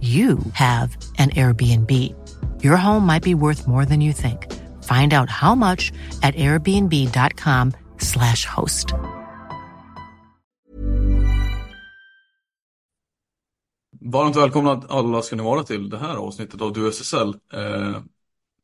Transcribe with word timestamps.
you 0.00 0.38
have 0.52 0.96
an 1.18 1.30
Airbnb. 1.30 1.90
Your 2.62 2.76
home 2.76 3.06
might 3.06 3.22
be 3.22 3.34
worth 3.34 3.66
more 3.66 3.86
than 3.86 4.00
you 4.00 4.12
think. 4.12 4.52
Find 4.82 5.14
out 5.14 5.30
how 5.30 5.54
much 5.54 5.92
at 6.22 6.34
airbnb.com/slash 6.34 8.44
host. 8.44 8.92
Varmt 14.00 14.36
välkomna 14.36 14.82
alla 14.88 15.22
ska 15.22 15.36
ni 15.36 15.42
vara 15.42 15.62
till 15.62 15.88
det 15.88 15.98
här 15.98 16.16
avsnittet 16.16 16.60
av 16.60 16.72
Du 16.72 16.88
SSL. 16.88 17.34
Eh, 17.52 18.02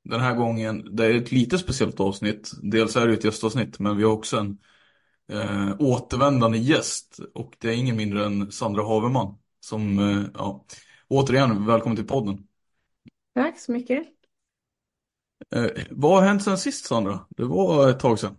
den 0.05 0.21
här 0.21 0.35
gången, 0.35 0.97
det 0.97 1.07
är 1.07 1.15
ett 1.15 1.33
lite 1.33 1.59
speciellt 1.59 2.01
avsnitt. 2.01 2.53
Dels 2.63 2.97
är 2.97 3.07
det 3.07 3.15
ett 3.15 3.25
gästavsnitt, 3.25 3.79
men 3.79 3.97
vi 3.97 4.05
har 4.05 4.13
också 4.13 4.37
en 4.37 4.59
eh, 5.33 5.71
återvändande 5.79 6.59
gäst. 6.59 7.21
Och 7.35 7.57
det 7.59 7.69
är 7.69 7.75
ingen 7.75 7.97
mindre 7.97 8.27
än 8.27 8.53
Sandra 8.53 8.83
Haverman. 8.83 9.35
Som, 9.61 9.99
eh, 9.99 10.23
ja, 10.35 10.65
återigen, 11.13 11.67
välkommen 11.67 11.97
till 11.97 12.07
podden. 12.07 12.47
Tack 13.35 13.59
så 13.59 13.73
mycket. 13.73 14.07
Eh, 15.55 15.67
vad 15.91 16.15
har 16.15 16.29
hänt 16.29 16.43
sen 16.43 16.59
sist 16.59 16.85
Sandra? 16.85 17.21
Det 17.31 17.45
var 17.45 17.91
ett 17.91 18.01
tag 18.01 18.19
sedan. 18.19 18.37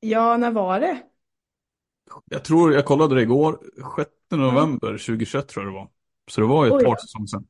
Ja, 0.00 0.36
när 0.36 0.50
var 0.50 0.80
det? 0.80 1.02
Jag 2.24 2.44
tror, 2.44 2.72
jag 2.74 2.84
kollade 2.84 3.14
det 3.14 3.22
igår, 3.22 3.58
6 3.96 4.10
november 4.30 4.88
2021 4.88 5.48
tror 5.48 5.64
jag 5.64 5.74
det 5.74 5.78
var. 5.78 5.88
Så 6.30 6.40
det 6.40 6.46
var 6.46 6.66
ett 6.66 6.72
Oj. 6.72 6.84
par 6.84 6.96
säsonger 6.96 7.26
sedan. 7.26 7.46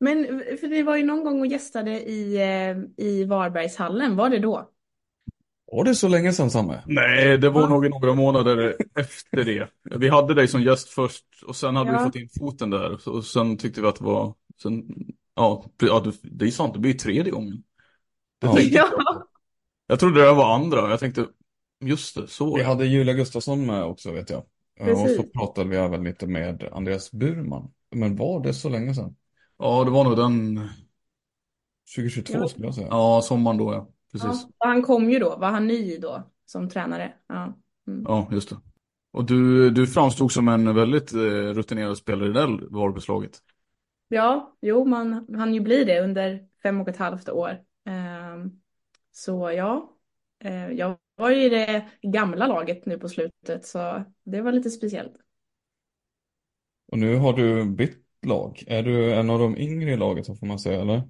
Men 0.00 0.26
för 0.60 0.68
det 0.68 0.82
var 0.82 0.96
ju 0.96 1.02
någon 1.02 1.24
gång 1.24 1.40
och 1.40 1.46
gästade 1.46 2.00
i, 2.00 2.36
eh, 2.36 3.06
i 3.06 3.24
Varbergshallen, 3.24 4.16
var 4.16 4.30
det 4.30 4.38
då? 4.38 4.70
Var 5.72 5.84
det 5.84 5.94
så 5.94 6.08
länge 6.08 6.32
sedan 6.32 6.50
Samme? 6.50 6.82
Nej, 6.86 7.38
det 7.38 7.50
var 7.50 7.60
Ja. 7.62 7.68
nog 7.68 7.90
några 7.90 8.14
månader 8.14 8.76
efter 8.98 9.44
det. 9.44 9.68
Vi 9.98 10.08
hade 10.08 10.34
dig 10.34 10.48
som 10.48 10.62
gäst 10.62 10.88
först 10.88 11.24
och 11.46 11.56
sen 11.56 11.76
hade 11.76 11.90
Ja. 11.92 11.98
vi 11.98 12.04
fått 12.04 12.16
in 12.16 12.28
foten 12.38 12.70
där. 12.70 13.08
Och 13.08 13.24
sen 13.24 13.56
tyckte 13.56 13.80
vi 13.80 13.86
att 13.86 13.96
det 13.96 14.04
var, 14.04 14.34
sen, 14.62 14.84
ja, 15.34 15.64
ja 15.82 16.00
det- 16.00 16.20
det 16.22 16.44
är 16.46 16.50
sant, 16.50 16.74
det 16.74 16.80
blir 16.80 16.94
tredje 16.94 17.30
gången. 17.32 17.62
Det 18.40 18.46
Ja. 18.46 18.54
tänkte, 18.54 18.76
Ja. 18.78 19.26
Jag 19.86 20.00
trodde 20.00 20.20
det 20.24 20.32
var 20.32 20.54
andra, 20.54 20.90
jag 20.90 21.00
tänkte, 21.00 21.26
just 21.84 22.14
det, 22.16 22.26
så. 22.28 22.56
Vi 22.56 22.62
hade 22.62 22.86
Julia 22.86 23.14
Gustafsson 23.14 23.66
med 23.66 23.84
också 23.84 24.12
vet 24.12 24.30
jag. 24.30 24.42
Eh, 24.80 24.88
Och 24.88 25.02
Precis. 25.02 25.16
så 25.16 25.22
pratade 25.22 25.68
vi 25.68 25.76
även 25.76 26.04
lite 26.04 26.26
med 26.26 26.68
Andreas 26.72 27.12
Burman. 27.12 27.70
Men 27.94 28.16
var 28.16 28.40
det 28.42 28.54
så 28.54 28.68
länge 28.68 28.94
sedan? 28.94 29.16
Ja, 29.58 29.84
det 29.84 29.90
var 29.90 30.04
nog 30.04 30.16
den, 30.16 30.60
2022 31.96 32.38
Ja. 32.38 32.48
skulle 32.48 32.66
jag 32.66 32.74
säga. 32.74 32.86
ja, 32.90 33.20
sommaren 33.24 33.56
då 33.56 33.72
ja. 33.72 33.88
Precis. 34.12 34.46
Ja, 34.58 34.66
han 34.66 34.82
kom 34.82 35.10
ju 35.10 35.18
då, 35.18 35.36
var 35.36 35.50
han 35.50 35.66
ny 35.66 35.98
då 35.98 36.22
som 36.46 36.68
tränare? 36.68 37.12
Ja. 37.26 37.58
Mm. 37.86 38.04
Ja, 38.08 38.28
just 38.32 38.50
det. 38.50 38.56
Och 39.12 39.24
du, 39.24 39.70
du 39.70 39.86
framstod 39.86 40.32
som 40.32 40.48
en 40.48 40.74
väldigt 40.74 41.12
eh, 41.12 41.18
rutinerad 41.54 41.96
spelare 41.96 42.28
i 42.28 42.32
det 42.32 42.66
Varbergslaget. 42.70 43.38
Ja, 44.08 44.56
jo, 44.60 44.84
man 44.84 45.26
han 45.34 45.54
ju 45.54 45.60
bli 45.60 45.84
det 45.84 46.00
under 46.00 46.48
fem 46.62 46.80
och 46.80 46.88
ett 46.88 46.96
halvt 46.96 47.28
år. 47.28 47.60
Ehm, 47.84 48.60
så 49.12 49.52
ja, 49.56 49.96
eh, 50.44 50.70
jag 50.70 50.96
var 51.16 51.30
ju 51.30 51.44
i 51.44 51.48
det 51.48 51.88
gamla 52.02 52.46
laget 52.46 52.86
nu 52.86 52.98
på 52.98 53.08
slutet, 53.08 53.66
så 53.66 54.04
det 54.24 54.40
var 54.40 54.52
lite 54.52 54.70
speciellt. 54.70 55.14
Och 56.92 56.98
nu 56.98 57.16
har 57.16 57.32
du 57.32 57.64
bytt 57.64 58.04
lag. 58.26 58.64
Är 58.66 58.82
du 58.82 59.14
en 59.14 59.30
av 59.30 59.38
de 59.38 59.56
yngre 59.58 59.92
i 59.92 59.96
laget 59.96 60.26
så 60.26 60.34
får 60.34 60.46
man 60.46 60.58
säga, 60.58 60.80
eller? 60.80 61.02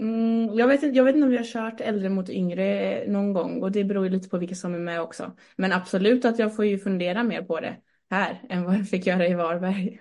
Mm, 0.00 0.54
jag 0.54 0.68
vet 0.68 0.82
inte, 0.82 0.96
jag 0.96 1.04
vet 1.04 1.14
inte 1.14 1.24
om 1.24 1.30
vi 1.30 1.36
har 1.36 1.44
kört 1.44 1.80
äldre 1.80 2.08
mot 2.08 2.28
yngre 2.28 3.04
någon 3.08 3.32
gång 3.32 3.62
och 3.62 3.72
det 3.72 3.84
beror 3.84 4.04
ju 4.04 4.10
lite 4.10 4.28
på 4.28 4.38
vilka 4.38 4.54
som 4.54 4.74
är 4.74 4.78
med 4.78 5.00
också. 5.00 5.36
Men 5.56 5.72
absolut 5.72 6.24
att 6.24 6.38
jag 6.38 6.56
får 6.56 6.64
ju 6.64 6.78
fundera 6.78 7.22
mer 7.22 7.42
på 7.42 7.60
det 7.60 7.76
här 8.10 8.42
än 8.48 8.64
vad 8.64 8.74
jag 8.74 8.88
fick 8.88 9.06
göra 9.06 9.28
i 9.28 9.34
Varberg. 9.34 10.00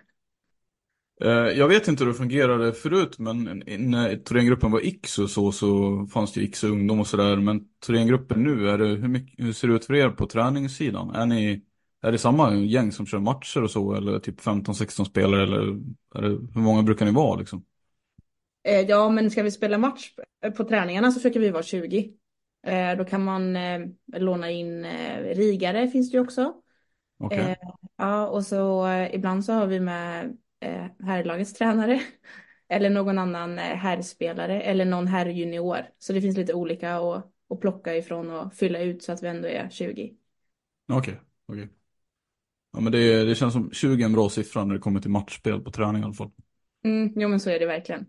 Eh, 1.22 1.30
jag 1.30 1.68
vet 1.68 1.88
inte 1.88 2.04
hur 2.04 2.12
det 2.12 2.18
fungerade 2.18 2.74
förut, 2.74 3.20
men 3.20 3.64
när 3.78 4.16
Thorengruppen 4.16 4.72
var 4.72 4.82
X 4.84 5.20
och 5.20 5.30
så, 5.30 5.52
så 5.52 6.06
fanns 6.14 6.34
det 6.34 6.42
ju 6.42 6.48
X 6.48 6.64
ungdom 6.64 7.00
och 7.00 7.08
sådär. 7.08 7.36
Men 7.36 7.62
Thorengruppen 7.86 8.44
nu, 8.44 8.70
är 8.70 8.78
det, 8.78 8.88
hur, 8.88 9.08
mycket, 9.08 9.46
hur 9.46 9.54
ser 9.54 9.68
det 9.68 9.74
ut 9.74 9.86
för 9.86 9.96
er 9.96 10.10
på 10.10 10.26
träningssidan? 10.26 11.10
Är 11.10 11.26
ni, 11.26 11.64
är 12.02 12.12
det 12.12 12.18
samma 12.18 12.56
gäng 12.56 12.92
som 12.92 13.06
kör 13.06 13.20
matcher 13.20 13.64
och 13.64 13.72
så, 13.72 13.94
eller 13.94 14.20
typ 14.20 14.42
15-16 14.42 15.04
spelare, 15.04 15.44
eller 15.44 15.60
är 16.16 16.22
det, 16.22 16.30
hur 16.30 16.62
många 16.62 16.84
brukar 16.84 17.06
ni 17.06 17.12
vara 17.12 17.40
liksom? 17.40 17.64
Eh, 18.64 18.82
ja, 18.82 19.10
men 19.10 19.32
ska 19.32 19.44
vi 19.44 19.52
spela 19.52 19.78
match 19.78 20.14
på 20.58 20.64
träningarna 20.64 21.12
så 21.12 21.20
försöker 21.20 21.40
vi 21.40 21.50
vara 21.50 21.64
20. 21.64 22.14
Eh, 22.68 22.98
då 22.98 23.06
kan 23.06 23.24
man 23.24 23.56
eh, 23.56 23.80
låna 24.08 24.50
in 24.52 24.86
rigare 25.24 25.88
finns 25.88 26.12
det 26.12 26.18
ju 26.18 26.24
också. 26.24 26.54
Eh, 27.32 27.56
ja, 27.98 28.28
och 28.28 28.46
så 28.46 28.88
ibland 29.14 29.46
så 29.46 29.54
har 29.54 29.68
vi 29.68 29.80
med 29.80 30.38
eh, 30.60 30.86
herrlagets 31.00 31.54
tränare 31.54 32.02
eller 32.70 32.90
någon 32.90 33.18
annan 33.18 33.58
herrspelare 33.58 34.62
eller 34.62 34.86
någon 34.86 35.08
herrjunior. 35.08 35.86
Så 36.00 36.14
det 36.14 36.22
finns 36.22 36.38
lite 36.38 36.54
olika 36.54 36.96
att, 36.96 37.26
att 37.50 37.60
plocka 37.60 37.96
ifrån 37.96 38.30
och 38.30 38.54
fylla 38.54 38.80
ut 38.80 39.04
så 39.04 39.12
att 39.12 39.24
vi 39.24 39.28
ändå 39.28 39.48
är 39.48 39.70
20. 39.70 40.14
Okej, 40.92 41.22
okej. 41.46 41.70
Ja, 42.74 42.80
men 42.80 42.92
det, 42.92 43.24
det 43.24 43.36
känns 43.36 43.54
som 43.54 43.72
20 43.72 44.04
är 44.04 44.06
en 44.06 44.14
bra 44.14 44.30
siffra 44.30 44.66
när 44.66 44.74
det 44.74 44.80
kommer 44.80 45.00
till 45.00 45.12
matchspel 45.12 45.62
på 45.62 45.72
träning 45.72 46.02
i 46.02 46.06
alla 46.06 46.14
fall. 46.14 46.32
Mm, 46.84 47.14
jo, 47.16 47.28
men 47.28 47.40
så 47.40 47.50
är 47.50 47.60
det 47.60 47.66
verkligen. 47.66 48.06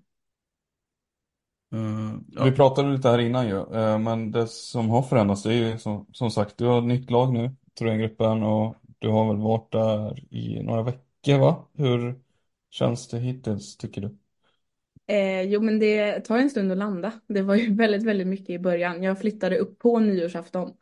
Eh, 1.72 2.14
ja. 2.32 2.44
Vi 2.44 2.52
pratade 2.52 2.92
lite 2.92 3.08
här 3.08 3.18
innan 3.18 3.48
ju. 3.48 3.56
eh, 3.74 3.98
Men 3.98 4.30
det 4.32 4.46
som 4.48 4.88
har 4.90 5.02
förändrats 5.02 5.42
det 5.42 5.52
är 5.54 5.70
ju 5.72 5.78
som, 5.78 6.06
som 6.12 6.30
sagt, 6.30 6.56
du 6.58 6.66
har 6.66 6.78
ett 6.78 6.84
nytt 6.88 7.10
lag 7.10 7.32
nu, 7.32 7.56
Thorengruppen, 7.74 8.42
och 8.42 8.76
du 8.98 9.08
har 9.08 9.28
väl 9.28 9.42
varit 9.42 9.72
där 9.72 10.34
i 10.34 10.62
några 10.62 10.82
veckor 10.82 11.38
va? 11.38 11.68
Hur 11.74 12.20
känns 12.70 13.08
det 13.08 13.18
hittills 13.18 13.76
tycker 13.76 14.00
du? 14.00 14.16
Eh, 15.06 15.42
jo, 15.42 15.60
men 15.60 15.78
det 15.78 16.20
tar 16.20 16.38
en 16.38 16.50
stund 16.50 16.72
att 16.72 16.78
landa. 16.78 17.12
Det 17.26 17.42
var 17.42 17.54
ju 17.54 17.74
väldigt, 17.76 18.02
väldigt 18.02 18.26
mycket 18.26 18.50
i 18.50 18.58
början. 18.58 19.02
Jag 19.02 19.18
flyttade 19.20 19.58
upp 19.58 19.78
på 19.78 19.98
nyårsafton. 19.98 20.72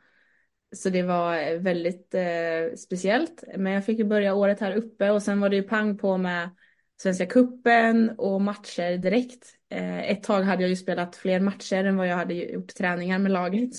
Så 0.76 0.90
det 0.90 1.02
var 1.02 1.36
eh, 1.38 1.58
väldigt 1.60 2.14
eh, 2.14 2.76
speciellt. 2.78 3.44
Men 3.58 3.72
jag 3.72 3.86
fick 3.86 3.98
ju 3.98 4.04
börja 4.04 4.34
året 4.34 4.60
här 4.60 4.76
uppe 4.76 5.10
och 5.10 5.22
sen 5.22 5.40
var 5.40 5.48
det 5.48 5.56
ju 5.56 5.62
pang 5.62 5.98
på 5.98 6.16
med 6.18 6.50
Svenska 7.00 7.26
cupen 7.26 8.10
och 8.18 8.40
matcher 8.40 8.98
direkt. 8.98 9.54
Eh, 9.70 10.10
ett 10.10 10.22
tag 10.22 10.42
hade 10.42 10.62
jag 10.62 10.70
ju 10.70 10.76
spelat 10.76 11.16
fler 11.16 11.40
matcher 11.40 11.84
än 11.84 11.96
vad 11.96 12.08
jag 12.08 12.16
hade 12.16 12.34
gjort 12.34 12.74
träningar 12.74 13.18
med 13.18 13.32
laget. 13.32 13.70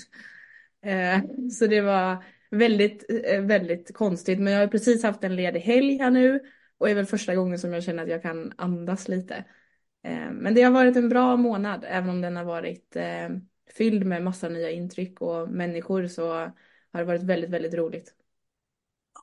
Eh, 0.85 1.21
så 1.51 1.67
det 1.67 1.81
var 1.81 2.23
väldigt, 2.51 3.05
eh, 3.25 3.41
väldigt 3.41 3.93
konstigt. 3.93 4.39
Men 4.39 4.53
jag 4.53 4.59
har 4.59 4.67
precis 4.67 5.03
haft 5.03 5.23
en 5.23 5.35
ledig 5.35 5.59
helg 5.59 5.97
här 5.97 6.11
nu 6.11 6.39
och 6.77 6.89
är 6.89 6.95
väl 6.95 7.05
första 7.05 7.35
gången 7.35 7.59
som 7.59 7.73
jag 7.73 7.83
känner 7.83 8.03
att 8.03 8.09
jag 8.09 8.21
kan 8.21 8.53
andas 8.57 9.07
lite. 9.07 9.35
Eh, 10.03 10.31
men 10.31 10.55
det 10.55 10.61
har 10.61 10.71
varit 10.71 10.95
en 10.95 11.09
bra 11.09 11.35
månad, 11.35 11.85
även 11.87 12.09
om 12.09 12.21
den 12.21 12.35
har 12.35 12.43
varit 12.43 12.95
eh, 12.95 13.29
fylld 13.73 14.05
med 14.05 14.23
massa 14.23 14.49
nya 14.49 14.71
intryck 14.71 15.21
och 15.21 15.49
människor 15.49 16.07
så 16.07 16.31
har 16.91 16.99
det 16.99 17.03
varit 17.03 17.23
väldigt, 17.23 17.49
väldigt 17.49 17.73
roligt. 17.73 18.13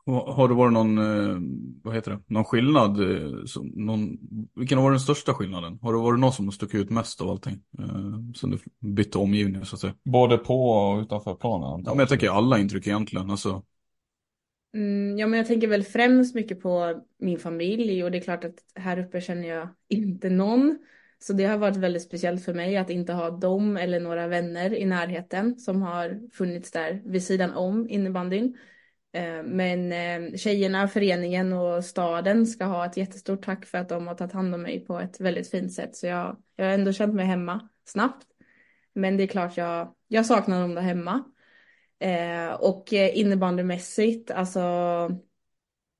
Har 0.06 0.48
det 0.48 0.54
varit 0.54 0.72
någon, 0.72 0.98
eh, 0.98 1.36
vad 1.82 1.94
heter 1.94 2.10
det, 2.10 2.20
någon 2.26 2.44
skillnad? 2.44 3.00
eh, 3.00 3.30
Någon, 3.74 4.18
vilken 4.54 4.78
har 4.78 4.82
varit 4.84 4.94
den 4.94 5.00
största 5.00 5.34
skillnaden? 5.34 5.78
Har 5.82 5.92
det 5.92 5.98
varit 5.98 6.20
någon 6.20 6.32
som 6.32 6.44
har 6.44 6.52
stuckit 6.52 6.80
ut 6.80 6.90
mest 6.90 7.20
av 7.20 7.30
allting? 7.30 7.62
Eh, 7.78 8.32
Som 8.34 8.50
du 8.50 8.58
bytte 8.80 9.18
omgivning 9.18 9.64
så 9.64 9.76
att 9.76 9.80
säga? 9.80 9.94
Både 10.04 10.38
på 10.38 10.70
och 10.70 11.00
utanför 11.02 11.34
planen 11.34 11.68
antar 11.68 11.90
Ja, 11.90 11.94
men 11.94 11.98
jag 12.00 12.08
tänker 12.08 12.30
alla 12.30 12.58
intryck 12.58 12.86
egentligen. 12.86 13.30
Alltså, 13.30 13.62
Mm, 14.74 15.18
ja, 15.18 15.26
men 15.26 15.38
jag 15.38 15.46
tänker 15.46 15.68
väl 15.68 15.82
främst 15.82 16.34
mycket 16.34 16.60
på 16.62 17.02
min 17.18 17.38
familj 17.38 18.04
och 18.04 18.10
det 18.10 18.18
är 18.18 18.22
klart 18.22 18.44
att 18.44 18.54
här 18.74 18.98
uppe 18.98 19.20
känner 19.20 19.48
jag 19.48 19.68
inte 19.88 20.30
någon. 20.30 20.78
Så 21.18 21.32
det 21.32 21.44
har 21.44 21.58
varit 21.58 21.76
väldigt 21.76 22.02
speciellt 22.02 22.44
för 22.44 22.54
mig 22.54 22.76
att 22.76 22.90
inte 22.90 23.12
ha 23.12 23.30
dem 23.30 23.76
eller 23.76 24.00
några 24.00 24.26
vänner 24.26 24.74
i 24.74 24.84
närheten 24.84 25.58
som 25.58 25.82
har 25.82 26.30
funnits 26.32 26.70
där 26.70 27.02
vid 27.04 27.22
sidan 27.22 27.52
om 27.54 27.88
innebandyn. 27.88 28.56
Eh, 29.16 29.42
men 29.42 29.92
eh, 29.92 30.36
tjejerna, 30.36 30.88
föreningen 30.88 31.52
och 31.52 31.84
staden 31.84 32.46
ska 32.46 32.64
ha 32.64 32.86
ett 32.86 32.96
jättestort 32.96 33.44
tack 33.44 33.66
för 33.66 33.78
att 33.78 33.88
de 33.88 34.06
har 34.06 34.14
tagit 34.14 34.32
hand 34.32 34.54
om 34.54 34.62
mig 34.62 34.80
på 34.80 35.00
ett 35.00 35.20
väldigt 35.20 35.50
fint 35.50 35.72
sätt. 35.72 35.96
Så 35.96 36.06
jag, 36.06 36.36
jag 36.56 36.64
har 36.64 36.72
ändå 36.72 36.92
känt 36.92 37.14
mig 37.14 37.26
hemma 37.26 37.68
snabbt. 37.84 38.26
Men 38.92 39.16
det 39.16 39.22
är 39.22 39.26
klart 39.26 39.56
jag, 39.56 39.94
jag 40.08 40.26
saknar 40.26 40.60
dem 40.60 40.74
där 40.74 40.82
hemma. 40.82 41.24
Eh, 41.98 42.52
och 42.52 42.92
eh, 42.92 43.18
innebandymässigt, 43.18 44.30
alltså 44.30 44.60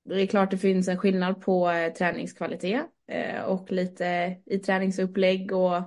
det 0.05 0.21
är 0.21 0.27
klart 0.27 0.51
det 0.51 0.57
finns 0.57 0.87
en 0.87 0.97
skillnad 0.97 1.41
på 1.41 1.69
eh, 1.69 1.93
träningskvalitet 1.93 2.85
eh, 3.07 3.41
och 3.41 3.71
lite 3.71 4.37
i 4.45 4.59
träningsupplägg 4.59 5.51
och 5.51 5.81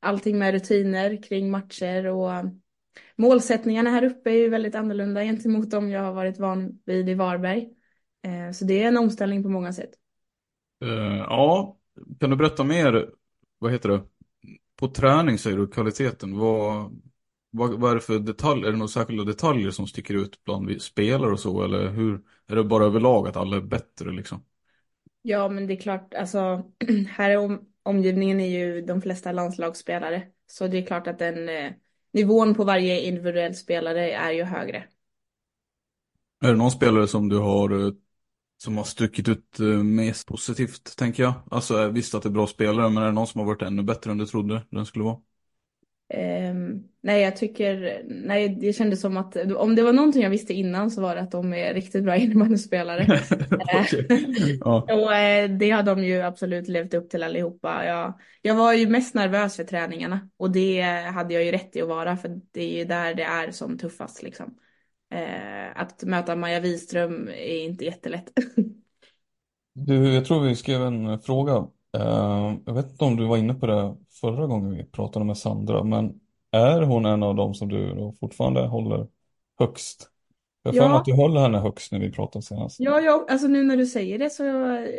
allting 0.00 0.38
med 0.38 0.54
rutiner 0.54 1.22
kring 1.22 1.50
matcher 1.50 2.06
och 2.06 2.30
målsättningarna 3.16 3.90
här 3.90 4.04
uppe 4.04 4.30
är 4.30 4.34
ju 4.34 4.48
väldigt 4.48 4.74
annorlunda 4.74 5.24
gentemot 5.24 5.70
de 5.70 5.90
jag 5.90 6.02
har 6.02 6.12
varit 6.12 6.38
van 6.38 6.80
vid 6.86 7.08
i 7.08 7.14
Varberg. 7.14 7.68
Eh, 8.22 8.52
så 8.52 8.64
det 8.64 8.82
är 8.82 8.88
en 8.88 8.96
omställning 8.96 9.42
på 9.42 9.48
många 9.48 9.72
sätt. 9.72 9.90
eh, 10.82 10.88
ja, 11.28 11.76
kan 12.20 12.30
du 12.30 12.36
berätta 12.36 12.64
mer? 12.64 13.10
Vad 13.58 13.72
heter 13.72 13.88
det? 13.88 14.02
På 14.76 14.88
träning 14.88 15.38
säger 15.38 15.56
du 15.56 15.66
kvaliteten. 15.68 16.38
Vad, 16.38 17.02
vad, 17.50 17.80
vad 17.80 17.90
är 17.90 17.94
det 17.94 18.00
för 18.00 18.18
detaljer? 18.18 18.66
Är 18.68 18.72
det 18.72 18.78
några 18.78 18.88
särskilda 18.88 19.24
detaljer 19.24 19.70
som 19.70 19.86
sticker 19.86 20.14
ut 20.14 20.44
bland 20.44 20.68
vi- 20.68 20.80
spelare 20.80 21.32
och 21.32 21.40
så? 21.40 21.64
Eller 21.64 21.88
hur? 21.90 22.22
Är 22.46 22.56
det 22.56 22.64
bara 22.64 22.84
överlag 22.84 23.28
att 23.28 23.36
alla 23.36 23.56
är 23.56 23.60
bättre 23.60 24.12
liksom? 24.12 24.44
Ja, 25.22 25.48
men 25.48 25.66
det 25.66 25.74
är 25.74 25.80
klart, 25.80 26.14
alltså 26.14 26.62
här 27.08 27.30
är 27.30 27.36
om, 27.38 27.68
omgivningen 27.82 28.40
är 28.40 28.46
ju 28.48 28.80
de 28.82 29.02
flesta 29.02 29.32
landslagsspelare. 29.32 30.32
Så 30.46 30.66
det 30.68 30.78
är 30.78 30.86
klart 30.86 31.06
att 31.06 31.18
den 31.18 31.48
eh, 31.48 31.72
nivån 32.16 32.54
på 32.54 32.64
varje 32.64 33.00
individuell 33.00 33.54
spelare 33.54 34.12
är 34.12 34.32
ju 34.32 34.42
högre. 34.42 34.84
Är 36.44 36.48
det 36.48 36.56
någon 36.56 36.70
spelare 36.70 37.08
som 37.08 37.28
du 37.28 37.38
har 37.38 37.86
eh, 37.86 37.92
som 38.58 38.76
har 38.76 38.84
stuckit 38.84 39.28
ut 39.28 39.60
eh, 39.60 39.66
mest 39.66 40.28
positivt, 40.28 40.96
tänker 40.96 41.22
jag? 41.22 41.34
Alltså 41.50 41.88
visst 41.88 42.14
att 42.14 42.22
det 42.22 42.28
är 42.28 42.30
bra 42.30 42.46
spelare, 42.46 42.90
men 42.90 43.02
är 43.02 43.06
det 43.06 43.12
någon 43.12 43.26
som 43.26 43.38
har 43.38 43.46
varit 43.46 43.62
ännu 43.62 43.82
bättre 43.82 44.10
än 44.10 44.18
du 44.18 44.26
trodde 44.26 44.66
den 44.70 44.86
skulle 44.86 45.04
vara? 45.04 45.16
Ehm, 46.08 46.82
nej, 47.00 47.22
jag 47.22 47.36
tycker, 47.36 48.02
nej, 48.06 48.48
det 48.48 48.72
kändes 48.72 49.00
som 49.00 49.16
att 49.16 49.36
om 49.36 49.74
det 49.74 49.82
var 49.82 49.92
någonting 49.92 50.22
jag 50.22 50.30
visste 50.30 50.54
innan 50.54 50.90
så 50.90 51.00
var 51.00 51.14
det 51.14 51.20
att 51.20 51.30
de 51.30 51.54
är 51.54 51.74
riktigt 51.74 52.04
bra 52.04 52.16
innebandyspelare. 52.16 53.06
Ja. 54.60 54.82
Och 54.82 55.14
eh, 55.14 55.50
det 55.50 55.70
har 55.70 55.82
de 55.82 56.04
ju 56.04 56.22
absolut 56.22 56.68
levt 56.68 56.94
upp 56.94 57.10
till 57.10 57.22
allihopa. 57.22 57.84
Jag, 57.86 58.18
jag 58.42 58.54
var 58.54 58.72
ju 58.72 58.88
mest 58.88 59.14
nervös 59.14 59.56
för 59.56 59.64
träningarna 59.64 60.28
och 60.36 60.50
det 60.50 60.82
hade 61.14 61.34
jag 61.34 61.44
ju 61.44 61.52
rätt 61.52 61.76
i 61.76 61.82
att 61.82 61.88
vara 61.88 62.16
för 62.16 62.40
det 62.50 62.62
är 62.62 62.78
ju 62.78 62.84
där 62.84 63.14
det 63.14 63.22
är 63.22 63.50
som 63.50 63.78
tuffast 63.78 64.22
liksom. 64.22 64.54
Eh, 65.10 65.80
att 65.80 66.02
möta 66.02 66.36
Maja 66.36 66.60
Wiström 66.60 67.28
är 67.28 67.64
inte 67.64 67.84
jättelätt. 67.84 68.32
Du, 69.78 70.14
jag 70.14 70.24
tror 70.24 70.40
vi 70.40 70.56
skrev 70.56 70.82
en 70.82 71.06
eh, 71.06 71.18
fråga. 71.18 71.66
Eh, 71.96 72.56
jag 72.66 72.74
vet 72.74 72.90
inte 72.90 73.04
om 73.04 73.16
du 73.16 73.26
var 73.26 73.36
inne 73.36 73.54
på 73.54 73.66
det 73.66 73.96
förra 74.20 74.46
gången 74.46 74.76
vi 74.76 74.84
pratade 74.84 75.24
med 75.24 75.38
Sandra, 75.38 75.84
men 75.84 76.20
är 76.50 76.82
hon 76.82 77.06
en 77.06 77.22
av 77.22 77.34
dem 77.34 77.54
som 77.54 77.68
du 77.68 78.12
fortfarande 78.20 78.60
håller 78.66 79.06
högst? 79.58 80.10
Jag 80.62 80.72
har 80.72 80.90
Ja. 80.90 80.98
att 80.98 81.04
du 81.04 81.14
höll 81.14 81.36
henne 81.36 81.58
högst 81.58 81.92
när 81.92 81.98
vi 82.00 82.12
pratade 82.12 82.42
senast. 82.42 82.80
Ja, 82.80 83.00
jag, 83.00 83.30
alltså 83.30 83.46
nu 83.48 83.62
när 83.62 83.76
du 83.76 83.86
säger 83.86 84.18
det 84.18 84.30
så 84.30 84.44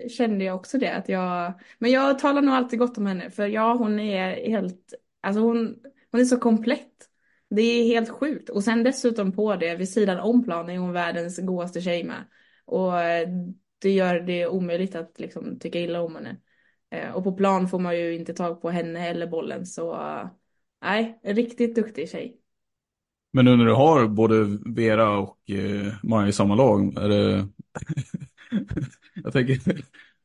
kände 0.09 0.45
jag 0.45 0.55
också 0.55 0.77
det 0.77 0.95
att 0.95 1.09
jag, 1.09 1.53
men 1.79 1.91
jag 1.91 2.19
talar 2.19 2.41
nog 2.41 2.55
alltid 2.55 2.79
gott 2.79 2.97
om 2.97 3.05
henne 3.05 3.29
för 3.29 3.47
ja, 3.47 3.73
hon 3.73 3.99
är 3.99 4.49
helt, 4.49 4.93
alltså 5.21 5.41
hon, 5.41 5.75
hon 6.11 6.21
är 6.21 6.25
så 6.25 6.37
komplett. 6.39 6.91
Det 7.49 7.61
är 7.61 7.83
helt 7.83 8.09
sjukt 8.09 8.49
och 8.49 8.63
sen 8.63 8.83
dessutom 8.83 9.31
på 9.31 9.55
det 9.55 9.75
vid 9.75 9.89
sidan 9.89 10.19
om 10.19 10.43
planen 10.43 10.75
är 10.75 10.79
hon 10.79 10.93
världens 10.93 11.39
godaste 11.39 11.81
tjej 11.81 12.03
med. 12.03 12.23
Och 12.65 12.91
det 13.81 13.89
gör 13.91 14.19
det 14.19 14.47
omöjligt 14.47 14.95
att 14.95 15.19
liksom 15.19 15.59
tycka 15.59 15.79
illa 15.79 16.01
om 16.01 16.15
henne. 16.15 16.37
Eh, 16.89 17.11
Och 17.15 17.23
på 17.23 17.31
plan 17.31 17.67
får 17.67 17.79
man 17.79 17.97
ju 17.97 18.15
inte 18.15 18.33
tag 18.33 18.61
på 18.61 18.69
henne 18.69 19.07
eller 19.07 19.27
bollen 19.27 19.65
så 19.65 19.93
eh, 19.95 20.27
nej, 20.81 21.19
en 21.23 21.35
riktigt 21.35 21.75
duktig 21.75 22.09
tjej. 22.09 22.41
Men 23.33 23.45
nu 23.45 23.55
när 23.57 23.65
du 23.65 23.73
har 23.73 24.07
både 24.07 24.57
Vera 24.75 25.17
och 25.17 25.49
eh, 25.49 25.93
Maja 26.03 26.27
i 26.27 26.33
samma 26.33 26.55
lag, 26.55 26.97
är 26.97 27.09
det... 27.09 27.47
jag 29.23 29.33
tänker, 29.33 29.59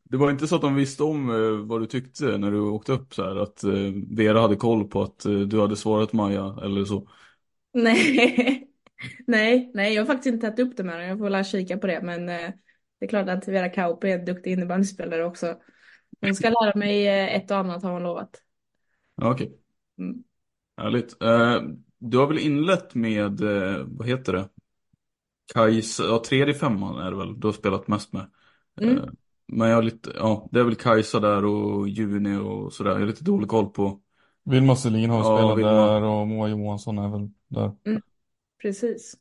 det 0.04 0.16
var 0.16 0.30
inte 0.30 0.46
så 0.48 0.56
att 0.56 0.62
de 0.62 0.74
visste 0.74 1.02
om 1.02 1.30
eh, 1.30 1.66
vad 1.66 1.80
du 1.80 1.86
tyckte 1.86 2.38
när 2.38 2.50
du 2.50 2.60
åkte 2.60 2.92
upp 2.92 3.14
så 3.14 3.22
här, 3.22 3.36
att 3.36 3.64
eh, 3.64 3.72
Vera 4.16 4.40
hade 4.40 4.56
koll 4.56 4.88
på 4.88 5.02
att 5.02 5.24
eh, 5.24 5.32
du 5.40 5.60
hade 5.60 5.76
svarat 5.76 6.12
Maja 6.12 6.58
eller 6.64 6.84
så. 6.84 7.08
Nej, 7.74 8.68
nej, 9.26 9.70
nej, 9.74 9.94
jag 9.94 10.02
har 10.02 10.06
faktiskt 10.06 10.34
inte 10.34 10.46
tagit 10.46 10.58
upp 10.68 10.76
det 10.76 10.84
med 10.84 10.94
henne. 10.94 11.06
Jag 11.08 11.18
får 11.18 11.30
väl 11.30 11.44
kika 11.44 11.78
på 11.78 11.86
det. 11.86 12.00
Men 12.02 12.26
det 12.26 12.54
är 13.00 13.08
klart 13.08 13.28
att 13.28 13.48
Vera 13.48 13.68
Kauppi 13.68 14.10
är 14.10 14.18
en 14.18 14.24
duktig 14.24 14.52
innebandyspelare 14.52 15.24
också. 15.24 15.56
Hon 16.22 16.34
ska 16.34 16.48
lära 16.48 16.78
mig 16.78 17.08
eh, 17.08 17.36
ett 17.36 17.50
och 17.50 17.56
annat 17.56 17.82
har 17.82 17.92
hon 17.92 18.02
lovat. 18.02 18.42
Ja, 19.16 19.30
okej. 19.32 19.58
Mm. 19.98 20.24
Härligt. 20.76 21.22
Eh, 21.22 21.60
du 21.98 22.18
har 22.18 22.26
väl 22.26 22.38
inlett 22.38 22.94
med, 22.94 23.40
eh, 23.42 23.84
vad 23.86 24.08
heter 24.08 24.32
det? 24.32 24.48
Kajsa, 25.54 26.02
ja 26.04 26.22
tredje 26.26 26.54
femman 26.54 26.98
är 26.98 27.10
det 27.10 27.16
väl, 27.16 27.40
du 27.40 27.46
har 27.48 27.52
spelat 27.52 27.88
mest 27.88 28.12
med. 28.12 28.30
Mm. 28.80 29.00
Men 29.46 29.68
jag 29.68 29.76
har 29.76 29.82
lite, 29.82 30.12
ja 30.14 30.48
det 30.52 30.60
är 30.60 30.64
väl 30.64 30.74
Kajsa 30.74 31.20
där 31.20 31.44
och 31.44 31.88
Juni 31.88 32.36
och 32.36 32.72
sådär. 32.72 32.90
Jag 32.90 32.98
har 32.98 33.06
lite 33.06 33.24
dålig 33.24 33.48
koll 33.48 33.66
på. 33.66 34.00
Vilma 34.44 34.76
Selin 34.76 35.10
har 35.10 35.18
Ja, 35.18 35.38
spelat 35.38 35.58
Vilma. 35.58 35.70
där 35.70 36.02
och 36.02 36.28
Moa 36.28 36.48
Johansson 36.48 36.98
är 36.98 37.08
väl 37.08 37.30
där. 37.48 37.72
Precis. 38.62 39.16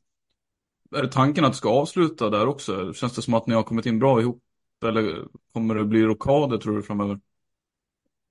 Är 0.96 1.02
det 1.02 1.08
tanken 1.08 1.46
att 1.46 1.52
du 1.52 1.58
ska 1.58 1.70
avsluta 1.70 2.30
där 2.30 2.48
också? 2.48 2.94
Känns 2.94 3.16
det 3.16 3.22
som 3.22 3.34
att 3.34 3.48
ni 3.48 3.56
har 3.56 3.64
kommit 3.64 3.86
in 3.86 4.00
bra 4.00 4.22
ihop? 4.22 4.44
Eller 4.86 5.28
kommer 5.54 5.76
det 5.76 5.86
bli 5.86 6.04
rockader 6.04 6.58
tror 6.58 6.76
du 6.76 6.84
framöver? 6.84 7.20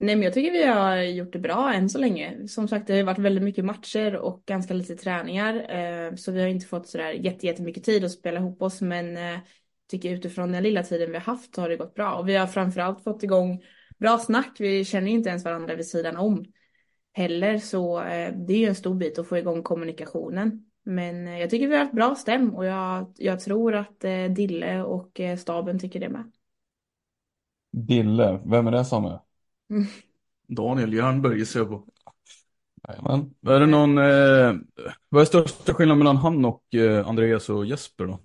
Nej, 0.03 0.17
men 0.17 0.23
jag 0.23 0.35
tycker 0.35 0.53
vi 0.53 0.67
har 0.67 0.97
gjort 0.97 1.33
det 1.33 1.39
bra 1.39 1.73
än 1.73 1.91
så 1.91 1.99
länge. 1.99 2.49
Som 2.49 2.69
sagt, 2.69 2.87
det 2.87 2.97
har 2.97 3.03
varit 3.03 3.19
väldigt 3.19 3.45
mycket 3.45 3.65
matcher 3.65 4.17
och 4.17 4.43
ganska 4.47 4.75
lite 4.75 4.97
träningar. 4.97 5.55
Eh, 5.55 6.15
så 6.15 6.33
vi 6.33 6.41
har 6.41 6.49
inte 6.49 6.67
fått 6.67 6.89
sådär 6.89 7.13
jättemycket 7.45 7.85
tid 7.85 8.05
att 8.05 8.13
spela 8.13 8.41
ihop 8.41 8.63
oss. 8.63 8.81
Men 8.81 9.17
eh, 9.17 9.23
jag 9.23 9.43
tycker 9.91 10.11
utifrån 10.11 10.53
den 10.53 10.63
lilla 10.63 10.83
tiden 10.83 11.11
vi 11.11 11.17
har 11.17 11.25
haft 11.25 11.55
så 11.55 11.61
har 11.61 11.69
det 11.69 11.77
gått 11.77 11.95
bra. 11.95 12.15
Och 12.15 12.29
vi 12.29 12.37
har 12.37 12.47
framförallt 12.47 13.05
fått 13.05 13.23
igång 13.23 13.63
bra 13.99 14.19
snack. 14.19 14.57
Vi 14.59 14.85
känner 14.85 15.11
inte 15.11 15.29
ens 15.29 15.45
varandra 15.45 15.75
vid 15.75 15.87
sidan 15.87 16.17
om 16.17 16.45
heller. 17.13 17.59
Så 17.59 18.03
eh, 18.03 18.35
det 18.47 18.53
är 18.53 18.59
ju 18.59 18.67
en 18.67 18.75
stor 18.75 18.95
bit 18.95 19.19
att 19.19 19.29
få 19.29 19.39
igång 19.39 19.63
kommunikationen. 19.63 20.67
Men 20.85 21.27
jag 21.27 21.51
tycker 21.51 21.69
vi 21.69 21.75
har 21.75 21.85
haft 21.85 21.95
bra 21.95 22.15
stäm 22.15 22.55
och 22.55 22.67
jag, 22.67 23.15
jag 23.17 23.41
tror 23.41 23.75
att 23.75 24.01
Dille 24.37 24.83
och 24.83 25.21
staben 25.39 25.79
tycker 25.79 26.01
det 26.01 26.09
med. 26.09 26.33
Dille, 27.73 28.41
vem 28.47 28.67
är 28.67 28.71
det 28.71 28.85
som 28.85 29.05
är? 29.05 29.19
Daniel 30.49 30.93
Jernberg 30.93 31.39
gissar 31.39 31.61
jag 31.61 31.69
på. 31.69 31.85
Jajamän. 32.89 33.35
Är 33.47 33.61
det 33.61 33.67
någon, 33.67 33.99
eh, 33.99 34.55
vad 35.09 35.23
är 35.23 35.25
största 35.25 35.75
skillnaden 35.75 35.99
mellan 35.99 36.17
han 36.17 36.45
och 36.45 36.75
eh, 36.75 37.09
Andreas 37.09 37.49
och 37.49 37.67
Jesper 37.67 38.07
då? 38.07 38.21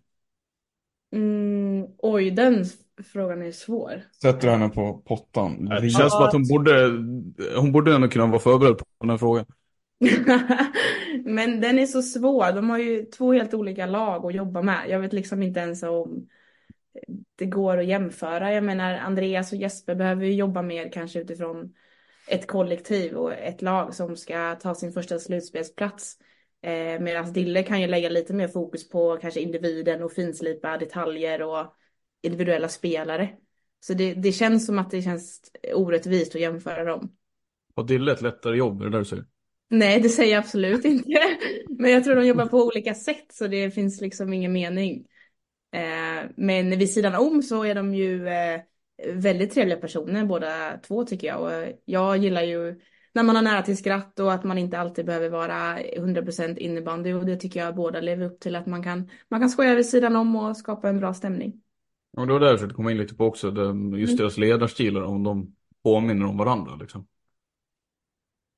Mm, 1.15 1.87
oj, 1.97 2.31
den 2.31 2.65
frågan 3.03 3.41
är 3.41 3.51
svår. 3.51 4.01
Sätter 4.21 4.49
henne 4.49 4.69
på 4.69 4.93
pottan. 5.05 5.65
Det 5.65 5.89
känns 5.89 6.13
som 6.13 6.23
att 6.23 6.33
hon 6.33 6.47
borde, 6.47 6.87
hon 7.57 7.71
borde 7.71 7.95
ändå 7.95 8.07
kunna 8.07 8.27
vara 8.27 8.39
förberedd 8.39 8.77
på 8.77 8.85
den 8.99 9.09
här 9.09 9.17
frågan. 9.17 9.45
Men 11.25 11.61
den 11.61 11.79
är 11.79 11.85
så 11.85 12.01
svår. 12.01 12.51
De 12.51 12.69
har 12.69 12.77
ju 12.77 13.05
två 13.05 13.33
helt 13.33 13.53
olika 13.53 13.85
lag 13.85 14.25
att 14.25 14.35
jobba 14.35 14.61
med. 14.61 14.89
Jag 14.89 14.99
vet 14.99 15.13
liksom 15.13 15.43
inte 15.43 15.59
ens 15.59 15.83
om 15.83 16.27
det 17.35 17.45
går 17.45 17.77
att 17.77 17.85
jämföra. 17.85 18.53
Jag 18.53 18.63
menar, 18.63 18.93
Andreas 18.93 19.51
och 19.51 19.57
Jesper 19.57 19.95
behöver 19.95 20.25
ju 20.25 20.33
jobba 20.33 20.61
mer 20.61 20.91
kanske 20.91 21.19
utifrån 21.19 21.73
ett 22.27 22.47
kollektiv 22.47 23.15
och 23.15 23.33
ett 23.33 23.61
lag 23.61 23.95
som 23.95 24.17
ska 24.17 24.55
ta 24.55 24.75
sin 24.75 24.93
första 24.93 25.19
slutspelsplats. 25.19 26.17
Eh, 26.61 26.99
Medan 26.99 27.33
Dille 27.33 27.63
kan 27.63 27.81
ju 27.81 27.87
lägga 27.87 28.09
lite 28.09 28.33
mer 28.33 28.47
fokus 28.47 28.89
på 28.89 29.17
kanske 29.21 29.39
individen 29.39 30.03
och 30.03 30.11
finslipa 30.11 30.77
detaljer 30.77 31.41
och 31.41 31.75
individuella 32.21 32.67
spelare. 32.67 33.29
Så 33.79 33.93
det, 33.93 34.13
det 34.13 34.31
känns 34.31 34.65
som 34.65 34.79
att 34.79 34.91
det 34.91 35.01
känns 35.01 35.41
orättvist 35.73 36.35
att 36.35 36.41
jämföra 36.41 36.83
dem. 36.83 37.11
Har 37.75 37.83
Dille 37.83 38.11
ett 38.11 38.21
lättare 38.21 38.57
jobb, 38.57 38.81
är 38.81 38.85
det 38.85 38.91
där 38.91 38.99
du 38.99 39.05
säger? 39.05 39.25
Nej, 39.69 39.99
det 39.99 40.09
säger 40.09 40.31
jag 40.31 40.39
absolut 40.39 40.85
inte. 40.85 41.09
Men 41.69 41.91
jag 41.91 42.03
tror 42.03 42.15
de 42.15 42.27
jobbar 42.27 42.45
på 42.45 42.63
olika 42.63 42.93
sätt 42.93 43.25
så 43.33 43.47
det 43.47 43.71
finns 43.71 44.01
liksom 44.01 44.33
ingen 44.33 44.53
mening. 44.53 45.05
Eh, 45.75 46.29
men 46.35 46.79
vid 46.79 46.93
sidan 46.93 47.15
om 47.15 47.41
så 47.41 47.65
är 47.65 47.75
de 47.75 47.95
ju 47.95 48.27
eh, 48.27 48.61
väldigt 49.13 49.53
trevliga 49.53 49.77
personer 49.77 50.25
båda 50.25 50.77
två 50.77 51.03
tycker 51.03 51.27
jag. 51.27 51.41
Och 51.41 51.81
jag 51.85 52.17
gillar 52.17 52.41
ju 52.41 52.79
när 53.13 53.23
man 53.23 53.35
har 53.35 53.43
nära 53.43 53.61
till 53.61 53.77
skratt 53.77 54.19
och 54.19 54.33
att 54.33 54.43
man 54.43 54.57
inte 54.57 54.79
alltid 54.79 55.05
behöver 55.05 55.29
vara 55.29 55.79
100% 55.79 56.57
innebandy 56.57 57.13
och 57.13 57.25
det 57.25 57.35
tycker 57.35 57.59
jag 57.59 57.75
båda 57.75 58.01
lever 58.01 58.25
upp 58.25 58.39
till 58.39 58.55
att 58.55 58.65
man 58.65 58.83
kan, 58.83 59.09
man 59.29 59.39
kan 59.39 59.49
skoja 59.49 59.75
vid 59.75 59.85
sidan 59.85 60.15
om 60.15 60.35
och 60.35 60.57
skapa 60.57 60.89
en 60.89 60.99
bra 60.99 61.13
stämning. 61.13 61.61
Ja, 62.11 62.25
det 62.25 62.33
var 62.33 62.39
där 62.39 62.47
jag 62.47 62.59
försökte 62.59 62.75
komma 62.75 62.91
in 62.91 62.97
lite 62.97 63.15
på 63.15 63.25
också, 63.25 63.47
just 63.47 64.11
mm. 64.11 64.15
deras 64.17 64.37
ledarstilar, 64.37 65.01
om 65.01 65.23
de 65.23 65.55
påminner 65.83 66.25
om 66.25 66.37
varandra 66.37 66.75
liksom. 66.75 67.07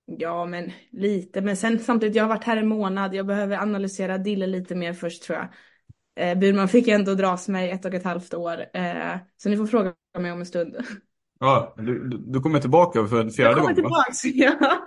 Ja, 0.05 0.45
men 0.45 0.71
lite. 0.91 1.41
Men 1.41 1.57
sen 1.57 1.79
samtidigt, 1.79 2.15
jag 2.15 2.23
har 2.23 2.29
varit 2.29 2.43
här 2.43 2.57
en 2.57 2.67
månad. 2.67 3.15
Jag 3.15 3.25
behöver 3.25 3.57
analysera 3.57 4.17
Dille 4.17 4.47
lite 4.47 4.75
mer 4.75 4.93
först 4.93 5.23
tror 5.23 5.37
jag. 5.37 5.47
Eh, 6.17 6.37
Burman 6.37 6.67
fick 6.67 6.87
ändå 6.87 7.15
dras 7.15 7.47
mig 7.47 7.71
ett 7.71 7.85
och 7.85 7.93
ett 7.93 8.03
halvt 8.03 8.33
år. 8.33 8.65
Eh, 8.73 9.17
så 9.37 9.49
ni 9.49 9.57
får 9.57 9.65
fråga 9.65 9.93
mig 10.19 10.31
om 10.31 10.39
en 10.39 10.45
stund. 10.45 10.75
Ja, 11.39 11.75
du, 11.77 12.09
du 12.09 12.39
kommer 12.39 12.59
tillbaka 12.59 13.07
för 13.07 13.21
en 13.21 13.31
fjärde 13.31 13.53
gång? 13.53 13.63
Jag 13.63 13.75
kommer 13.75 13.75
tillbaks, 13.75 14.25
ja. 14.59 14.77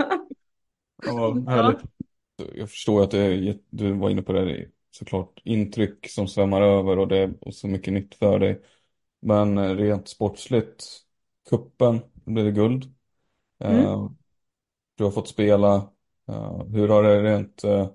Ja, 1.06 1.36
härligt. 1.48 1.80
Jag 2.54 2.70
förstår 2.70 3.02
att 3.02 3.10
du 3.70 3.92
var 3.92 4.10
inne 4.10 4.22
på 4.22 4.32
det, 4.32 4.66
såklart 4.90 5.40
intryck 5.44 6.10
som 6.10 6.28
svämmar 6.28 6.62
över 6.62 6.98
och 6.98 7.08
det 7.08 7.18
är 7.18 7.50
så 7.50 7.68
mycket 7.68 7.92
nytt 7.92 8.14
för 8.14 8.38
dig. 8.38 8.62
Men 9.20 9.76
rent 9.76 10.08
sportsligt, 10.08 10.84
kuppen 11.50 12.00
blev 12.12 12.44
det 12.44 12.52
guld. 12.52 12.94
Mm. 13.58 13.86
Uh, 13.86 14.10
du 14.94 15.04
har 15.04 15.10
fått 15.10 15.28
spela. 15.28 15.74
Uh, 16.28 16.64
hur 16.66 16.88
har 16.88 17.02
det 17.02 17.22
rent, 17.22 17.64
uh, 17.64 17.88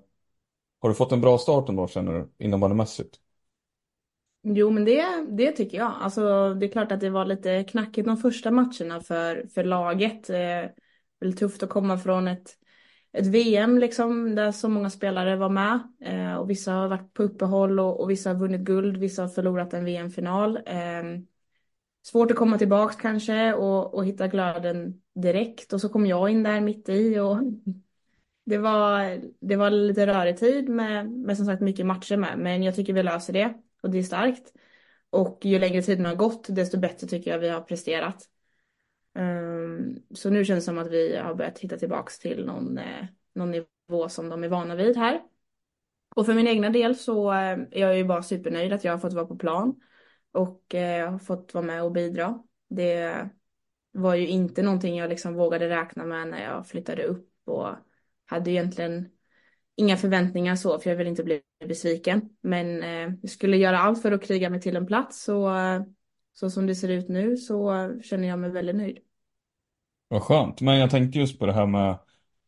har 0.80 0.88
du 0.88 0.94
fått 0.94 1.12
en 1.12 1.20
bra 1.20 1.38
start 1.38 1.68
ändå 1.68 1.88
känner 1.88 2.12
du, 2.12 2.44
innebandymässigt? 2.44 3.20
Jo, 4.48 4.70
men 4.70 4.84
det, 4.84 5.26
det 5.28 5.52
tycker 5.52 5.78
jag. 5.78 5.92
Alltså, 6.00 6.54
det 6.54 6.66
är 6.66 6.70
klart 6.70 6.92
att 6.92 7.00
det 7.00 7.10
var 7.10 7.24
lite 7.24 7.64
knackigt 7.64 8.06
de 8.06 8.16
första 8.16 8.50
matcherna 8.50 9.00
för, 9.00 9.46
för 9.54 9.64
laget. 9.64 10.30
Eh, 10.30 10.70
väldigt 11.20 11.38
tufft 11.38 11.62
att 11.62 11.68
komma 11.68 11.98
från 11.98 12.28
ett, 12.28 12.50
ett 13.12 13.26
VM 13.26 13.78
liksom, 13.78 14.34
där 14.34 14.52
så 14.52 14.68
många 14.68 14.90
spelare 14.90 15.36
var 15.36 15.48
med. 15.48 15.80
Eh, 16.00 16.34
och 16.34 16.50
vissa 16.50 16.72
har 16.72 16.88
varit 16.88 17.14
på 17.14 17.22
uppehåll 17.22 17.80
och, 17.80 18.00
och, 18.00 18.10
vissa 18.10 18.30
har 18.30 18.36
vunnit 18.36 18.60
guld, 18.60 18.96
vissa 18.96 19.22
har 19.22 19.28
förlorat 19.28 19.74
en 19.74 19.84
VM-final. 19.84 20.56
Eh, 20.66 21.02
svårt 22.06 22.30
att 22.30 22.36
komma 22.36 22.58
tillbaka 22.58 22.94
kanske 23.00 23.54
och, 23.54 23.94
och 23.94 24.06
hitta 24.06 24.28
glöden 24.28 25.02
direkt. 25.14 25.72
Och 25.72 25.80
så 25.80 25.88
kom 25.88 26.06
jag 26.06 26.30
in 26.30 26.42
där 26.42 26.60
mitt 26.60 26.88
i 26.88 27.18
och 27.18 27.38
det 28.44 28.58
var, 28.58 29.20
det 29.40 29.56
var 29.56 29.70
lite 29.70 30.06
rörig 30.06 30.36
tid 30.36 30.68
med, 30.68 31.10
med 31.10 31.36
som 31.36 31.46
sagt 31.46 31.62
mycket 31.62 31.86
matcher 31.86 32.16
med. 32.16 32.38
Men 32.38 32.62
jag 32.62 32.74
tycker 32.74 32.92
vi 32.92 33.02
löser 33.02 33.32
det 33.32 33.54
och 33.86 33.92
det 33.92 33.98
är 33.98 34.02
starkt. 34.02 34.52
Och 35.10 35.38
ju 35.42 35.58
längre 35.58 35.82
tiden 35.82 36.06
har 36.06 36.14
gått 36.14 36.46
desto 36.48 36.78
bättre 36.78 37.06
tycker 37.06 37.30
jag 37.30 37.38
vi 37.38 37.48
har 37.48 37.60
presterat. 37.60 38.28
Um, 39.14 40.02
så 40.14 40.30
nu 40.30 40.44
känns 40.44 40.64
det 40.64 40.64
som 40.64 40.78
att 40.78 40.90
vi 40.90 41.16
har 41.16 41.34
börjat 41.34 41.58
hitta 41.58 41.76
tillbaks 41.76 42.18
till 42.18 42.46
någon, 42.46 42.78
eh, 42.78 43.06
någon 43.34 43.50
nivå 43.50 44.08
som 44.08 44.28
de 44.28 44.44
är 44.44 44.48
vana 44.48 44.74
vid 44.74 44.96
här. 44.96 45.22
Och 46.16 46.26
för 46.26 46.34
min 46.34 46.48
egna 46.48 46.70
del 46.70 46.96
så 46.96 47.32
eh, 47.32 47.58
är 47.70 47.80
jag 47.80 47.96
ju 47.96 48.04
bara 48.04 48.22
supernöjd 48.22 48.72
att 48.72 48.84
jag 48.84 48.92
har 48.92 48.98
fått 48.98 49.12
vara 49.12 49.26
på 49.26 49.36
plan 49.36 49.80
och 50.32 50.74
eh, 50.74 51.10
har 51.10 51.18
fått 51.18 51.54
vara 51.54 51.64
med 51.64 51.82
och 51.84 51.92
bidra. 51.92 52.42
Det 52.68 53.30
var 53.92 54.14
ju 54.14 54.26
inte 54.26 54.62
någonting 54.62 54.96
jag 54.96 55.10
liksom 55.10 55.34
vågade 55.34 55.68
räkna 55.68 56.04
med 56.04 56.28
när 56.28 56.42
jag 56.42 56.66
flyttade 56.66 57.02
upp 57.04 57.32
och 57.44 57.68
hade 58.26 58.50
egentligen 58.50 59.15
inga 59.76 59.96
förväntningar 59.96 60.56
så, 60.56 60.78
för 60.78 60.90
jag 60.90 60.96
vill 60.96 61.06
inte 61.06 61.24
bli 61.24 61.40
besviken. 61.66 62.28
Men 62.42 62.82
eh, 62.82 63.14
jag 63.22 63.30
skulle 63.30 63.56
göra 63.56 63.78
allt 63.78 64.02
för 64.02 64.12
att 64.12 64.26
kriga 64.26 64.50
mig 64.50 64.60
till 64.60 64.76
en 64.76 64.86
plats. 64.86 65.22
Så, 65.22 65.56
eh, 65.56 65.82
så 66.32 66.50
som 66.50 66.66
det 66.66 66.74
ser 66.74 66.88
ut 66.88 67.08
nu 67.08 67.36
så 67.36 67.90
känner 68.04 68.28
jag 68.28 68.38
mig 68.38 68.50
väldigt 68.50 68.76
nöjd. 68.76 68.98
Vad 70.08 70.22
skönt. 70.22 70.60
Men 70.60 70.78
jag 70.78 70.90
tänkte 70.90 71.18
just 71.18 71.38
på 71.38 71.46
det 71.46 71.52
här 71.52 71.66
med 71.66 71.98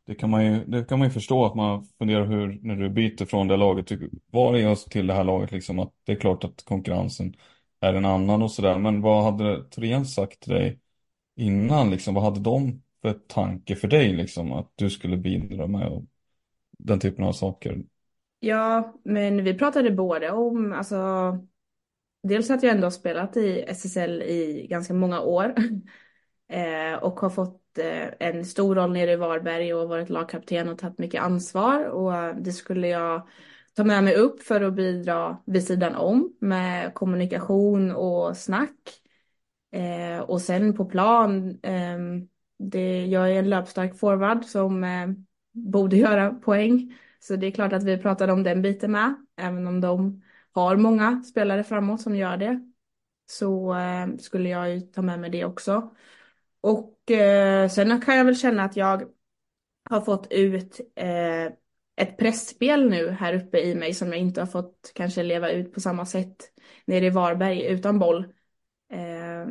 det 0.09 0.15
kan 0.15 0.31
man 0.31 0.47
ju, 0.47 0.65
det 0.65 0.85
kan 0.85 0.99
man 0.99 1.09
ju 1.09 1.13
förstå 1.13 1.45
att 1.45 1.55
man 1.55 1.85
funderar 1.99 2.27
hur, 2.27 2.59
när 2.63 2.77
du 2.77 2.91
byter 2.91 3.25
från 3.25 3.49
det 3.49 3.57
laget, 3.57 3.93
var 4.31 4.53
det 4.53 4.61
just 4.61 4.91
till 4.91 5.07
det 5.07 5.15
här 5.15 5.25
laget 5.25 5.53
liksom 5.53 5.79
att 5.79 5.93
det 6.05 6.13
är 6.13 6.17
klart 6.17 6.45
att 6.45 6.65
konkurrensen 6.65 7.35
är 7.81 7.95
en 7.95 8.05
annan 8.05 8.43
och 8.43 8.51
sådär. 8.53 8.79
Men 8.79 9.01
vad 9.01 9.25
hade 9.25 9.65
Thorén 9.71 10.07
sagt 10.07 10.41
till 10.41 10.53
dig 10.53 10.81
innan 11.37 11.91
liksom? 11.91 12.15
Vad 12.15 12.25
hade 12.25 12.41
de 12.41 12.83
för 13.03 13.13
tanke 13.13 13.77
för 13.77 13.89
dig 13.89 14.13
liksom? 14.13 14.53
Att 14.53 14.73
du 14.75 14.91
skulle 14.91 15.17
bidra 15.17 15.67
med 15.67 15.89
och 15.89 16.05
den 16.79 17.01
typen 17.01 17.25
av 17.25 17.33
saker. 17.33 17.83
Ja, 18.41 18.95
men 19.05 19.45
vi 19.45 19.55
pratade 19.55 19.91
både 19.91 20.31
om, 20.31 20.73
alltså, 20.73 20.97
dels 22.23 22.51
att 22.51 22.63
jag 22.63 22.73
ändå 22.73 22.87
har 22.87 22.91
spelat 22.91 23.37
i 23.37 23.65
SSL 23.69 24.23
i 24.23 24.67
ganska 24.71 24.95
många 24.95 25.21
år 25.21 25.55
eh, 26.49 27.03
och 27.03 27.21
har 27.21 27.31
fått 27.31 27.79
eh, 27.79 28.09
en 28.29 28.45
stor 28.45 28.75
roll 28.75 28.93
nere 28.93 29.13
i 29.13 29.17
Varberg 29.17 29.75
och 29.75 29.89
varit 29.89 30.11
lagkapten 30.11 30.69
och 30.69 30.79
tagit 30.79 30.99
mycket 30.99 31.23
ansvar 31.23 31.85
och 31.85 32.15
eh, 32.15 32.37
det 32.37 32.53
skulle 32.53 32.89
jag 32.89 33.29
ta 33.75 33.85
med 33.85 34.05
mig 34.05 34.15
upp 34.15 34.43
för 34.43 34.61
att 34.61 34.75
bidra 34.75 35.39
vid 35.45 35.67
sidan 35.67 35.95
om 35.95 36.37
med 36.41 36.95
kommunikation 36.95 37.93
och 37.93 38.37
snack. 38.37 39.01
Eh, 39.73 40.21
och 40.21 40.41
sen 40.41 40.77
på 40.77 40.85
plan, 40.85 41.59
eh, 41.63 41.99
det, 42.59 43.07
jag 43.07 43.31
är 43.31 43.39
en 43.39 43.51
löpstark 43.51 43.99
forward 43.99 44.45
som 44.45 44.85
eh, 44.85 45.09
borde 45.65 45.97
göra 45.97 46.31
poäng. 46.35 46.99
Så 47.21 47.37
det 47.37 47.47
är 47.47 47.51
klart 47.51 47.73
att 47.73 47.85
vi 47.85 47.99
pratade 47.99 48.33
om 48.33 48.43
den 48.43 48.63
biten 48.63 48.93
med, 48.93 49.15
även 49.37 49.67
om 49.67 49.81
de 49.81 50.23
har 50.53 50.77
många 50.77 51.23
spelare 51.23 51.65
framåt 51.65 52.01
som 52.01 52.17
gör 52.17 52.37
det. 52.37 52.61
Så 53.27 53.75
eh, 53.75 54.17
skulle 54.19 54.49
jag 54.49 54.75
ju 54.75 54.81
ta 54.81 55.03
med 55.03 55.21
mig 55.21 55.31
det 55.31 55.45
också. 55.45 55.95
Och 56.61 57.11
eh, 57.11 57.69
sen 57.69 58.01
kan 58.01 58.17
jag 58.17 58.25
väl 58.25 58.37
känna 58.37 58.65
att 58.65 58.77
jag 58.77 59.03
har 59.91 60.01
fått 60.01 60.27
ut 60.33 60.81
eh, 60.97 61.53
ett 61.97 62.17
pressspel 62.19 62.91
nu 62.91 63.11
här 63.11 63.35
uppe 63.35 63.59
i 63.59 63.75
mig 63.75 63.95
som 63.95 64.09
jag 64.09 64.19
inte 64.19 64.41
har 64.41 64.47
fått 64.47 64.93
kanske 64.95 65.23
leva 65.23 65.51
ut 65.51 65.75
på 65.75 65.81
samma 65.81 66.07
sätt 66.07 66.37
nere 66.85 67.07
i 67.07 67.11
Varberg 67.11 67.67
utan 67.67 67.99
boll. 67.99 68.25
Eh, 68.93 69.47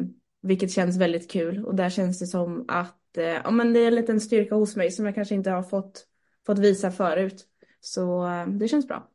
vilket 0.48 0.72
känns 0.72 0.98
väldigt 0.98 1.32
kul 1.32 1.66
och 1.66 1.76
där 1.76 1.90
känns 1.90 2.20
det 2.20 2.28
som 2.28 2.66
att 2.68 3.18
eh, 3.18 3.26
ja, 3.26 3.52
men 3.52 3.74
det 3.74 3.80
är 3.80 3.88
en 3.88 3.96
liten 3.96 4.22
styrka 4.22 4.56
hos 4.56 4.76
mig 4.76 4.92
som 4.92 5.06
jag 5.06 5.16
kanske 5.16 5.36
inte 5.36 5.52
har 5.52 5.64
fått, 5.64 6.06
fått 6.46 6.60
visa 6.60 6.92
förut. 6.92 7.46
Så 7.82 8.28
eh, 8.28 8.48
det 8.48 8.68
känns 8.68 8.88
bra. 8.88 9.08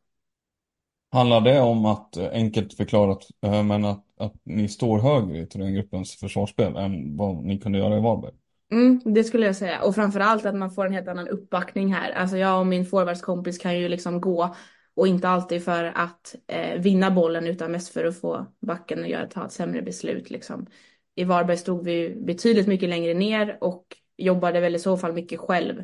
Handlar 1.12 1.40
det 1.40 1.60
om 1.60 1.86
att, 1.86 2.16
eh, 2.16 2.28
enkelt 2.32 2.74
förklarat, 2.74 3.26
men 3.40 3.84
att, 3.84 4.04
att 4.18 4.34
ni 4.44 4.68
står 4.68 4.98
högre 4.98 5.38
i 5.38 5.46
Thorengruppens 5.46 6.16
försvarsspel 6.16 6.76
än 6.76 7.16
vad 7.16 7.44
ni 7.44 7.58
kunde 7.58 7.78
göra 7.78 7.96
i 7.96 8.00
Varberg? 8.00 8.32
Mm, 8.72 9.00
det 9.04 9.24
skulle 9.24 9.46
jag 9.46 9.56
säga. 9.56 9.82
Och 9.82 9.94
framförallt 9.94 10.46
att 10.46 10.54
man 10.54 10.70
får 10.70 10.86
en 10.86 10.92
helt 10.92 11.08
annan 11.08 11.28
uppbackning 11.28 11.94
här. 11.94 12.12
Alltså 12.12 12.36
jag 12.36 12.60
och 12.60 12.66
min 12.66 12.86
forwardskompis 12.86 13.58
kan 13.58 13.78
ju 13.78 13.88
liksom 13.88 14.20
gå 14.20 14.54
och 14.94 15.06
inte 15.06 15.28
alltid 15.28 15.64
för 15.64 15.84
att 15.84 16.34
eh, 16.46 16.80
vinna 16.80 17.10
bollen 17.10 17.46
utan 17.46 17.72
mest 17.72 17.88
för 17.92 18.04
att 18.04 18.20
få 18.20 18.46
backen 18.60 19.02
att 19.02 19.08
göra, 19.08 19.26
ta 19.26 19.46
ett 19.46 19.52
sämre 19.52 19.82
beslut. 19.82 20.30
Liksom 20.30 20.66
i 21.14 21.24
Varberg 21.24 21.56
stod 21.56 21.84
vi 21.84 22.16
betydligt 22.26 22.66
mycket 22.66 22.88
längre 22.88 23.14
ner 23.14 23.58
och 23.60 23.96
jobbade 24.16 24.60
väl 24.60 24.74
i 24.74 24.78
så 24.78 24.96
fall 24.96 25.12
mycket 25.12 25.40
själv 25.40 25.82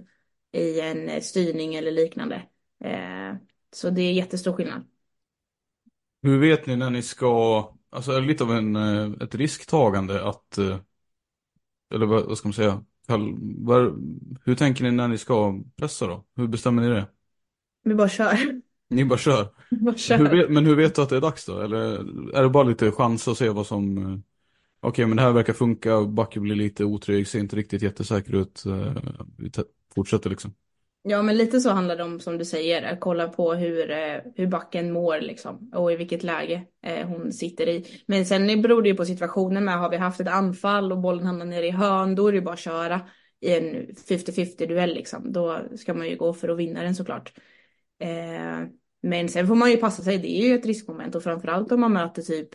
i 0.52 0.80
en 0.80 1.08
eh, 1.08 1.20
styrning 1.20 1.74
eller 1.74 1.90
liknande. 1.90 2.42
Eh, 2.84 3.36
så 3.72 3.90
det 3.90 4.02
är 4.02 4.12
jättestor 4.12 4.52
skillnad. 4.52 4.84
Hur 6.22 6.38
vet 6.38 6.66
ni 6.66 6.76
när 6.76 6.90
ni 6.90 7.02
ska, 7.02 7.64
alltså 7.90 8.12
är 8.12 8.20
det 8.20 8.26
lite 8.26 8.44
av 8.44 8.52
en, 8.52 8.76
eh, 8.76 9.10
ett 9.20 9.34
risktagande 9.34 10.28
att, 10.28 10.58
eller 11.94 12.06
vad 12.06 12.38
ska 12.38 12.48
man 12.48 12.52
säga, 12.52 12.84
hur 14.44 14.54
tänker 14.54 14.84
ni 14.84 14.90
när 14.90 15.08
ni 15.08 15.18
ska 15.18 15.60
pressa 15.76 16.06
då? 16.06 16.24
Hur 16.36 16.46
bestämmer 16.46 16.82
ni 16.82 16.88
det? 16.88 17.06
Vi 17.84 17.94
bara 17.94 18.08
kör. 18.08 18.38
Ni 18.88 19.04
bara 19.04 19.18
kör? 19.18 19.48
bara 19.70 19.96
kör. 19.96 20.18
Hur 20.18 20.36
vet, 20.36 20.50
men 20.50 20.66
hur 20.66 20.76
vet 20.76 20.94
du 20.94 21.02
att 21.02 21.08
det 21.08 21.16
är 21.16 21.20
dags 21.20 21.46
då? 21.46 21.60
Eller 21.60 21.94
är 22.36 22.42
det 22.42 22.48
bara 22.48 22.64
lite 22.64 22.90
chans 22.90 23.28
att 23.28 23.38
se 23.38 23.48
vad 23.48 23.66
som 23.66 24.22
Okej, 24.88 25.06
men 25.06 25.16
det 25.16 25.22
här 25.22 25.32
verkar 25.32 25.52
funka. 25.52 26.02
Backe 26.02 26.40
blir 26.40 26.56
lite 26.56 26.84
otrygg, 26.84 27.28
ser 27.28 27.38
inte 27.38 27.56
riktigt 27.56 27.82
jättesäker 27.82 28.34
ut. 28.34 28.64
Eh, 28.66 28.96
vi 29.36 29.50
fortsätter 29.94 30.30
liksom. 30.30 30.54
Ja, 31.02 31.22
men 31.22 31.36
lite 31.36 31.60
så 31.60 31.70
handlar 31.70 31.96
det 31.96 32.02
om 32.04 32.20
som 32.20 32.38
du 32.38 32.44
säger, 32.44 32.82
att 32.82 33.00
kolla 33.00 33.28
på 33.28 33.54
hur, 33.54 33.90
eh, 33.90 34.20
hur 34.36 34.46
backen 34.46 34.92
mår 34.92 35.20
liksom 35.20 35.70
och 35.74 35.92
i 35.92 35.96
vilket 35.96 36.22
läge 36.22 36.62
eh, 36.82 37.08
hon 37.08 37.32
sitter 37.32 37.68
i. 37.68 37.86
Men 38.06 38.26
sen 38.26 38.62
beror 38.62 38.82
det 38.82 38.88
ju 38.88 38.94
på 38.94 39.04
situationen 39.04 39.64
med, 39.64 39.78
har 39.78 39.90
vi 39.90 39.96
haft 39.96 40.20
ett 40.20 40.28
anfall 40.28 40.92
och 40.92 40.98
bollen 40.98 41.26
hamnar 41.26 41.46
nere 41.46 41.66
i 41.66 41.70
hörn, 41.70 42.14
då 42.14 42.26
är 42.26 42.32
det 42.32 42.38
ju 42.38 42.44
bara 42.44 42.54
att 42.54 42.58
köra 42.58 43.00
i 43.40 43.52
en 43.52 43.86
50-50 44.08 44.66
duell 44.66 44.94
liksom. 44.94 45.32
Då 45.32 45.60
ska 45.76 45.94
man 45.94 46.08
ju 46.08 46.16
gå 46.16 46.32
för 46.34 46.48
att 46.48 46.58
vinna 46.58 46.82
den 46.82 46.94
såklart. 46.94 47.32
Eh, 48.00 48.68
men 49.02 49.28
sen 49.28 49.46
får 49.46 49.54
man 49.54 49.70
ju 49.70 49.76
passa 49.76 50.02
sig, 50.02 50.18
det 50.18 50.30
är 50.30 50.48
ju 50.48 50.54
ett 50.54 50.66
riskmoment 50.66 51.14
och 51.14 51.22
framförallt 51.22 51.72
om 51.72 51.80
man 51.80 51.92
möter 51.92 52.22
typ 52.22 52.48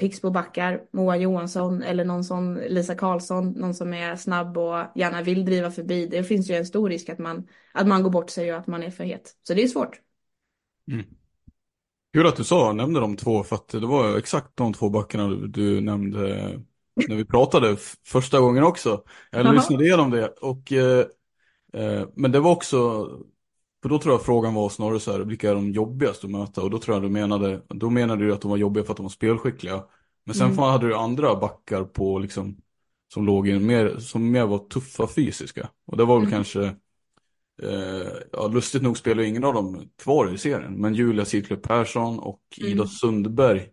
Pixbo-backar, 0.00 0.80
Moa 0.92 1.16
Johansson 1.16 1.82
eller 1.82 2.04
någon 2.04 2.24
som 2.24 2.60
Lisa 2.68 2.94
Karlsson, 2.94 3.52
någon 3.52 3.74
som 3.74 3.94
är 3.94 4.16
snabb 4.16 4.58
och 4.58 4.84
gärna 4.94 5.22
vill 5.22 5.44
driva 5.44 5.70
förbi. 5.70 6.06
Det 6.06 6.24
finns 6.24 6.50
ju 6.50 6.54
en 6.54 6.66
stor 6.66 6.88
risk 6.88 7.08
att 7.08 7.18
man, 7.18 7.48
att 7.72 7.86
man 7.86 8.02
går 8.02 8.10
bort 8.10 8.30
sig 8.30 8.52
och 8.52 8.58
att 8.58 8.66
man 8.66 8.82
är 8.82 8.90
för 8.90 9.04
het. 9.04 9.36
Så 9.42 9.54
det 9.54 9.62
är 9.62 9.68
svårt. 9.68 10.00
Mm. 10.90 11.06
Kul 12.12 12.26
att 12.26 12.36
du 12.36 12.44
sa, 12.44 12.72
nämnde 12.72 13.00
de 13.00 13.16
två, 13.16 13.42
för 13.42 13.56
att 13.56 13.68
det 13.68 13.86
var 13.86 14.16
exakt 14.18 14.56
de 14.56 14.72
två 14.72 14.90
backarna 14.90 15.28
du, 15.28 15.48
du 15.48 15.80
nämnde 15.80 16.60
när 17.08 17.16
vi 17.16 17.24
pratade 17.24 17.76
första 18.06 18.40
gången 18.40 18.64
också. 18.64 19.04
Jag 19.30 19.54
lyssnade 19.54 19.84
igenom 19.84 20.10
det 20.10 20.28
och 20.28 20.72
eh, 20.72 21.06
eh, 21.72 22.08
men 22.14 22.32
det 22.32 22.40
var 22.40 22.50
också 22.50 23.08
för 23.82 23.88
då 23.88 23.98
tror 23.98 24.14
jag 24.14 24.22
frågan 24.22 24.54
var 24.54 24.68
snarare 24.68 25.00
så 25.00 25.12
här, 25.12 25.18
vilka 25.18 25.50
är 25.50 25.54
de 25.54 25.70
jobbigaste 25.70 26.26
att 26.26 26.30
möta? 26.30 26.62
Och 26.62 26.70
då 26.70 26.78
tror 26.78 26.96
jag 26.96 27.02
du 27.02 27.08
menade, 27.08 27.62
då 27.68 27.90
menade 27.90 28.24
du 28.24 28.32
att 28.32 28.40
de 28.40 28.50
var 28.50 28.58
jobbiga 28.58 28.84
för 28.84 28.92
att 28.92 28.96
de 28.96 29.02
var 29.02 29.10
spelskickliga. 29.10 29.84
Men 30.24 30.34
sen 30.34 30.46
mm. 30.46 30.58
hade 30.58 30.88
du 30.88 30.94
andra 30.94 31.36
backar 31.36 31.84
på 31.84 32.18
liksom, 32.18 32.56
som 33.14 33.26
låg 33.26 33.48
in 33.48 33.66
mer, 33.66 33.96
som 33.98 34.30
mer 34.30 34.46
var 34.46 34.58
tuffa 34.58 35.06
fysiska. 35.06 35.68
Och 35.86 35.96
det 35.96 36.04
var 36.04 36.14
väl 36.14 36.28
mm. 36.28 36.30
kanske, 36.30 36.64
eh, 37.62 38.12
ja 38.32 38.48
lustigt 38.48 38.82
nog 38.82 38.98
spelar 38.98 39.22
ingen 39.22 39.44
av 39.44 39.54
dem 39.54 39.90
kvar 40.02 40.34
i 40.34 40.38
serien. 40.38 40.80
Men 40.80 40.94
Julia 40.94 41.24
Sidklöv 41.24 41.56
Persson 41.56 42.18
och 42.18 42.42
Ida 42.56 42.72
mm. 42.72 42.86
Sundberg. 42.86 43.68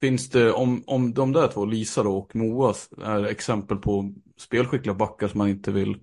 Finns 0.00 0.30
det, 0.30 0.52
om, 0.52 0.84
om 0.86 1.14
de 1.14 1.32
där 1.32 1.48
två, 1.48 1.64
Lisa 1.64 2.02
då 2.02 2.16
och 2.16 2.36
Moa, 2.36 2.74
är 3.02 3.24
exempel 3.24 3.76
på 3.76 4.14
spelskickliga 4.36 4.94
backar 4.94 5.28
som 5.28 5.38
man 5.38 5.48
inte 5.48 5.72
vill 5.72 5.96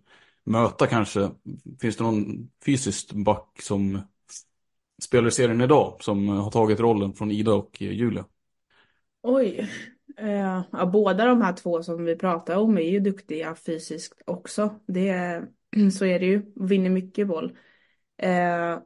möta 0.43 0.87
kanske. 0.87 1.31
Finns 1.81 1.97
det 1.97 2.03
någon 2.03 2.49
fysisk 2.65 3.13
back 3.13 3.61
som 3.61 4.01
spelar 5.01 5.27
i 5.27 5.31
serien 5.31 5.61
idag 5.61 5.97
som 5.99 6.27
har 6.27 6.51
tagit 6.51 6.79
rollen 6.79 7.13
från 7.13 7.31
Ida 7.31 7.53
och 7.53 7.81
Julia? 7.81 8.25
Oj. 9.21 9.69
Eh, 10.17 10.63
ja, 10.71 10.85
båda 10.85 11.25
de 11.25 11.41
här 11.41 11.53
två 11.53 11.83
som 11.83 12.05
vi 12.05 12.15
pratar 12.15 12.57
om 12.57 12.77
är 12.77 12.81
ju 12.81 12.99
duktiga 12.99 13.55
fysiskt 13.55 14.21
också. 14.25 14.79
Det, 14.85 15.41
så 15.93 16.05
är 16.05 16.19
det 16.19 16.25
ju. 16.25 16.53
Vinner 16.55 16.89
mycket 16.89 17.27
boll. 17.27 17.57
Eh, 18.17 18.79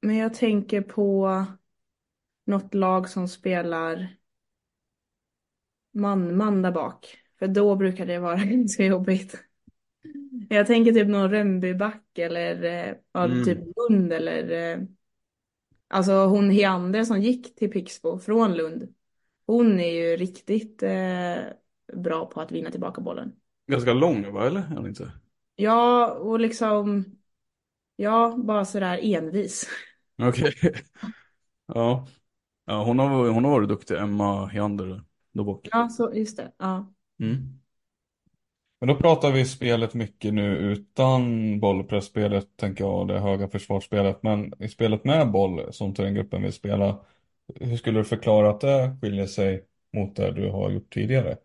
men 0.00 0.16
jag 0.16 0.34
tänker 0.34 0.80
på 0.80 1.44
något 2.46 2.74
lag 2.74 3.08
som 3.08 3.28
spelar 3.28 4.16
man-man 5.92 6.62
där 6.62 6.72
bak. 6.72 7.18
För 7.38 7.48
då 7.48 7.76
brukar 7.76 8.06
det 8.06 8.18
vara 8.18 8.36
ganska 8.44 8.84
jobbigt. 8.84 9.47
Jag 10.48 10.66
tänker 10.66 10.92
typ 10.92 11.08
någon 11.08 11.30
Rönnbyback 11.30 12.18
eller 12.18 12.64
eh, 12.64 12.94
ja, 13.12 13.24
mm. 13.24 13.44
typ 13.44 13.58
Lund 13.58 14.12
eller 14.12 14.72
eh, 14.72 14.80
Alltså 15.90 16.12
hon 16.12 16.50
Heander 16.50 17.04
som 17.04 17.20
gick 17.20 17.54
till 17.54 17.70
Pixbo 17.70 18.18
från 18.18 18.54
Lund. 18.54 18.94
Hon 19.46 19.80
är 19.80 19.92
ju 19.92 20.16
riktigt 20.16 20.82
eh, 20.82 21.36
bra 21.92 22.26
på 22.26 22.40
att 22.40 22.52
vinna 22.52 22.70
tillbaka 22.70 23.00
bollen. 23.00 23.32
Ganska 23.66 23.92
lång 23.92 24.32
va 24.32 24.46
eller? 24.46 24.60
Är 24.60 24.88
inte? 24.88 25.12
Ja 25.56 26.10
och 26.10 26.40
liksom 26.40 27.04
Ja 27.96 28.36
bara 28.38 28.64
sådär 28.64 28.98
envis. 29.02 29.68
Okej. 30.22 30.48
Okay. 30.48 30.72
ja. 31.66 32.06
ja 32.64 32.84
hon, 32.84 32.98
har, 32.98 33.28
hon 33.28 33.44
har 33.44 33.50
varit 33.50 33.68
duktig, 33.68 33.94
Emma 33.94 34.46
Heander. 34.46 35.02
Bak. 35.32 35.68
Ja 35.70 35.88
så 35.88 36.14
just 36.14 36.36
det. 36.36 36.52
Ja. 36.58 36.92
Mm. 37.20 37.57
Men 38.80 38.88
då 38.88 38.94
pratar 38.94 39.32
vi 39.32 39.44
spelet 39.44 39.94
mycket 39.94 40.34
nu 40.34 40.56
utan 40.56 41.60
bollpressspelet, 41.60 42.56
tänker 42.56 42.84
jag, 42.84 43.08
det 43.08 43.20
höga 43.20 43.48
försvarsspelet. 43.48 44.22
Men 44.22 44.52
i 44.58 44.68
spelet 44.68 45.04
med 45.04 45.30
boll, 45.30 45.72
som 45.72 45.92
gruppen 45.94 46.42
vill 46.42 46.52
spela, 46.52 47.04
hur 47.54 47.76
skulle 47.76 48.00
du 48.00 48.04
förklara 48.04 48.50
att 48.50 48.60
det 48.60 48.96
skiljer 49.02 49.26
sig 49.26 49.64
mot 49.92 50.16
det 50.16 50.32
du 50.32 50.50
har 50.50 50.70
gjort 50.70 50.94
tidigare? 50.94 51.36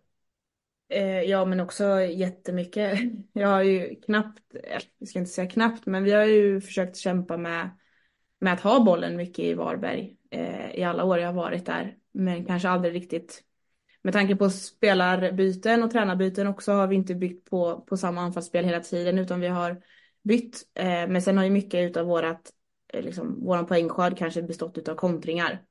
Eh, 0.90 1.22
ja, 1.22 1.46
men 1.46 1.60
också 1.60 2.02
jättemycket. 2.02 3.00
Jag 3.34 3.48
har 3.48 3.64
ju 3.64 3.96
knappt, 3.96 4.42
jag 5.00 5.08
ska 5.08 5.20
inte 5.20 5.32
säga 5.32 5.50
knappt, 5.50 5.86
men 5.86 6.04
vi 6.04 6.12
har 6.12 6.26
ju 6.26 6.62
försökt 6.62 6.98
kämpa 6.98 7.38
med, 7.38 7.70
med 8.40 8.54
att 8.54 8.62
ha 8.62 8.84
bollen 8.84 9.16
mycket 9.16 9.46
i 9.46 9.54
Varberg 9.54 10.18
eh, 10.30 10.76
i 10.76 10.84
alla 10.84 11.04
år 11.04 11.20
jag 11.20 11.28
har 11.28 11.34
varit 11.34 11.66
där. 11.66 11.98
Men 12.12 12.46
kanske 12.46 12.70
aldrig 12.70 12.94
riktigt 12.94 13.44
med 14.04 14.14
tanke 14.14 14.36
på 14.36 14.50
spelarbyten 14.50 15.84
och 15.84 15.92
tränarbyten 15.92 16.48
också 16.48 16.72
har 16.72 16.88
vi 16.88 16.96
inte 16.96 17.16
byggt 17.16 17.50
på, 17.50 17.82
på 17.82 17.98
samma 17.98 18.22
anfallsspel 18.22 18.66
hela 18.66 18.80
tiden 18.80 19.20
utan 19.20 19.40
vi 19.40 19.48
har 19.48 19.82
bytt. 20.24 20.62
Eh, 20.74 20.86
men 20.86 21.22
sen 21.22 21.38
har 21.38 21.44
ju 21.44 21.50
mycket 21.50 21.98
av 21.98 22.06
vårat, 22.06 22.52
eh, 22.94 23.02
liksom, 23.02 23.46
våran 23.46 23.66
poängskörd 23.66 24.18
kanske 24.18 24.42
bestått 24.42 24.88
av 24.88 24.96
kontringar. 24.96 25.62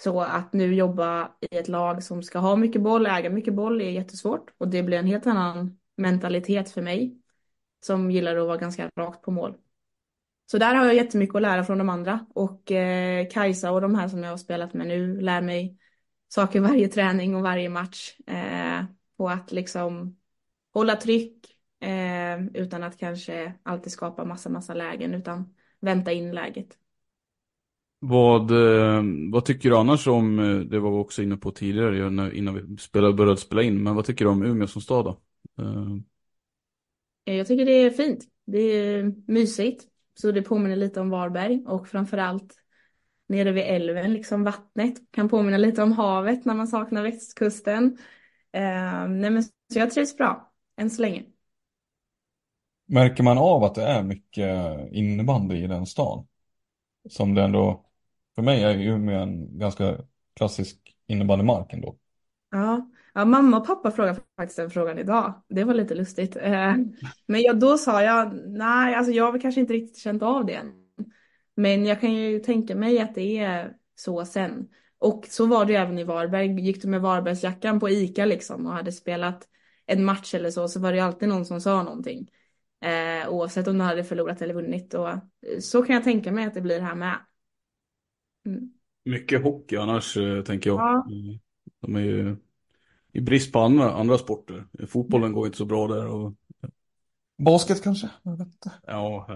Så 0.00 0.20
att 0.20 0.52
nu 0.52 0.74
jobba 0.74 1.32
i 1.40 1.56
ett 1.56 1.68
lag 1.68 2.02
som 2.02 2.22
ska 2.22 2.38
ha 2.38 2.56
mycket 2.56 2.82
boll, 2.82 3.06
äga 3.06 3.30
mycket 3.30 3.54
boll 3.54 3.80
är 3.80 3.90
jättesvårt 3.90 4.50
och 4.58 4.68
det 4.68 4.82
blir 4.82 4.98
en 4.98 5.06
helt 5.06 5.26
annan 5.26 5.78
mentalitet 5.96 6.70
för 6.70 6.82
mig 6.82 7.16
som 7.80 8.10
gillar 8.10 8.36
att 8.36 8.46
vara 8.46 8.56
ganska 8.56 8.90
rakt 8.96 9.22
på 9.22 9.30
mål. 9.30 9.54
Så 10.50 10.58
där 10.58 10.74
har 10.74 10.84
jag 10.84 10.94
jättemycket 10.94 11.36
att 11.36 11.42
lära 11.42 11.64
från 11.64 11.78
de 11.78 11.88
andra 11.88 12.26
och 12.34 12.72
eh, 12.72 13.28
Kajsa 13.28 13.72
och 13.72 13.80
de 13.80 13.94
här 13.94 14.08
som 14.08 14.22
jag 14.22 14.30
har 14.30 14.36
spelat 14.36 14.74
med 14.74 14.86
nu 14.86 15.20
lär 15.20 15.42
mig 15.42 15.79
saker 16.30 16.60
varje 16.60 16.88
träning 16.88 17.36
och 17.36 17.42
varje 17.42 17.68
match. 17.68 18.16
Eh, 18.26 18.84
på 19.16 19.28
att 19.28 19.52
liksom 19.52 20.16
hålla 20.72 20.96
tryck 20.96 21.46
eh, 21.80 22.46
utan 22.54 22.82
att 22.82 22.98
kanske 22.98 23.54
alltid 23.62 23.92
skapa 23.92 24.24
massa, 24.24 24.48
massa 24.48 24.74
lägen 24.74 25.14
utan 25.14 25.54
vänta 25.80 26.12
in 26.12 26.34
läget. 26.34 26.76
Vad, 27.98 28.50
eh, 28.50 29.02
vad 29.32 29.44
tycker 29.44 29.70
du 29.70 29.76
annars 29.76 30.06
om, 30.06 30.38
eh, 30.38 30.58
det 30.58 30.78
var 30.78 30.90
vi 30.90 30.96
också 30.96 31.22
inne 31.22 31.36
på 31.36 31.50
tidigare 31.50 32.06
innan 32.36 32.54
vi 32.54 32.76
spelade, 32.76 33.14
började 33.14 33.36
spela 33.36 33.62
in, 33.62 33.82
men 33.82 33.94
vad 33.94 34.04
tycker 34.04 34.24
du 34.24 34.30
om 34.30 34.42
Umeå 34.42 34.66
som 34.66 34.82
stad 34.82 35.04
då? 35.04 35.20
Eh. 35.62 35.96
Jag 37.36 37.46
tycker 37.46 37.64
det 37.66 37.72
är 37.72 37.90
fint. 37.90 38.24
Det 38.46 38.58
är 38.58 39.14
mysigt. 39.26 39.84
Så 40.14 40.32
det 40.32 40.42
påminner 40.42 40.76
lite 40.76 41.00
om 41.00 41.10
Varberg 41.10 41.64
och 41.66 41.88
framförallt 41.88 42.54
nere 43.30 43.52
vid 43.52 43.64
älven, 43.64 44.12
liksom 44.12 44.44
vattnet. 44.44 44.94
Kan 45.10 45.28
påminna 45.28 45.56
lite 45.56 45.82
om 45.82 45.92
havet 45.92 46.44
när 46.44 46.54
man 46.54 46.68
saknar 46.68 47.02
västkusten. 47.02 47.98
Eh, 48.52 49.08
nej 49.08 49.30
men, 49.30 49.42
så 49.42 49.78
jag 49.78 49.90
trivs 49.90 50.16
bra, 50.16 50.52
än 50.76 50.90
så 50.90 51.02
länge. 51.02 51.22
Märker 52.86 53.22
man 53.22 53.38
av 53.38 53.64
att 53.64 53.74
det 53.74 53.82
är 53.82 54.02
mycket 54.02 54.78
innebandy 54.92 55.56
i 55.56 55.66
den 55.66 55.86
stan? 55.86 56.26
Som 57.08 57.34
det 57.34 57.42
ändå, 57.42 57.84
för 58.34 58.42
mig 58.42 58.62
är 58.62 58.78
Umeå 58.78 59.20
en 59.20 59.58
ganska 59.58 59.96
klassisk 60.36 60.96
innebandymark 61.06 61.72
ändå. 61.72 61.96
Ja. 62.50 62.90
ja, 63.14 63.24
mamma 63.24 63.56
och 63.56 63.66
pappa 63.66 63.90
frågade 63.90 64.20
faktiskt 64.36 64.56
den 64.56 64.70
frågan 64.70 64.98
idag. 64.98 65.42
Det 65.48 65.64
var 65.64 65.74
lite 65.74 65.94
lustigt. 65.94 66.36
Eh, 66.36 66.74
men 67.26 67.42
jag, 67.42 67.60
då 67.60 67.78
sa 67.78 68.02
jag, 68.02 68.34
nej, 68.46 68.94
alltså 68.94 69.12
jag 69.12 69.24
har 69.24 69.32
väl 69.32 69.40
kanske 69.40 69.60
inte 69.60 69.72
riktigt 69.72 69.98
känt 69.98 70.22
av 70.22 70.46
det 70.46 70.54
än. 70.54 70.79
Men 71.60 71.86
jag 71.86 72.00
kan 72.00 72.12
ju 72.12 72.38
tänka 72.38 72.74
mig 72.74 72.98
att 72.98 73.14
det 73.14 73.38
är 73.38 73.76
så 73.94 74.24
sen. 74.24 74.68
Och 74.98 75.26
så 75.28 75.46
var 75.46 75.64
det 75.64 75.72
ju 75.72 75.78
även 75.78 75.98
i 75.98 76.04
Varberg. 76.04 76.60
Gick 76.60 76.82
du 76.82 76.88
med 76.88 77.00
Varbergsjackan 77.00 77.80
på 77.80 77.90
ICA 77.90 78.24
liksom 78.24 78.66
och 78.66 78.72
hade 78.72 78.92
spelat 78.92 79.48
en 79.86 80.04
match 80.04 80.34
eller 80.34 80.50
så, 80.50 80.68
så 80.68 80.80
var 80.80 80.92
det 80.92 80.98
ju 80.98 81.04
alltid 81.04 81.28
någon 81.28 81.44
som 81.44 81.60
sa 81.60 81.82
någonting. 81.82 82.30
Eh, 82.80 83.28
oavsett 83.28 83.68
om 83.68 83.78
du 83.78 83.84
hade 83.84 84.04
förlorat 84.04 84.42
eller 84.42 84.54
vunnit. 84.54 84.94
Och 84.94 85.08
så 85.60 85.82
kan 85.82 85.94
jag 85.94 86.04
tänka 86.04 86.32
mig 86.32 86.46
att 86.46 86.54
det 86.54 86.60
blir 86.60 86.80
här 86.80 86.94
med. 86.94 87.18
Mm. 88.46 88.72
Mycket 89.04 89.42
hockey 89.42 89.76
annars, 89.76 90.16
eh, 90.16 90.42
tänker 90.42 90.70
jag. 90.70 90.78
Ja. 90.78 91.06
De 91.80 91.96
är 91.96 92.00
ju 92.00 92.36
i 93.12 93.20
brist 93.20 93.52
på 93.52 93.58
andra, 93.58 93.92
andra 93.92 94.18
sporter. 94.18 94.66
Fotbollen 94.88 95.32
går 95.32 95.46
inte 95.46 95.58
så 95.58 95.64
bra 95.64 95.86
där. 95.86 96.06
Och... 96.06 96.34
Basket 97.38 97.82
kanske? 97.82 98.10
Jag 98.22 98.36
vet 98.36 98.46
inte. 98.46 98.72
Ja, 98.86 99.26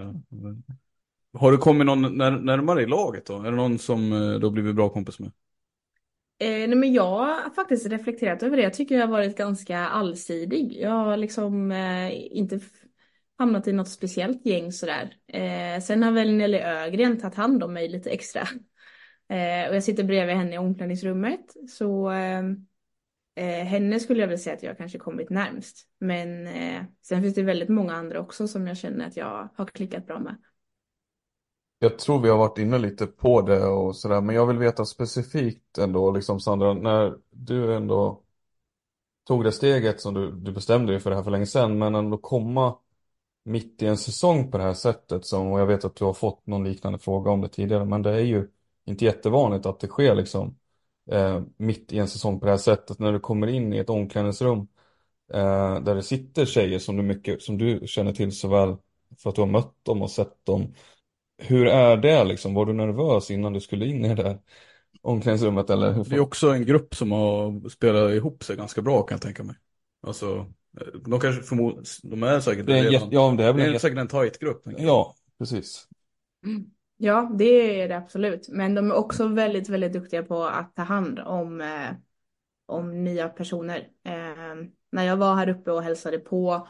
har 1.39 1.51
du 1.51 1.57
kommit 1.57 1.85
någon 1.85 2.17
när, 2.17 2.31
närmare 2.31 2.81
i 2.81 2.85
laget 2.85 3.25
då? 3.25 3.39
Är 3.39 3.43
det 3.43 3.57
någon 3.57 3.79
som 3.79 4.11
eh, 4.11 4.39
du 4.39 4.45
har 4.45 4.51
blivit 4.51 4.75
bra 4.75 4.89
kompis 4.89 5.19
med? 5.19 5.31
Eh, 6.39 6.49
nej 6.49 6.75
men 6.75 6.93
jag 6.93 7.03
har 7.03 7.49
faktiskt 7.49 7.87
reflekterat 7.87 8.43
över 8.43 8.57
det. 8.57 8.63
Jag 8.63 8.73
tycker 8.73 8.95
jag 8.95 9.07
har 9.07 9.11
varit 9.11 9.37
ganska 9.37 9.79
allsidig. 9.79 10.77
Jag 10.81 10.89
har 10.89 11.17
liksom 11.17 11.71
eh, 11.71 12.37
inte 12.37 12.59
hamnat 13.37 13.67
i 13.67 13.73
något 13.73 13.89
speciellt 13.89 14.45
gäng 14.45 14.71
sådär. 14.71 15.15
Eh, 15.27 15.81
sen 15.81 16.03
har 16.03 16.11
väl 16.11 16.33
Nelly 16.33 16.57
Ögren 16.57 17.19
tagit 17.19 17.35
hand 17.35 17.63
om 17.63 17.73
mig 17.73 17.89
lite 17.89 18.09
extra. 18.09 18.47
Eh, 19.29 19.69
och 19.69 19.75
jag 19.75 19.83
sitter 19.83 20.03
bredvid 20.03 20.35
henne 20.35 20.55
i 20.55 20.57
omklädningsrummet. 20.57 21.53
Så 21.69 22.11
eh, 22.11 22.43
eh, 23.35 23.65
henne 23.65 23.99
skulle 23.99 24.21
jag 24.21 24.27
väl 24.27 24.39
säga 24.39 24.55
att 24.55 24.63
jag 24.63 24.77
kanske 24.77 24.97
kommit 24.97 25.29
närmst. 25.29 25.87
Men 25.99 26.47
eh, 26.47 26.83
sen 27.01 27.21
finns 27.21 27.35
det 27.35 27.43
väldigt 27.43 27.69
många 27.69 27.93
andra 27.93 28.19
också 28.19 28.47
som 28.47 28.67
jag 28.67 28.77
känner 28.77 29.07
att 29.07 29.17
jag 29.17 29.49
har 29.55 29.65
klickat 29.65 30.07
bra 30.07 30.19
med. 30.19 30.35
Jag 31.79 31.99
tror 31.99 32.19
vi 32.21 32.29
har 32.29 32.37
varit 32.37 32.57
inne 32.57 32.77
lite 32.77 33.07
på 33.07 33.41
det 33.41 33.65
och 33.65 33.95
sådär, 33.95 34.21
men 34.21 34.35
jag 34.35 34.45
vill 34.47 34.57
veta 34.57 34.85
specifikt 34.85 35.77
ändå, 35.77 36.11
liksom 36.11 36.39
Sandra, 36.39 36.73
när 36.73 37.17
du 37.29 37.75
ändå 37.75 38.21
tog 39.27 39.43
det 39.43 39.51
steget 39.51 40.01
som 40.01 40.13
du, 40.13 40.31
du 40.31 40.51
bestämde 40.51 40.91
dig 40.93 40.99
för 40.99 41.09
det 41.09 41.15
här 41.15 41.23
för 41.23 41.31
länge 41.31 41.45
sedan, 41.45 41.77
men 41.77 41.95
ändå 41.95 42.17
komma 42.17 42.75
mitt 43.45 43.81
i 43.81 43.85
en 43.87 43.97
säsong 43.97 44.51
på 44.51 44.57
det 44.57 44.63
här 44.63 44.73
sättet 44.73 45.25
som, 45.25 45.51
och 45.51 45.59
jag 45.59 45.65
vet 45.65 45.85
att 45.85 45.95
du 45.95 46.05
har 46.05 46.13
fått 46.13 46.47
någon 46.47 46.63
liknande 46.63 46.99
fråga 46.99 47.31
om 47.31 47.41
det 47.41 47.49
tidigare, 47.49 47.85
men 47.85 48.01
det 48.01 48.11
är 48.11 48.19
ju 48.19 48.47
inte 48.85 49.05
jättevanligt 49.05 49.65
att 49.65 49.79
det 49.79 49.87
sker 49.87 50.15
liksom 50.15 50.57
eh, 51.11 51.41
mitt 51.57 51.93
i 51.93 51.97
en 51.97 52.07
säsong 52.07 52.39
på 52.39 52.45
det 52.45 52.51
här 52.51 52.57
sättet. 52.57 52.99
När 52.99 53.11
du 53.11 53.19
kommer 53.19 53.47
in 53.47 53.73
i 53.73 53.77
ett 53.77 53.89
omklädningsrum 53.89 54.67
eh, 55.33 55.79
där 55.81 55.95
det 55.95 56.03
sitter 56.03 56.45
tjejer 56.45 56.79
som 56.79 56.97
du, 56.97 57.03
mycket, 57.03 57.41
som 57.41 57.57
du 57.57 57.81
känner 57.87 58.13
till 58.13 58.31
så 58.37 58.47
väl 58.47 58.75
för 59.17 59.29
att 59.29 59.35
du 59.35 59.41
har 59.41 59.47
mött 59.47 59.75
dem 59.83 60.01
och 60.01 60.11
sett 60.11 60.45
dem. 60.45 60.73
Hur 61.37 61.67
är 61.67 61.97
det 61.97 62.23
liksom? 62.23 62.53
Var 62.53 62.65
du 62.65 62.73
nervös 62.73 63.31
innan 63.31 63.53
du 63.53 63.61
skulle 63.61 63.85
in 63.85 64.05
i 64.05 64.15
det 64.15 64.23
där 64.23 64.39
omklädningsrummet 65.01 65.69
eller? 65.69 65.91
Hur 65.93 66.03
Det 66.03 66.15
är 66.15 66.19
också 66.19 66.49
en 66.49 66.65
grupp 66.65 66.95
som 66.95 67.11
har 67.11 67.69
spelat 67.69 68.11
ihop 68.11 68.43
sig 68.43 68.55
ganska 68.55 68.81
bra 68.81 69.01
kan 69.03 69.15
jag 69.15 69.21
tänka 69.21 69.43
mig. 69.43 69.55
Alltså, 70.01 70.45
de 71.05 71.19
kanske 71.19 71.41
förmodligen, 71.43 71.85
de 72.03 72.23
är 72.23 72.39
säkert 72.39 72.65
det 72.65 72.73
är 72.79 72.85
en, 72.85 72.91
redan, 72.91 73.09
ja, 73.11 73.33
det 73.37 73.43
är 73.43 73.53
det 73.53 73.61
en 73.61 73.67
är 73.67 73.67
jätte- 73.67 73.79
säkert 73.79 73.99
en 73.99 74.07
tajt 74.07 74.39
grupp. 74.39 74.63
Ja, 74.77 75.15
precis. 75.39 75.87
Ja, 76.97 77.31
det 77.37 77.81
är 77.81 77.87
det 77.87 77.97
absolut. 77.97 78.49
Men 78.49 78.75
de 78.75 78.91
är 78.91 78.95
också 78.95 79.27
väldigt, 79.27 79.69
väldigt 79.69 79.93
duktiga 79.93 80.23
på 80.23 80.43
att 80.43 80.75
ta 80.75 80.81
hand 80.81 81.19
om, 81.19 81.61
eh, 81.61 81.89
om 82.65 83.03
nya 83.03 83.29
personer. 83.29 83.77
Eh, 84.05 84.55
när 84.91 85.03
jag 85.03 85.17
var 85.17 85.35
här 85.35 85.49
uppe 85.49 85.71
och 85.71 85.83
hälsade 85.83 86.19
på 86.19 86.67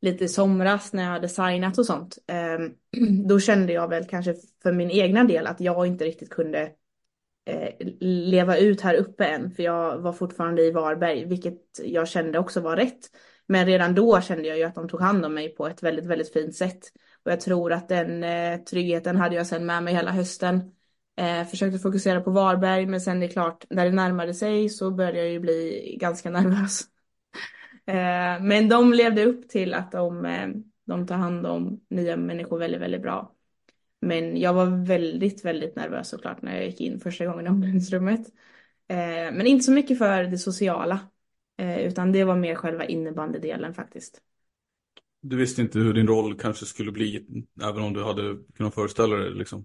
lite 0.00 0.24
i 0.24 0.28
somras 0.28 0.92
när 0.92 1.02
jag 1.02 1.10
hade 1.10 1.28
signat 1.28 1.78
och 1.78 1.86
sånt, 1.86 2.18
eh, 2.26 2.58
då 3.28 3.40
kände 3.40 3.72
jag 3.72 3.88
väl 3.88 4.04
kanske 4.04 4.34
för 4.62 4.72
min 4.72 4.90
egna 4.90 5.24
del 5.24 5.46
att 5.46 5.60
jag 5.60 5.86
inte 5.86 6.04
riktigt 6.04 6.30
kunde 6.30 6.72
eh, 7.46 7.86
leva 8.00 8.56
ut 8.56 8.80
här 8.80 8.94
uppe 8.94 9.24
än, 9.24 9.50
för 9.50 9.62
jag 9.62 9.98
var 9.98 10.12
fortfarande 10.12 10.62
i 10.62 10.70
Varberg, 10.70 11.24
vilket 11.24 11.60
jag 11.84 12.08
kände 12.08 12.38
också 12.38 12.60
var 12.60 12.76
rätt. 12.76 13.10
Men 13.46 13.66
redan 13.66 13.94
då 13.94 14.20
kände 14.20 14.48
jag 14.48 14.58
ju 14.58 14.64
att 14.64 14.74
de 14.74 14.88
tog 14.88 15.00
hand 15.00 15.24
om 15.24 15.34
mig 15.34 15.48
på 15.48 15.66
ett 15.66 15.82
väldigt, 15.82 16.06
väldigt 16.06 16.32
fint 16.32 16.54
sätt. 16.54 16.80
Och 17.24 17.32
jag 17.32 17.40
tror 17.40 17.72
att 17.72 17.88
den 17.88 18.24
eh, 18.24 18.60
tryggheten 18.60 19.16
hade 19.16 19.36
jag 19.36 19.46
sen 19.46 19.66
med 19.66 19.82
mig 19.82 19.94
hela 19.94 20.10
hösten. 20.10 20.72
Eh, 21.16 21.46
försökte 21.46 21.78
fokusera 21.78 22.20
på 22.20 22.30
Varberg, 22.30 22.86
men 22.86 23.00
sen 23.00 23.20
det 23.20 23.26
är 23.26 23.30
klart, 23.30 23.64
när 23.70 23.84
det 23.84 23.90
närmade 23.90 24.34
sig 24.34 24.68
så 24.68 24.90
började 24.90 25.18
jag 25.18 25.28
ju 25.28 25.40
bli 25.40 25.96
ganska 26.00 26.30
nervös. 26.30 26.84
Eh, 27.86 28.42
men 28.42 28.68
de 28.68 28.92
levde 28.92 29.24
upp 29.24 29.48
till 29.48 29.74
att 29.74 29.92
de, 29.92 30.24
eh, 30.24 30.48
de 30.84 31.06
tar 31.06 31.16
hand 31.16 31.46
om 31.46 31.80
nya 31.90 32.16
människor 32.16 32.58
väldigt, 32.58 32.80
väldigt 32.80 33.02
bra. 33.02 33.34
Men 34.00 34.36
jag 34.36 34.54
var 34.54 34.86
väldigt, 34.86 35.44
väldigt 35.44 35.76
nervös 35.76 36.08
såklart 36.08 36.42
när 36.42 36.54
jag 36.54 36.66
gick 36.66 36.80
in 36.80 37.00
första 37.00 37.26
gången 37.26 37.46
i 37.46 37.48
omklädningsrummet. 37.48 38.20
Eh, 38.88 38.96
men 39.32 39.46
inte 39.46 39.64
så 39.64 39.72
mycket 39.72 39.98
för 39.98 40.24
det 40.24 40.38
sociala, 40.38 41.00
utan 41.80 42.12
det 42.12 42.24
var 42.24 42.36
mer 42.36 42.54
själva 42.54 42.84
innebandydelen 42.84 43.74
faktiskt. 43.74 44.20
Du 45.20 45.36
visste 45.36 45.62
inte 45.62 45.78
hur 45.78 45.94
din 45.94 46.06
roll 46.06 46.38
kanske 46.38 46.66
skulle 46.66 46.92
bli, 46.92 47.26
även 47.62 47.82
om 47.82 47.92
du 47.92 48.04
hade 48.04 48.38
kunnat 48.56 48.74
föreställa 48.74 49.16
dig 49.16 49.34
liksom. 49.34 49.64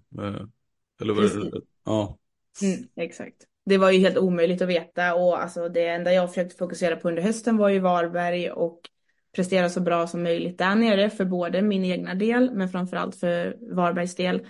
Eller 1.00 1.14
Precis. 1.14 1.62
Ja. 1.84 2.18
Mm, 2.62 2.88
exakt. 2.96 3.46
Det 3.64 3.78
var 3.78 3.90
ju 3.90 3.98
helt 3.98 4.18
omöjligt 4.18 4.62
att 4.62 4.68
veta 4.68 5.14
och 5.14 5.42
alltså 5.42 5.68
det 5.68 5.86
enda 5.86 6.12
jag 6.12 6.28
försökte 6.28 6.56
fokusera 6.56 6.96
på 6.96 7.08
under 7.08 7.22
hösten 7.22 7.56
var 7.56 7.68
ju 7.68 7.78
Varberg 7.78 8.50
och 8.50 8.80
prestera 9.36 9.68
så 9.68 9.80
bra 9.80 10.06
som 10.06 10.22
möjligt 10.22 10.58
där 10.58 10.74
nere 10.74 11.10
för 11.10 11.24
både 11.24 11.62
min 11.62 11.84
egna 11.84 12.14
del 12.14 12.50
men 12.54 12.68
framförallt 12.68 13.16
för 13.16 13.56
Varbergs 13.74 14.14
del. 14.14 14.46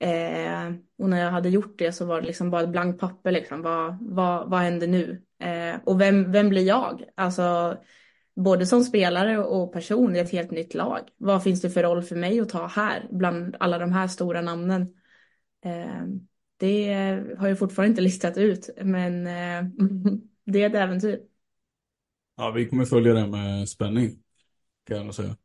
Eh, 0.00 0.72
och 0.98 1.08
när 1.08 1.20
jag 1.20 1.30
hade 1.30 1.48
gjort 1.48 1.78
det 1.78 1.92
så 1.92 2.06
var 2.06 2.20
det 2.20 2.26
liksom 2.26 2.50
bara 2.50 2.62
ett 2.62 2.68
blankt 2.68 3.00
papper 3.00 3.32
liksom. 3.32 3.62
Vad, 3.62 3.98
vad, 4.00 4.50
vad 4.50 4.60
händer 4.60 4.86
nu? 4.86 5.22
Eh, 5.42 5.80
och 5.84 6.00
vem, 6.00 6.32
vem 6.32 6.48
blir 6.48 6.66
jag? 6.66 7.04
Alltså 7.14 7.76
både 8.36 8.66
som 8.66 8.84
spelare 8.84 9.38
och 9.38 9.72
person 9.72 10.16
i 10.16 10.18
ett 10.18 10.32
helt 10.32 10.50
nytt 10.50 10.74
lag. 10.74 11.00
Vad 11.16 11.42
finns 11.42 11.60
det 11.60 11.70
för 11.70 11.82
roll 11.82 12.02
för 12.02 12.16
mig 12.16 12.40
att 12.40 12.48
ta 12.48 12.66
här 12.66 13.08
bland 13.10 13.56
alla 13.60 13.78
de 13.78 13.92
här 13.92 14.08
stora 14.08 14.40
namnen? 14.40 14.82
Eh, 15.64 16.04
det 16.58 16.92
har 17.38 17.48
jag 17.48 17.58
fortfarande 17.58 17.90
inte 17.90 18.00
listat 18.02 18.36
ut, 18.38 18.70
men 18.84 19.26
eh, 19.26 19.64
det 20.44 20.62
är 20.62 20.66
ett 20.70 20.74
äventyr. 20.76 21.20
ja, 22.36 22.50
vi 22.50 22.66
kommer 22.68 22.84
följa 22.84 23.14
det 23.14 23.26
med 23.26 23.68
spänning. 23.68 24.22
Kan 24.86 25.06
jag 25.06 25.14
säga. 25.14 25.36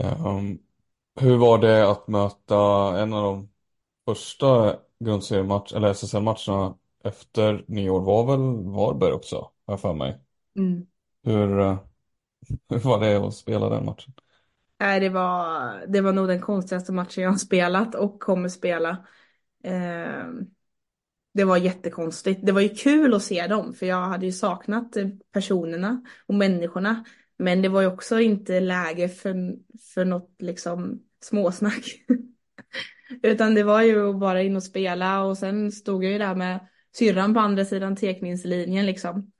Ehm, 0.00 0.58
hur 1.20 1.36
var 1.38 1.58
det 1.58 1.90
att 1.90 2.08
möta 2.08 2.56
en 3.00 3.12
av 3.14 3.22
de 3.24 3.50
första 4.06 4.78
grundseriematch 5.00 5.72
eller 5.74 5.88
SSL-matcherna 5.90 6.78
efter 7.04 7.64
nyår 7.68 8.00
var 8.00 8.26
väl 8.26 8.64
Varberg 8.72 9.12
också, 9.12 9.36
har 9.36 9.74
jag 9.74 9.80
för 9.80 9.94
mig. 9.94 10.20
Mm. 10.56 10.86
Hur, 11.24 11.60
eh, 11.60 11.78
hur 12.70 12.78
var 12.78 13.00
det 13.00 13.16
att 13.28 13.34
spela 13.34 13.68
den 13.68 13.84
matchen? 13.84 14.14
Nej, 14.80 15.00
det 15.00 15.08
var, 15.08 15.86
det 15.88 16.00
var 16.00 16.12
nog 16.12 16.28
den 16.28 16.40
konstigaste 16.40 16.92
matchen 16.92 17.22
jag 17.24 17.30
har 17.30 17.36
spelat 17.38 17.94
och 17.94 18.20
kommer 18.20 18.48
spela. 18.48 19.06
Eh, 19.64 20.24
det 21.34 21.44
var 21.44 21.56
jättekonstigt. 21.56 22.40
Det 22.46 22.52
var 22.52 22.60
ju 22.60 22.68
kul 22.68 23.14
att 23.14 23.22
se 23.22 23.46
dem, 23.46 23.74
för 23.74 23.86
jag 23.86 24.02
hade 24.02 24.26
ju 24.26 24.32
saknat 24.32 24.96
eh, 24.96 25.08
personerna 25.32 26.02
och 26.26 26.34
människorna. 26.34 27.04
Men 27.36 27.62
det 27.62 27.68
var 27.68 27.80
ju 27.80 27.86
också 27.86 28.20
inte 28.20 28.60
läge 28.60 29.08
för, 29.08 29.56
för 29.94 30.04
något 30.04 30.34
liksom 30.38 31.02
småsnack. 31.20 31.84
Utan 33.22 33.54
det 33.54 33.62
var 33.62 33.82
ju 33.82 34.12
bara 34.12 34.42
in 34.42 34.56
och 34.56 34.62
spela 34.62 35.22
och 35.22 35.38
sen 35.38 35.72
stod 35.72 36.04
jag 36.04 36.12
ju 36.12 36.18
där 36.18 36.34
med 36.34 36.66
syrran 36.94 37.34
på 37.34 37.40
andra 37.40 37.64
sidan 37.64 37.96
teckningslinjen 37.96 38.86
liksom. 38.86 39.32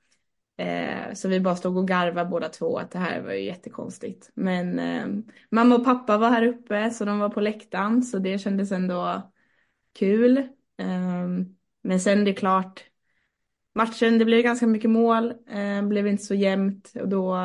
Eh, 0.56 1.14
så 1.14 1.28
vi 1.28 1.40
bara 1.40 1.56
stod 1.56 1.76
och 1.76 1.88
garvade 1.88 2.30
båda 2.30 2.48
två 2.48 2.78
att 2.78 2.90
det 2.90 2.98
här 2.98 3.20
var 3.20 3.32
ju 3.32 3.44
jättekonstigt. 3.44 4.30
Men 4.34 4.78
eh, 4.78 5.06
mamma 5.50 5.74
och 5.74 5.84
pappa 5.84 6.18
var 6.18 6.30
här 6.30 6.46
uppe 6.46 6.90
så 6.90 7.04
de 7.04 7.18
var 7.18 7.28
på 7.28 7.40
läktaren 7.40 8.02
så 8.02 8.18
det 8.18 8.38
kändes 8.38 8.72
ändå 8.72 9.30
kul. 9.98 10.38
Eh, 10.78 11.28
men 11.82 12.00
sen 12.00 12.24
det 12.24 12.30
är 12.30 12.34
klart, 12.34 12.84
matchen 13.74 14.18
det 14.18 14.24
blev 14.24 14.42
ganska 14.42 14.66
mycket 14.66 14.90
mål, 14.90 15.34
eh, 15.48 15.82
blev 15.82 16.06
inte 16.06 16.24
så 16.24 16.34
jämnt 16.34 16.92
och 17.00 17.08
då 17.08 17.36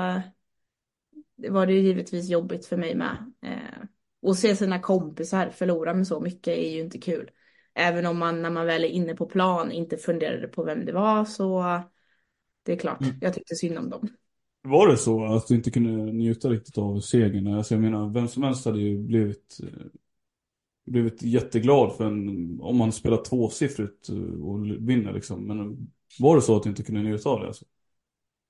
var 1.50 1.66
det 1.66 1.74
ju 1.74 1.80
givetvis 1.80 2.30
jobbigt 2.30 2.66
för 2.66 2.78
mig 2.78 2.96
med. 2.96 3.32
Eh, 3.42 3.86
och 4.22 4.38
se 4.38 4.56
sina 4.56 4.80
kompisar 4.80 5.50
förlora 5.50 5.94
med 5.94 6.08
så 6.08 6.20
mycket 6.20 6.58
är 6.58 6.70
ju 6.72 6.80
inte 6.80 6.98
kul. 6.98 7.32
Även 7.76 8.06
om 8.06 8.18
man 8.18 8.42
när 8.42 8.50
man 8.50 8.66
väl 8.66 8.84
är 8.84 8.88
inne 8.88 9.16
på 9.16 9.26
plan 9.26 9.72
inte 9.72 9.98
funderade 9.98 10.48
på 10.48 10.64
vem 10.64 10.86
det 10.86 10.92
var 10.92 11.26
så 11.26 11.80
det 12.66 12.72
är 12.74 12.78
klart, 12.78 13.02
Mm. 13.02 13.16
jag 13.22 13.34
tyckte 13.34 13.56
synd 13.56 13.78
om 13.78 13.90
dem. 13.90 14.10
Var 14.62 14.88
det 14.88 14.98
så 14.98 15.26
att 15.26 15.48
du 15.48 15.56
inte 15.56 15.72
kunde 15.72 16.14
njuta 16.14 16.50
riktigt 16.50 16.78
av 16.78 17.00
segern? 17.00 17.48
Alltså 17.48 17.74
jag 17.74 17.82
menar, 17.82 18.10
vem 18.10 18.28
som 18.28 18.44
helst 18.44 18.66
hade 18.66 18.80
ju 18.80 18.98
blivit, 18.98 19.58
eh, 19.64 19.86
blivit 20.86 21.24
jätteglad 21.24 21.96
för 21.98 22.06
en, 22.06 22.60
om 22.62 22.78
man 22.78 22.92
spelar 22.92 23.24
tvåsiffrigt 23.24 24.10
eh, 24.10 24.44
och 24.44 24.66
vinner 24.66 25.14
liksom. 25.14 25.48
Men 25.48 25.60
eh, 25.60 25.78
var 26.20 26.36
det 26.36 26.42
så 26.42 26.56
att 26.56 26.64
du 26.64 26.70
inte 26.70 26.84
kunde 26.84 27.02
njuta 27.02 27.30
av 27.30 27.40
det? 27.40 27.48
Alltså? 27.48 27.66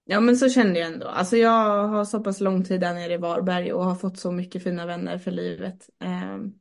Ja 0.05 0.19
men 0.19 0.37
så 0.37 0.49
kände 0.49 0.79
jag 0.79 0.93
ändå. 0.93 1.07
Alltså 1.07 1.37
jag 1.37 1.87
har 1.87 2.05
så 2.05 2.19
pass 2.19 2.39
lång 2.41 2.63
tid 2.63 2.81
där 2.81 2.93
nere 2.93 3.13
i 3.13 3.17
Varberg 3.17 3.73
och 3.73 3.85
har 3.85 3.95
fått 3.95 4.17
så 4.17 4.31
mycket 4.31 4.63
fina 4.63 4.85
vänner 4.85 5.17
för 5.17 5.31
livet. 5.31 5.89
Ehm, 5.99 6.53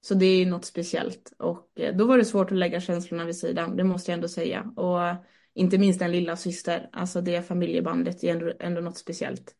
så 0.00 0.14
det 0.14 0.26
är 0.26 0.38
ju 0.38 0.46
något 0.46 0.64
speciellt 0.64 1.32
och 1.38 1.80
eh, 1.80 1.96
då 1.96 2.06
var 2.06 2.18
det 2.18 2.24
svårt 2.24 2.52
att 2.52 2.58
lägga 2.58 2.80
känslorna 2.80 3.24
vid 3.24 3.36
sidan, 3.36 3.76
det 3.76 3.84
måste 3.84 4.10
jag 4.10 4.16
ändå 4.16 4.28
säga. 4.28 4.72
Och 4.76 5.24
inte 5.54 5.78
minst 5.78 6.02
en 6.02 6.12
lilla 6.12 6.36
syster, 6.36 6.88
alltså 6.92 7.20
det 7.20 7.42
familjebandet 7.42 8.24
är 8.24 8.32
ändå, 8.32 8.52
ändå 8.60 8.80
något 8.80 8.98
speciellt. 8.98 9.54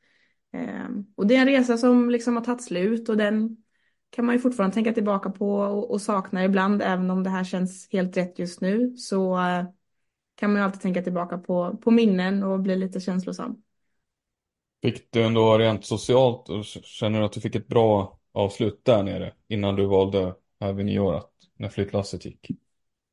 Ehm, 0.53 1.07
och 1.15 1.27
det 1.27 1.37
är 1.37 1.41
en 1.41 1.47
resa 1.47 1.79
som 1.79 2.11
liksom 2.11 2.37
har 2.37 2.45
tagit 2.45 2.65
slut 2.65 3.09
och 3.09 3.17
den 3.17 3.57
kan 4.11 4.27
man 4.27 4.35
ju 4.35 4.39
fortfarande 4.39 4.75
tänka 4.75 4.93
tillbaka 4.93 5.31
på 5.31 5.55
och, 5.55 5.91
och 5.91 6.01
sakna 6.01 6.45
ibland, 6.45 6.83
även 6.83 7.11
om 7.11 7.23
det 7.23 7.31
här 7.31 7.45
känns 7.45 7.89
helt 7.93 8.17
rätt 8.17 8.39
just 8.39 8.61
nu. 8.61 8.97
Så 8.97 9.39
eh, 9.39 9.65
kan 10.35 10.53
man 10.53 10.61
ju 10.61 10.65
alltid 10.65 10.81
tänka 10.81 11.03
tillbaka 11.03 11.39
på, 11.39 11.77
på 11.77 11.91
minnen 11.91 12.43
och 12.43 12.61
bli 12.61 12.77
lite 12.77 13.01
känslosam. 13.01 13.63
Fick 14.83 15.13
du 15.13 15.23
ändå 15.23 15.59
rent 15.59 15.85
socialt, 15.85 16.49
och 16.49 16.65
känner 16.65 17.19
du 17.19 17.25
att 17.25 17.33
du 17.33 17.41
fick 17.41 17.55
ett 17.55 17.69
bra 17.69 18.19
avslut 18.33 18.85
där 18.85 19.03
nere 19.03 19.33
innan 19.49 19.77
du 19.77 19.87
valde 19.87 20.35
här 20.61 20.73
vid 20.73 20.87
nyår 20.87 21.15
att, 21.15 21.31
när 21.57 21.69
flyttlasset 21.69 22.25
gick? 22.25 22.51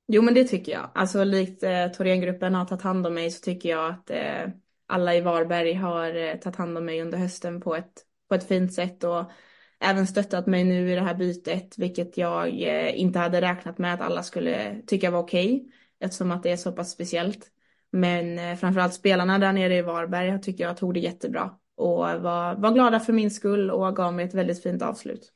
Jo, 0.08 0.22
men 0.22 0.34
det 0.34 0.44
tycker 0.44 0.72
jag. 0.72 0.90
Alltså 0.94 1.24
likt 1.24 1.64
eh, 1.64 1.88
Thorengruppen 1.88 2.56
har 2.56 2.66
tagit 2.66 2.82
hand 2.82 3.08
om 3.08 3.14
mig 3.14 3.32
så 3.32 3.42
tycker 3.42 3.70
jag 3.70 3.90
att 3.90 4.10
eh, 4.10 4.50
alla 4.88 5.16
i 5.16 5.22
Varberg 5.22 5.74
har 5.74 6.16
eh, 6.16 6.36
tagit 6.36 6.56
hand 6.56 6.78
om 6.78 6.86
mig 6.86 7.02
under 7.02 7.18
hösten 7.18 7.62
på 7.62 7.76
ett, 7.76 7.94
på 8.30 8.36
ett 8.36 8.48
fint 8.48 8.74
sätt 8.74 9.04
och 9.04 9.32
även 9.80 10.08
stöttat 10.08 10.48
mig 10.48 10.64
nu 10.64 10.92
i 10.92 10.96
det 10.96 11.02
här 11.02 11.16
bytet, 11.16 11.78
vilket 11.78 12.18
jag 12.18 12.48
eh, 12.48 13.00
inte 13.00 13.20
hade 13.20 13.42
räknat 13.42 13.78
med 13.78 13.94
att 13.94 14.02
alla 14.02 14.24
skulle 14.24 14.82
tycka 14.88 15.12
var 15.12 15.20
okej, 15.20 15.72
eftersom 16.00 16.32
att 16.32 16.44
det 16.44 16.52
är 16.52 16.58
så 16.58 16.72
pass 16.72 16.92
speciellt. 16.92 17.52
Men 17.92 18.40
eh, 18.40 18.56
framförallt 18.56 18.94
spelarna 18.94 19.40
där 19.40 19.54
nere 19.54 19.78
i 19.78 19.82
Varberg 19.82 20.42
tycker 20.42 20.64
jag 20.64 20.78
tog 20.78 20.94
det 20.94 21.00
jättebra 21.00 21.52
och 21.76 21.98
var, 21.98 22.56
var 22.56 22.72
glada 22.74 23.00
för 23.00 23.14
min 23.14 23.32
skull 23.32 23.72
och 23.72 23.96
gav 23.96 24.14
mig 24.14 24.26
ett 24.26 24.34
väldigt 24.34 24.64
fint 24.64 24.82
avslut. 24.82 25.32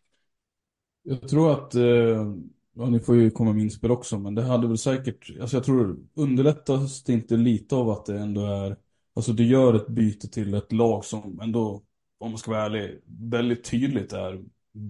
Jag 1.03 1.29
tror 1.29 1.51
att, 1.51 1.75
eh, 1.75 2.33
ja, 2.75 2.89
ni 2.89 2.99
får 2.99 3.15
ju 3.15 3.31
komma 3.31 3.53
med 3.53 3.63
inspel 3.63 3.91
också, 3.91 4.19
men 4.19 4.35
det 4.35 4.41
hade 4.41 4.67
väl 4.67 4.77
säkert, 4.77 5.39
alltså 5.41 5.57
jag 5.57 5.63
tror 5.63 5.97
underlättas 6.13 7.03
det 7.03 7.13
inte 7.13 7.37
lite 7.37 7.75
av 7.75 7.89
att 7.89 8.05
det 8.05 8.19
ändå 8.19 8.45
är, 8.45 8.77
alltså 9.13 9.33
du 9.33 9.45
gör 9.45 9.73
ett 9.73 9.87
byte 9.87 10.27
till 10.27 10.53
ett 10.53 10.71
lag 10.71 11.05
som 11.05 11.39
ändå, 11.41 11.83
om 12.19 12.31
man 12.31 12.37
ska 12.37 12.51
vara 12.51 12.65
ärlig, 12.65 13.01
väldigt 13.05 13.63
tydligt 13.63 14.13
är 14.13 14.43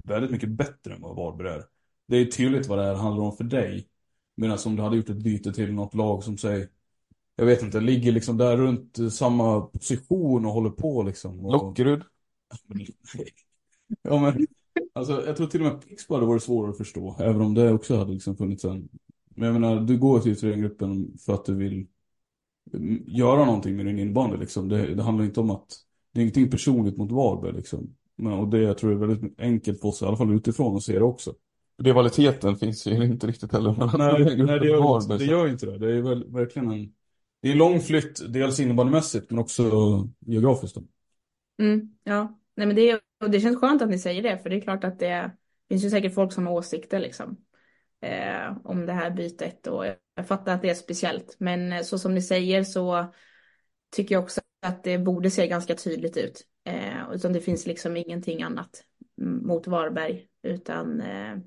väldigt 0.03 0.31
mycket 0.31 0.49
bättre 0.49 0.93
än 0.93 1.01
vad 1.01 1.15
Varberg 1.15 1.49
är. 1.49 1.63
Det 2.07 2.17
är 2.17 2.25
tydligt 2.25 2.67
vad 2.67 2.77
det 2.77 2.85
här 2.85 2.95
handlar 2.95 3.23
om 3.23 3.37
för 3.37 3.43
dig. 3.43 3.87
Medan 4.35 4.57
om 4.65 4.75
du 4.75 4.81
hade 4.81 4.97
gjort 4.97 5.09
ett 5.09 5.23
byte 5.23 5.53
till 5.53 5.73
något 5.73 5.95
lag 5.95 6.23
som 6.23 6.37
säger 6.37 6.69
jag 7.39 7.45
vet 7.45 7.63
inte, 7.63 7.79
ligger 7.79 8.11
liksom 8.11 8.37
där 8.37 8.57
runt 8.57 9.13
samma 9.13 9.61
position 9.61 10.45
och 10.45 10.51
håller 10.51 10.69
på 10.69 11.03
liksom. 11.03 11.45
Och... 11.45 11.51
Lockerud? 11.51 12.03
ja 14.01 14.21
men, 14.21 14.47
alltså 14.93 15.25
jag 15.25 15.37
tror 15.37 15.47
till 15.47 15.61
och 15.61 15.73
med 15.73 15.87
Pixbo 15.87 16.13
hade 16.13 16.25
varit 16.25 16.43
svårare 16.43 16.71
att 16.71 16.77
förstå, 16.77 17.15
även 17.19 17.41
om 17.41 17.53
det 17.53 17.73
också 17.73 17.97
hade 17.97 18.13
liksom 18.13 18.37
funnits 18.37 18.65
en. 18.65 18.89
Men 19.29 19.45
jag 19.45 19.53
menar, 19.53 19.81
du 19.81 19.97
går 19.97 20.19
till 20.19 20.39
träninggruppen 20.39 21.17
för 21.25 21.33
att 21.33 21.45
du 21.45 21.55
vill 21.55 21.87
göra 23.07 23.45
någonting 23.45 23.75
med 23.75 23.85
din 23.85 23.99
innebandy 23.99 24.37
liksom. 24.37 24.69
Det, 24.69 24.95
det 24.95 25.03
handlar 25.03 25.25
inte 25.25 25.39
om 25.39 25.49
att, 25.49 25.77
det 26.13 26.19
är 26.19 26.21
ingenting 26.21 26.49
personligt 26.49 26.97
mot 26.97 27.11
Varberg 27.11 27.53
liksom. 27.53 27.95
Men, 28.15 28.33
och 28.33 28.47
det 28.47 28.59
jag 28.59 28.77
tror 28.77 28.91
är 28.91 28.95
väldigt 28.95 29.39
enkelt 29.39 29.81
för 29.81 29.87
oss, 29.87 30.01
i 30.01 30.05
alla 30.05 30.17
fall 30.17 30.35
utifrån, 30.35 30.75
att 30.75 30.83
se 30.83 30.99
det 30.99 31.05
också. 31.05 31.33
Rivaliteten 31.81 32.55
finns 32.55 32.87
ju 32.87 33.05
inte 33.05 33.27
riktigt 33.27 33.51
heller 33.51 33.97
Nej, 33.97 34.35
nej 34.45 34.59
det, 34.59 34.67
gör, 34.67 35.17
det 35.17 35.25
gör 35.25 35.47
inte 35.47 35.65
det. 35.65 35.77
Det 35.77 35.97
är 35.97 36.01
väl, 36.01 36.31
verkligen 36.31 36.71
en 36.71 36.93
det 37.41 37.47
är 37.47 37.51
en 37.51 37.57
lång 37.57 37.79
flytt, 37.79 38.33
dels 38.33 38.59
innebandymässigt 38.59 39.29
men 39.29 39.39
också 39.39 39.63
geografiskt. 40.19 40.75
Då. 40.75 40.83
Mm, 41.63 41.97
ja, 42.03 42.39
nej 42.55 42.67
men 42.67 42.75
det, 42.75 42.99
och 43.23 43.29
det 43.29 43.39
känns 43.39 43.59
skönt 43.59 43.81
att 43.81 43.89
ni 43.89 43.99
säger 43.99 44.23
det, 44.23 44.37
för 44.37 44.49
det 44.49 44.55
är 44.55 44.61
klart 44.61 44.83
att 44.83 44.99
det 44.99 45.31
finns 45.69 45.85
ju 45.85 45.89
säkert 45.89 46.13
folk 46.13 46.33
som 46.33 46.47
har 46.47 46.53
åsikter 46.53 46.99
liksom. 46.99 47.37
Eh, 48.01 48.57
om 48.63 48.85
det 48.85 48.93
här 48.93 49.11
bytet 49.11 49.67
och 49.67 49.85
jag 50.15 50.27
fattar 50.27 50.53
att 50.53 50.61
det 50.61 50.69
är 50.69 50.73
speciellt. 50.73 51.35
Men 51.39 51.71
eh, 51.71 51.81
så 51.81 51.99
som 51.99 52.15
ni 52.15 52.21
säger 52.21 52.63
så 52.63 53.13
tycker 53.95 54.15
jag 54.15 54.23
också 54.23 54.41
att 54.61 54.83
det 54.83 54.97
borde 54.97 55.31
se 55.31 55.47
ganska 55.47 55.75
tydligt 55.75 56.17
ut. 56.17 56.47
Eh, 56.65 57.11
utan 57.13 57.33
det 57.33 57.41
finns 57.41 57.65
liksom 57.65 57.97
ingenting 57.97 58.43
annat 58.43 58.83
mot 59.21 59.67
Varberg. 59.67 60.27
Utan 60.43 61.01
eh, 61.01 61.37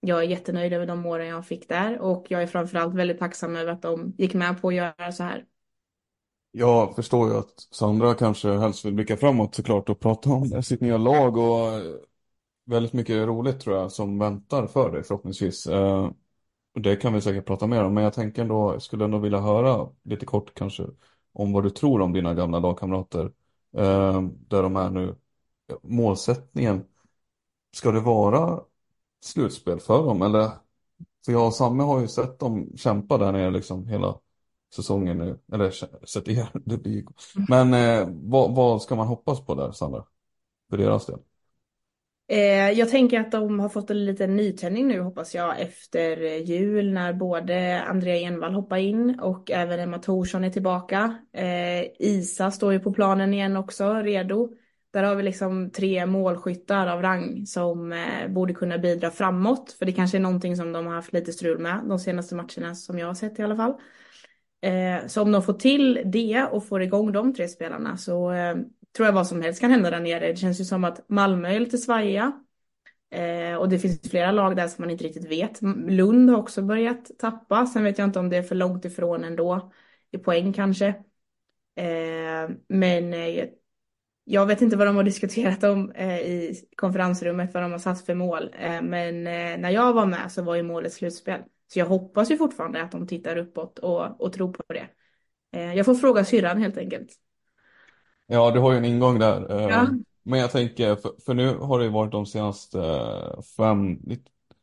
jag 0.00 0.18
är 0.18 0.28
jättenöjd 0.28 0.72
över 0.72 0.86
de 0.86 1.06
åren 1.06 1.28
jag 1.28 1.46
fick 1.46 1.68
där 1.68 1.98
och 1.98 2.26
jag 2.28 2.42
är 2.42 2.46
framförallt 2.46 2.94
väldigt 2.94 3.18
tacksam 3.18 3.56
över 3.56 3.72
att 3.72 3.82
de 3.82 4.14
gick 4.18 4.34
med 4.34 4.60
på 4.60 4.68
att 4.68 4.74
göra 4.74 5.12
så 5.12 5.22
här. 5.22 5.44
Jag 6.52 6.96
förstår 6.96 7.28
ju 7.28 7.38
att 7.38 7.54
Sandra 7.70 8.14
kanske 8.14 8.48
helst 8.50 8.84
vill 8.84 8.94
blicka 8.94 9.16
framåt 9.16 9.54
såklart 9.54 9.88
och 9.88 10.00
prata 10.00 10.30
om 10.30 10.62
sitt 10.62 10.80
nya 10.80 10.96
lag 10.96 11.36
och 11.36 11.72
eh, 11.72 11.82
väldigt 12.66 12.92
mycket 12.92 13.16
roligt 13.16 13.60
tror 13.60 13.76
jag 13.76 13.92
som 13.92 14.18
väntar 14.18 14.66
för 14.66 14.92
dig 14.92 15.02
förhoppningsvis. 15.02 15.66
Eh, 15.66 16.10
det 16.74 16.96
kan 16.96 17.12
vi 17.12 17.20
säkert 17.20 17.46
prata 17.46 17.66
mer 17.66 17.84
om, 17.84 17.94
men 17.94 18.04
jag 18.04 18.12
tänker 18.14 18.42
ändå, 18.42 18.72
jag 18.72 18.82
skulle 18.82 19.04
ändå 19.04 19.18
vilja 19.18 19.40
höra 19.40 19.88
lite 20.02 20.26
kort 20.26 20.54
kanske 20.54 20.86
om 21.32 21.52
vad 21.52 21.62
du 21.62 21.70
tror 21.70 22.00
om 22.00 22.12
dina 22.12 22.34
gamla 22.34 22.58
lagkamrater, 22.58 23.32
eh, 23.76 24.22
där 24.22 24.62
de 24.62 24.76
är 24.76 24.90
nu. 24.90 25.16
Målsättningen, 25.82 26.84
ska 27.72 27.92
det 27.92 28.00
vara 28.00 28.60
slutspel 29.24 29.80
för 29.80 30.04
dem? 30.04 30.22
Eller, 30.22 30.50
för 31.24 31.32
jag 31.32 31.46
och 31.46 31.54
Samme 31.54 31.82
har 31.82 32.00
ju 32.00 32.08
sett 32.08 32.38
dem 32.38 32.72
kämpa 32.76 33.18
där 33.18 33.32
nere 33.32 33.50
liksom 33.50 33.86
hela 33.86 34.18
säsongen 34.74 35.18
nu. 35.18 35.38
Eller 35.52 35.70
sett 36.06 36.28
er, 36.28 36.50
det 36.64 36.78
blir 36.78 37.04
Men 37.48 37.74
eh, 37.74 38.08
vad, 38.10 38.54
vad 38.54 38.82
ska 38.82 38.96
man 38.96 39.06
hoppas 39.06 39.40
på 39.40 39.54
där, 39.54 39.72
Sandra? 39.72 40.04
För 40.70 40.76
deras 40.78 41.06
del? 41.06 41.18
Eh, 42.30 42.70
jag 42.70 42.88
tänker 42.88 43.20
att 43.20 43.32
de 43.32 43.60
har 43.60 43.68
fått 43.68 43.90
en 43.90 44.04
liten 44.04 44.36
nytändning 44.36 44.88
nu 44.88 45.00
hoppas 45.00 45.34
jag 45.34 45.60
efter 45.60 46.16
jul 46.38 46.92
när 46.92 47.12
både 47.12 47.82
Andrea 47.82 48.16
Envall 48.16 48.54
hoppar 48.54 48.76
in 48.76 49.20
och 49.20 49.50
även 49.50 49.80
Emma 49.80 49.98
Thorsson 49.98 50.44
är 50.44 50.50
tillbaka. 50.50 51.16
Eh, 51.32 51.82
Isa 51.98 52.50
står 52.50 52.72
ju 52.72 52.80
på 52.80 52.92
planen 52.92 53.34
igen 53.34 53.56
också, 53.56 53.94
redo. 53.94 54.48
Där 54.92 55.02
har 55.02 55.14
vi 55.14 55.22
liksom 55.22 55.70
tre 55.70 56.06
målskyttar 56.06 56.86
av 56.86 57.02
rang 57.02 57.46
som 57.46 57.92
eh, 57.92 58.28
borde 58.28 58.54
kunna 58.54 58.78
bidra 58.78 59.10
framåt. 59.10 59.76
För 59.78 59.86
det 59.86 59.92
kanske 59.92 60.18
är 60.18 60.20
någonting 60.20 60.56
som 60.56 60.72
de 60.72 60.86
har 60.86 60.94
haft 60.94 61.12
lite 61.12 61.32
strul 61.32 61.58
med 61.58 61.80
de 61.88 61.98
senaste 61.98 62.34
matcherna 62.34 62.74
som 62.74 62.98
jag 62.98 63.06
har 63.06 63.14
sett 63.14 63.38
i 63.38 63.42
alla 63.42 63.56
fall. 63.56 63.74
Eh, 64.62 65.06
så 65.06 65.22
om 65.22 65.32
de 65.32 65.42
får 65.42 65.52
till 65.52 66.02
det 66.04 66.44
och 66.44 66.68
får 66.68 66.82
igång 66.82 67.12
de 67.12 67.34
tre 67.34 67.48
spelarna 67.48 67.96
så 67.96 68.32
eh, 68.32 68.56
tror 68.96 69.06
jag 69.06 69.12
vad 69.12 69.26
som 69.26 69.42
helst 69.42 69.60
kan 69.60 69.70
hända 69.70 69.90
där 69.90 70.00
nere. 70.00 70.28
Det 70.28 70.36
känns 70.36 70.60
ju 70.60 70.64
som 70.64 70.84
att 70.84 71.08
Malmö 71.08 71.48
är 71.48 71.60
lite 71.60 71.78
svajiga. 71.78 72.32
Eh, 73.10 73.54
och 73.54 73.68
det 73.68 73.78
finns 73.78 74.10
flera 74.10 74.32
lag 74.32 74.56
där 74.56 74.68
som 74.68 74.82
man 74.82 74.90
inte 74.90 75.04
riktigt 75.04 75.30
vet. 75.30 75.62
Lund 75.88 76.30
har 76.30 76.38
också 76.38 76.62
börjat 76.62 77.10
tappa. 77.18 77.66
Sen 77.66 77.84
vet 77.84 77.98
jag 77.98 78.08
inte 78.08 78.18
om 78.18 78.28
det 78.30 78.36
är 78.36 78.42
för 78.42 78.54
långt 78.54 78.84
ifrån 78.84 79.24
ändå. 79.24 79.72
I 80.10 80.18
poäng 80.18 80.52
kanske. 80.52 80.86
Eh, 81.76 82.50
men 82.68 83.14
eh, 83.14 83.44
jag 84.24 84.46
vet 84.46 84.62
inte 84.62 84.76
vad 84.76 84.86
de 84.86 84.96
har 84.96 85.04
diskuterat 85.04 85.64
om 85.64 85.92
eh, 85.92 86.18
i 86.20 86.68
konferensrummet, 86.76 87.54
vad 87.54 87.62
de 87.62 87.72
har 87.72 87.78
satt 87.78 88.06
för 88.06 88.14
mål. 88.14 88.54
Eh, 88.58 88.82
men 88.82 89.26
eh, 89.26 89.58
när 89.58 89.70
jag 89.70 89.92
var 89.92 90.06
med 90.06 90.32
så 90.32 90.42
var 90.42 90.54
ju 90.54 90.62
målet 90.62 90.92
slutspel. 90.92 91.40
Så 91.72 91.78
jag 91.78 91.86
hoppas 91.86 92.30
ju 92.30 92.36
fortfarande 92.36 92.82
att 92.82 92.92
de 92.92 93.06
tittar 93.06 93.36
uppåt 93.36 93.78
och, 93.78 94.20
och 94.20 94.32
tror 94.32 94.52
på 94.52 94.62
det. 94.68 94.88
Eh, 95.52 95.74
jag 95.74 95.86
får 95.86 95.94
fråga 95.94 96.24
syrran 96.24 96.58
helt 96.58 96.78
enkelt. 96.78 97.16
Ja, 98.30 98.50
du 98.50 98.60
har 98.60 98.72
ju 98.72 98.78
en 98.78 98.84
ingång 98.84 99.18
där. 99.18 99.50
Eh, 99.60 99.68
Ja. 99.68 99.86
Men 100.22 100.40
jag 100.40 100.50
tänker, 100.50 100.96
för, 100.96 101.12
för 101.26 101.34
nu 101.34 101.56
har 101.58 101.78
det 101.78 101.84
ju 101.84 101.90
varit 101.90 102.12
de 102.12 102.26
senaste 102.26 102.80
eh, 102.80 103.42
fem, 103.56 103.98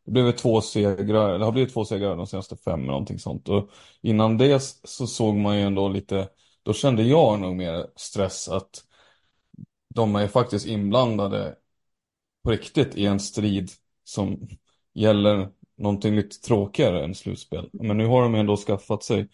det 0.06 0.12
blev 0.12 0.32
två 0.32 0.62
segrar, 0.62 1.39
det 1.39 1.45
har 1.45 1.51
blivit 1.51 1.73
två 1.73 1.86
segrar 1.86 2.15
de 2.17 2.27
senaste 2.27 2.56
fem 2.58 2.80
eller 2.80 2.91
någonting 2.91 3.19
sånt. 3.19 3.49
Och 3.49 3.69
innan 4.01 4.38
det 4.38 4.62
så 4.84 5.08
såg 5.08 5.36
man 5.36 5.56
ju 5.58 5.62
ändå 5.63 5.89
lite, 5.89 6.30
då 6.63 6.73
kände 6.73 7.03
jag 7.03 7.39
nog 7.39 7.56
mer 7.56 7.88
stress 7.95 8.49
att 8.49 8.84
de 9.95 10.15
är 10.15 10.27
faktiskt 10.27 10.67
inblandade 10.67 11.56
på 12.43 12.51
riktigt 12.51 12.95
i 12.95 13.06
en 13.06 13.19
strid 13.19 13.71
som 14.03 14.47
gäller 14.93 15.49
någonting 15.77 16.15
lite 16.15 16.41
tråkigare 16.41 17.03
än 17.03 17.15
slutspel. 17.15 17.69
Men 17.73 17.97
nu 17.97 18.06
har 18.08 18.21
de 18.21 18.36
ändå 18.36 18.58
skaffat 18.58 19.03
sig 19.03 19.30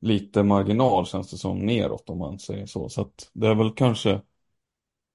lite 0.00 0.42
marginal 0.42 1.06
känns 1.06 1.30
det 1.30 1.36
som 1.36 1.58
neråt 1.58 2.10
om 2.10 2.18
man 2.18 2.38
säger 2.38 2.66
så. 2.66 2.88
Så 2.88 3.00
att 3.00 3.30
det 3.32 3.46
är 3.46 3.54
väl 3.54 3.70
kanske 3.70 4.20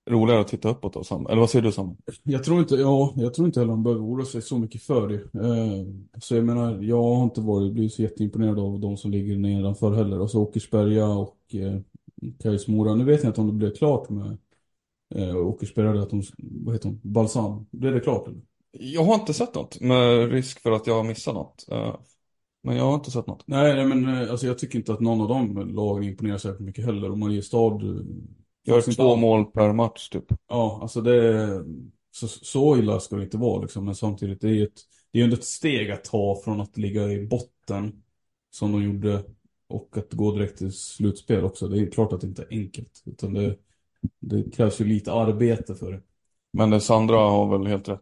roligare 0.10 0.42
att 0.42 0.48
titta 0.48 0.70
uppåt 0.70 0.94
då, 0.94 1.04
Sam. 1.04 1.28
Eller 1.28 1.40
vad 1.40 1.50
säger 1.50 1.64
du 1.64 1.72
Sam? 1.72 1.98
Jag 2.24 2.44
tror 2.44 2.60
inte, 2.60 2.76
ja, 2.76 3.14
jag 3.16 3.34
tror 3.34 3.48
inte 3.48 3.60
heller 3.60 3.72
de 3.72 3.84
behöver 3.84 4.04
oroa 4.04 4.26
sig 4.26 4.42
så 4.42 4.58
mycket 4.58 4.82
för 4.82 5.08
det. 5.08 5.16
Eh, 5.16 5.86
så 6.22 6.36
jag 6.36 6.46
menar, 6.46 6.82
jag 6.82 7.04
har 7.04 7.24
inte 7.24 7.42
varit, 7.42 7.74
blivit 7.74 7.94
så 7.94 8.02
jätteimponerad 8.02 8.60
av 8.60 8.80
de 8.80 8.98
som 8.98 9.12
ligger 9.12 9.38
nedanför 9.38 9.92
heller. 9.92 10.20
Alltså 10.20 10.38
Åkersberga 10.38 11.08
och 11.08 11.38
eh, 11.54 11.80
Kais 12.44 12.68
Mora. 12.68 12.96
Nu 12.96 13.04
vet 13.04 13.24
jag 13.24 13.30
inte 13.30 13.42
om 13.42 13.48
det 13.48 13.54
blev 13.54 13.76
klart 13.76 14.10
med 14.10 14.38
eh, 15.16 15.36
Åkersberga, 15.36 16.02
att 16.02 16.10
de, 16.10 16.24
vad 16.38 16.76
heter 16.76 16.90
hon, 16.90 17.00
Balsam. 17.04 17.66
Blev 17.72 17.94
det 17.94 18.00
klart 18.00 18.28
eller? 18.28 18.42
Jag 18.72 19.04
har 19.04 19.14
inte 19.14 19.34
sett 19.34 19.56
något 19.56 19.82
med 19.82 20.32
risk 20.32 20.60
för 20.60 20.72
att 20.72 20.88
jag 20.88 20.96
har 20.96 21.04
missat 21.04 21.34
något. 21.34 21.66
Eh, 21.72 21.96
Men 22.64 22.76
jag 22.78 22.84
har 22.84 22.96
inte 22.96 23.12
sett 23.12 23.28
något. 23.28 23.44
Nej, 23.48 23.76
nej, 23.76 23.86
men 23.86 24.22
eh, 24.24 24.32
alltså 24.32 24.48
jag 24.48 24.58
tycker 24.60 24.80
inte 24.80 24.94
att 24.94 25.00
någon 25.00 25.22
av 25.22 25.28
dem 25.28 25.76
lagen 25.76 26.04
imponerar 26.04 26.38
särskilt 26.38 26.60
mycket 26.68 26.86
heller. 26.86 27.12
Och 27.12 27.18
Mariestad... 27.18 27.58
eh, 27.76 27.96
Gör 28.66 28.76
faktiskt 28.76 28.98
två 28.98 29.10
inte- 29.10 29.22
mål 29.22 29.46
per 29.46 29.74
match 29.74 30.10
typ. 30.10 30.26
Ja, 30.50 30.80
alltså 30.82 31.02
det... 31.02 31.50
Så, 32.12 32.28
så 32.28 32.78
illa 32.78 33.00
ska 33.00 33.16
det 33.16 33.24
inte 33.24 33.38
vara 33.38 33.62
liksom. 33.62 33.86
Men 33.86 33.96
samtidigt, 33.96 34.42
det 34.42 34.48
är 34.48 34.52
ju 34.54 34.64
ett, 34.64 34.82
det 35.12 35.20
är 35.20 35.24
ändå 35.24 35.36
ett 35.36 35.44
steg 35.44 35.92
att 35.92 36.04
ta 36.04 36.42
från 36.46 36.62
att 36.62 36.78
ligga 36.78 37.12
i 37.12 37.28
botten. 37.28 38.04
Som 38.52 38.72
de 38.72 38.84
gjorde. 38.84 39.24
Och 39.68 39.98
att 39.98 40.14
gå 40.14 40.32
direkt 40.36 40.58
till 40.58 40.72
slutspel 40.74 41.44
också. 41.44 41.68
Det 41.68 41.80
är 41.82 41.92
klart 41.92 42.14
att 42.14 42.22
det 42.22 42.28
inte 42.28 42.42
är 42.42 42.48
enkelt. 42.52 43.04
Utan 43.06 43.34
det, 43.34 43.56
det 44.20 44.56
krävs 44.56 44.82
ju 44.82 44.86
lite 44.86 45.14
arbete 45.14 45.76
för 45.76 45.92
det. 45.92 46.02
Men 46.54 46.74
eh, 46.74 46.80
Sandra 46.80 47.18
har 47.18 47.58
väl 47.58 47.68
helt 47.68 47.90
rätt. 47.90 48.02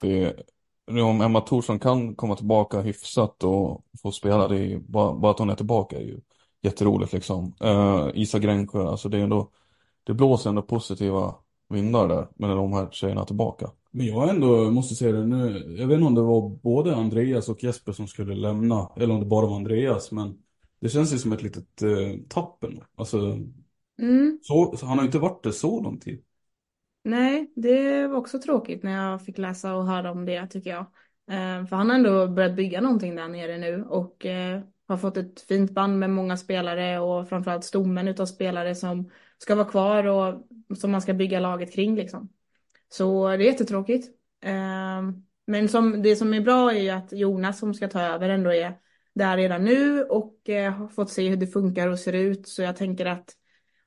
Det 0.00 0.34
om 0.86 1.20
Emma 1.20 1.40
Thorsson 1.40 1.78
kan 1.78 2.14
komma 2.14 2.36
tillbaka 2.36 2.80
hyfsat 2.80 3.44
och 3.44 3.84
få 4.02 4.12
spela, 4.12 4.48
det 4.48 4.56
är 4.56 4.64
ju, 4.64 4.78
bara, 4.78 5.14
bara 5.14 5.32
att 5.32 5.38
hon 5.38 5.50
är 5.50 5.54
tillbaka 5.54 5.96
är 5.96 6.02
ju 6.02 6.20
jätteroligt 6.62 7.12
liksom. 7.12 7.54
Uh, 7.64 8.08
Isa 8.14 8.38
Gränsjö, 8.38 8.88
alltså 8.88 9.08
det 9.08 9.18
är 9.18 9.22
ändå, 9.22 9.50
det 10.04 10.14
blåser 10.14 10.50
ändå 10.50 10.62
positiva 10.62 11.34
vindar 11.68 12.08
där 12.08 12.28
med 12.34 12.50
de 12.50 12.72
här 12.72 12.88
tjejerna 12.90 13.24
tillbaka. 13.24 13.70
Men 13.90 14.06
jag 14.06 14.28
ändå 14.28 14.70
måste 14.70 14.94
säga 14.94 15.12
det 15.12 15.26
nu, 15.26 15.76
jag 15.78 15.86
vet 15.86 15.94
inte 15.94 16.06
om 16.06 16.14
det 16.14 16.22
var 16.22 16.48
både 16.48 16.96
Andreas 16.96 17.48
och 17.48 17.64
Jesper 17.64 17.92
som 17.92 18.06
skulle 18.06 18.34
lämna, 18.34 18.90
eller 18.96 19.14
om 19.14 19.20
det 19.20 19.26
bara 19.26 19.46
var 19.46 19.56
Andreas, 19.56 20.12
men 20.12 20.38
det 20.80 20.88
känns 20.88 21.12
ju 21.14 21.18
som 21.18 21.32
ett 21.32 21.42
litet 21.42 21.82
eh, 21.82 22.20
tapp 22.28 22.64
ändå. 22.64 22.82
Alltså, 22.94 23.38
Mm. 24.00 24.38
så, 24.42 24.74
så 24.76 24.86
han 24.86 24.98
har 24.98 25.04
ju 25.04 25.08
inte 25.08 25.18
varit 25.18 25.42
det 25.42 25.52
så 25.52 25.80
lång 25.80 25.98
tid. 26.00 26.22
Nej, 27.02 27.52
det 27.56 28.06
var 28.06 28.16
också 28.16 28.38
tråkigt 28.38 28.82
när 28.82 28.92
jag 28.92 29.24
fick 29.24 29.38
läsa 29.38 29.74
och 29.74 29.86
höra 29.86 30.10
om 30.10 30.24
det 30.24 30.46
tycker 30.46 30.70
jag. 30.70 30.86
Eh, 31.30 31.66
för 31.66 31.76
han 31.76 31.88
har 31.90 31.96
ändå 31.96 32.28
börjat 32.28 32.56
bygga 32.56 32.80
någonting 32.80 33.16
där 33.16 33.28
nere 33.28 33.58
nu 33.58 33.84
och 33.84 34.26
eh, 34.26 34.60
har 34.88 34.96
fått 34.96 35.16
ett 35.16 35.40
fint 35.40 35.70
band 35.70 35.98
med 35.98 36.10
många 36.10 36.36
spelare 36.36 37.00
och 37.00 37.28
framförallt 37.28 37.64
stommen 37.64 38.08
utav 38.08 38.26
spelare 38.26 38.74
som 38.74 39.10
ska 39.38 39.54
vara 39.54 39.68
kvar 39.68 40.04
och 40.04 40.46
som 40.76 40.90
man 40.90 41.02
ska 41.02 41.14
bygga 41.14 41.40
laget 41.40 41.74
kring 41.74 41.96
liksom. 41.96 42.28
Så 42.88 43.28
det 43.28 43.34
är 43.34 43.38
jättetråkigt. 43.38 44.08
Eh, 44.44 45.02
men 45.46 45.68
som, 45.68 46.02
det 46.02 46.16
som 46.16 46.34
är 46.34 46.40
bra 46.40 46.72
är 46.72 46.80
ju 46.80 46.90
att 46.90 47.12
Jonas 47.12 47.58
som 47.58 47.74
ska 47.74 47.88
ta 47.88 48.00
över 48.00 48.28
ändå 48.28 48.52
är 48.52 48.78
där 49.14 49.36
redan 49.36 49.64
nu 49.64 50.02
och 50.02 50.36
har 50.46 50.88
fått 50.88 51.10
se 51.10 51.28
hur 51.28 51.36
det 51.36 51.46
funkar 51.46 51.88
och 51.88 51.98
ser 51.98 52.12
ut. 52.12 52.48
Så 52.48 52.62
jag 52.62 52.76
tänker 52.76 53.06
att 53.06 53.34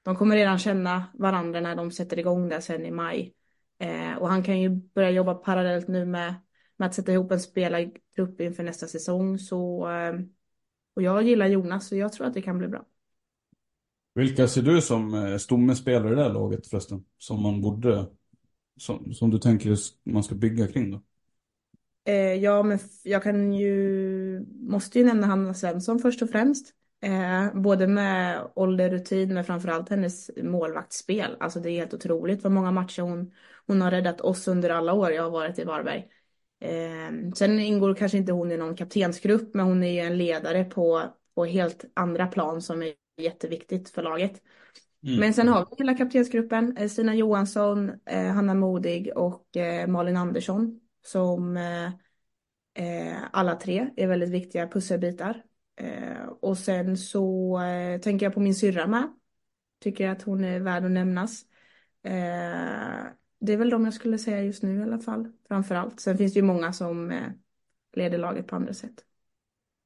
de 0.03 0.15
kommer 0.15 0.35
redan 0.35 0.59
känna 0.59 1.03
varandra 1.13 1.61
när 1.61 1.75
de 1.75 1.91
sätter 1.91 2.19
igång 2.19 2.49
där 2.49 2.59
sen 2.59 2.85
i 2.85 2.91
maj. 2.91 3.33
Eh, 3.79 4.17
och 4.17 4.29
han 4.29 4.43
kan 4.43 4.61
ju 4.61 4.69
börja 4.69 5.11
jobba 5.11 5.33
parallellt 5.33 5.87
nu 5.87 6.05
med, 6.05 6.35
med 6.77 6.87
att 6.87 6.93
sätta 6.95 7.11
ihop 7.11 7.31
en 7.31 7.39
spelargrupp 7.39 8.41
inför 8.41 8.63
nästa 8.63 8.87
säsong. 8.87 9.39
Så, 9.39 9.89
eh, 9.91 10.13
och 10.95 11.01
jag 11.01 11.23
gillar 11.23 11.47
Jonas 11.47 11.87
så 11.87 11.95
jag 11.95 12.13
tror 12.13 12.27
att 12.27 12.33
det 12.33 12.41
kan 12.41 12.57
bli 12.57 12.67
bra. 12.67 12.85
Vilka 14.15 14.47
ser 14.47 14.61
du 14.61 14.81
som 14.81 15.13
eh, 15.13 15.37
stommespelare 15.37 16.13
i 16.13 16.15
det 16.15 16.23
här 16.23 16.33
laget 16.33 16.67
förresten? 16.67 17.03
Som 17.17 17.43
man 17.43 17.61
borde, 17.61 18.05
som, 18.77 19.13
som 19.13 19.29
du 19.29 19.39
tänker 19.39 19.77
man 20.03 20.23
ska 20.23 20.35
bygga 20.35 20.67
kring 20.67 20.91
då? 20.91 21.01
Eh, 22.05 22.15
ja, 22.15 22.63
men 22.63 22.79
jag 23.03 23.23
kan 23.23 23.53
ju, 23.53 24.45
måste 24.69 24.99
ju 24.99 25.05
nämna 25.05 25.27
Hanna 25.27 25.53
Svensson 25.53 25.99
först 25.99 26.21
och 26.21 26.29
främst. 26.29 26.73
Eh, 27.03 27.53
både 27.53 27.87
med 27.87 28.47
ålder, 28.55 28.89
rutin, 28.89 29.33
men 29.33 29.43
framförallt 29.43 29.89
hennes 29.89 30.31
målvaktsspel. 30.37 31.37
Alltså 31.39 31.59
det 31.59 31.71
är 31.71 31.79
helt 31.79 31.93
otroligt 31.93 32.43
vad 32.43 32.51
många 32.51 32.71
matcher 32.71 33.01
hon, 33.01 33.31
hon 33.67 33.81
har 33.81 33.91
räddat 33.91 34.21
oss 34.21 34.47
under 34.47 34.69
alla 34.69 34.93
år 34.93 35.11
jag 35.11 35.23
har 35.23 35.29
varit 35.29 35.59
i 35.59 35.63
Varberg. 35.63 36.07
Eh, 36.59 37.31
sen 37.35 37.59
ingår 37.59 37.95
kanske 37.95 38.17
inte 38.17 38.31
hon 38.31 38.51
i 38.51 38.57
någon 38.57 38.75
kaptensgrupp, 38.75 39.53
men 39.53 39.65
hon 39.65 39.83
är 39.83 39.91
ju 39.91 39.99
en 39.99 40.17
ledare 40.17 40.63
på, 40.63 41.03
på 41.35 41.45
helt 41.45 41.85
andra 41.93 42.27
plan 42.27 42.61
som 42.61 42.83
är 42.83 42.93
jätteviktigt 43.17 43.89
för 43.89 44.03
laget. 44.03 44.41
Mm. 45.03 45.19
Men 45.19 45.33
sen 45.33 45.47
har 45.47 45.67
vi 45.69 45.75
hela 45.77 45.97
kaptensgruppen, 45.97 46.77
eh, 46.77 46.87
Stina 46.87 47.15
Johansson, 47.15 47.91
eh, 48.05 48.25
Hanna 48.25 48.53
Modig 48.53 49.11
och 49.15 49.57
eh, 49.57 49.87
Malin 49.87 50.17
Andersson 50.17 50.79
som 51.05 51.57
eh, 51.57 51.85
eh, 52.85 53.17
alla 53.31 53.55
tre 53.55 53.89
är 53.95 54.07
väldigt 54.07 54.29
viktiga 54.29 54.67
pusselbitar. 54.67 55.43
Eh, 55.75 56.25
och 56.41 56.57
sen 56.57 56.97
så 56.97 57.59
eh, 57.61 58.01
tänker 58.01 58.25
jag 58.25 58.33
på 58.33 58.39
min 58.39 58.55
syrra 58.55 58.87
med. 58.87 59.13
Tycker 59.79 60.09
att 60.09 60.21
hon 60.21 60.43
är 60.43 60.59
värd 60.59 60.85
att 60.85 60.91
nämnas. 60.91 61.41
Eh, 62.03 62.11
det 63.39 63.53
är 63.53 63.57
väl 63.57 63.69
de 63.69 63.85
jag 63.85 63.93
skulle 63.93 64.17
säga 64.17 64.43
just 64.43 64.63
nu 64.63 64.79
i 64.79 64.83
alla 64.83 64.99
fall, 64.99 65.31
framför 65.47 65.75
allt. 65.75 65.99
Sen 65.99 66.17
finns 66.17 66.33
det 66.33 66.39
ju 66.39 66.45
många 66.45 66.73
som 66.73 67.11
eh, 67.11 67.29
leder 67.93 68.17
laget 68.17 68.47
på 68.47 68.55
andra 68.55 68.73
sätt. 68.73 69.03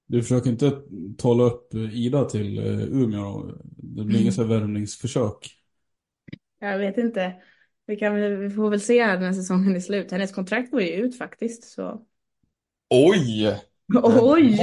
Du 0.07 0.21
försöker 0.21 0.49
inte 0.49 0.81
tala 1.17 1.43
upp 1.43 1.73
Ida 1.73 2.25
till 2.25 2.59
Umeå 2.91 3.21
då? 3.21 3.57
Det 3.77 4.03
blir 4.03 4.21
inget 4.21 4.33
så 4.33 4.41
här 4.41 4.49
värvningsförsök? 4.49 5.57
Jag 6.59 6.77
vet 6.77 6.97
inte. 6.97 7.35
Vi, 7.85 7.95
kan, 7.95 8.39
vi 8.39 8.49
får 8.49 8.69
väl 8.69 8.81
se 8.81 9.03
här 9.03 9.19
när 9.19 9.33
säsongen 9.33 9.75
är 9.75 9.79
slut. 9.79 10.11
Hennes 10.11 10.31
kontrakt 10.31 10.71
går 10.71 10.81
ju 10.81 10.91
ut 10.91 11.17
faktiskt. 11.17 11.63
Så. 11.63 12.05
Oj! 12.89 13.57
Oj! 13.95 14.43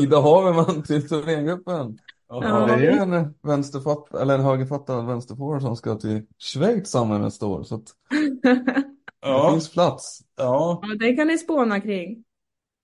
Ida 0.00 0.20
Haverman 0.20 0.82
till 0.82 1.08
Thorengruppen. 1.08 1.98
Ja. 2.28 2.66
Det 2.66 2.86
är 2.86 3.00
en 3.14 3.34
vänsterfatt, 3.42 4.14
eller 4.14 4.34
en 4.34 4.40
högerfattad 4.44 5.06
vänsterforward 5.06 5.62
som 5.62 5.76
ska 5.76 5.94
till 5.94 6.22
Schweiz 6.38 6.90
samma 6.90 7.18
nästa 7.18 7.46
år. 7.46 7.62
Så 7.62 7.74
att 7.74 7.84
det 8.42 8.84
Ja, 9.20 9.50
finns 9.52 9.72
plats. 9.72 10.20
ja. 10.36 10.80
Ja, 10.82 10.88
det 11.00 11.16
kan 11.16 11.26
ni 11.26 11.38
spåna 11.38 11.80
kring. 11.80 12.24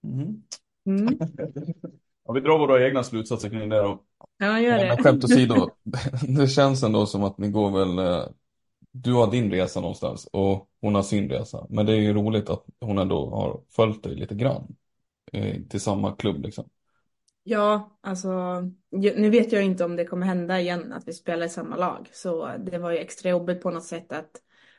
Mhm. 0.02 0.42
Mm. 0.86 1.18
ja, 2.26 2.32
vi 2.32 2.40
drar 2.40 2.58
våra 2.58 2.86
egna 2.86 3.02
slutsatser 3.02 3.48
kring 3.48 3.68
det 3.68 3.76
då. 3.76 4.02
Ja, 4.38 4.60
gör 4.60 4.76
Men 4.78 4.96
det. 4.96 5.02
skämt 5.02 5.24
åsido, 5.24 5.70
det 6.38 6.48
känns 6.48 6.82
ändå 6.82 7.06
som 7.06 7.24
att 7.24 7.38
ni 7.38 7.48
går 7.50 7.70
väl, 7.70 7.98
eh, 7.98 8.26
du 8.96 9.12
har 9.12 9.30
din 9.30 9.50
resa 9.50 9.80
någonstans 9.80 10.28
och 10.32 10.68
hon 10.80 10.94
har 10.94 11.02
sin 11.02 11.30
resa. 11.30 11.66
Men 11.70 11.86
det 11.86 11.92
är 11.92 11.96
ju 11.96 12.12
roligt 12.12 12.50
att 12.50 12.64
hon 12.80 12.98
ändå 12.98 13.30
har 13.30 13.62
följt 13.70 14.02
dig 14.02 14.14
lite 14.14 14.34
grann 14.34 14.76
eh, 15.32 15.62
till 15.62 15.80
samma 15.80 16.16
klubb 16.16 16.42
liksom. 16.42 16.68
Ja, 17.42 17.98
alltså 18.00 18.60
nu 18.90 19.30
vet 19.30 19.52
jag 19.52 19.64
inte 19.64 19.84
om 19.84 19.96
det 19.96 20.04
kommer 20.04 20.26
hända 20.26 20.60
igen 20.60 20.92
att 20.92 21.08
vi 21.08 21.12
spelar 21.12 21.46
i 21.46 21.48
samma 21.48 21.76
lag. 21.76 22.08
Så 22.12 22.56
det 22.66 22.78
var 22.78 22.90
ju 22.90 22.98
extra 22.98 23.30
jobbigt 23.30 23.62
på 23.62 23.70
något 23.70 23.84
sätt 23.84 24.12
att, 24.12 24.30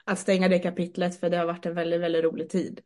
att 0.03 0.19
stänga 0.19 0.47
det 0.47 0.59
kapitlet 0.59 1.19
för 1.19 1.29
det 1.29 1.37
har 1.37 1.45
varit 1.45 1.65
en 1.65 1.75
väldigt, 1.75 2.01
väldigt 2.01 2.23
rolig 2.23 2.49
tid. 2.49 2.81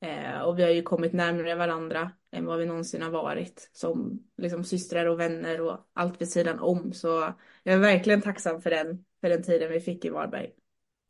Eh, 0.00 0.40
och 0.40 0.58
vi 0.58 0.62
har 0.62 0.70
ju 0.70 0.82
kommit 0.82 1.12
närmare 1.12 1.54
varandra 1.54 2.12
än 2.32 2.46
vad 2.46 2.58
vi 2.58 2.66
någonsin 2.66 3.02
har 3.02 3.10
varit 3.10 3.70
som 3.72 4.22
liksom 4.36 4.64
systrar 4.64 5.06
och 5.06 5.20
vänner 5.20 5.60
och 5.60 5.78
allt 5.92 6.20
vid 6.20 6.28
sidan 6.28 6.58
om. 6.58 6.92
Så 6.92 7.34
jag 7.62 7.74
är 7.74 7.78
verkligen 7.78 8.22
tacksam 8.22 8.62
för 8.62 8.70
den, 8.70 9.04
för 9.20 9.28
den 9.28 9.42
tiden 9.42 9.72
vi 9.72 9.80
fick 9.80 10.04
i 10.04 10.08
Varberg. 10.08 10.52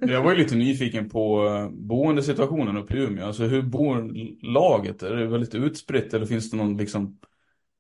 Jag 0.01 0.23
var 0.23 0.31
ju 0.33 0.39
lite 0.39 0.55
nyfiken 0.57 1.09
på 1.09 1.47
eh, 1.47 1.71
boendesituationen 1.71 2.77
uppe 2.77 2.97
i 2.97 3.05
Umeå. 3.05 3.27
Alltså 3.27 3.45
hur 3.45 3.63
bor 3.63 4.13
laget? 4.53 5.03
Är 5.03 5.17
det 5.17 5.27
väldigt 5.27 5.55
utspritt 5.55 6.15
eller 6.15 6.27
finns 6.27 6.51
det 6.51 6.57
någon 6.57 6.77
liksom 6.77 7.19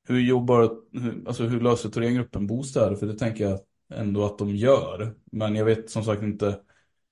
Hur 0.08 0.20
jobbar, 0.20 0.70
alltså 1.26 1.44
hur 1.44 1.60
löser 1.60 1.90
Thorengruppen 1.90 2.46
bostäder? 2.46 2.96
För 2.96 3.06
det 3.06 3.18
tänker 3.18 3.44
jag 3.44 3.60
ändå 3.94 4.24
att 4.26 4.38
de 4.38 4.56
gör. 4.56 5.14
Men 5.32 5.56
jag 5.56 5.64
vet 5.64 5.90
som 5.90 6.04
sagt 6.04 6.22
inte 6.22 6.60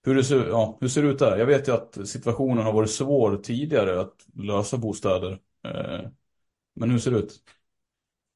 hur 0.04 0.14
det 0.14 0.24
ser, 0.24 0.48
ja, 0.48 0.78
hur 0.80 0.88
ser 0.88 1.02
det 1.02 1.08
ut 1.08 1.18
där. 1.18 1.38
Jag 1.38 1.46
vet 1.46 1.68
ju 1.68 1.72
att 1.72 2.08
situationen 2.08 2.64
har 2.64 2.72
varit 2.72 2.90
svår 2.90 3.36
tidigare 3.36 4.00
att 4.00 4.14
lösa 4.34 4.78
bostäder. 4.78 5.40
Eh, 5.64 6.10
men 6.74 6.90
hur 6.90 6.98
ser 6.98 7.10
det 7.10 7.18
ut? 7.18 7.42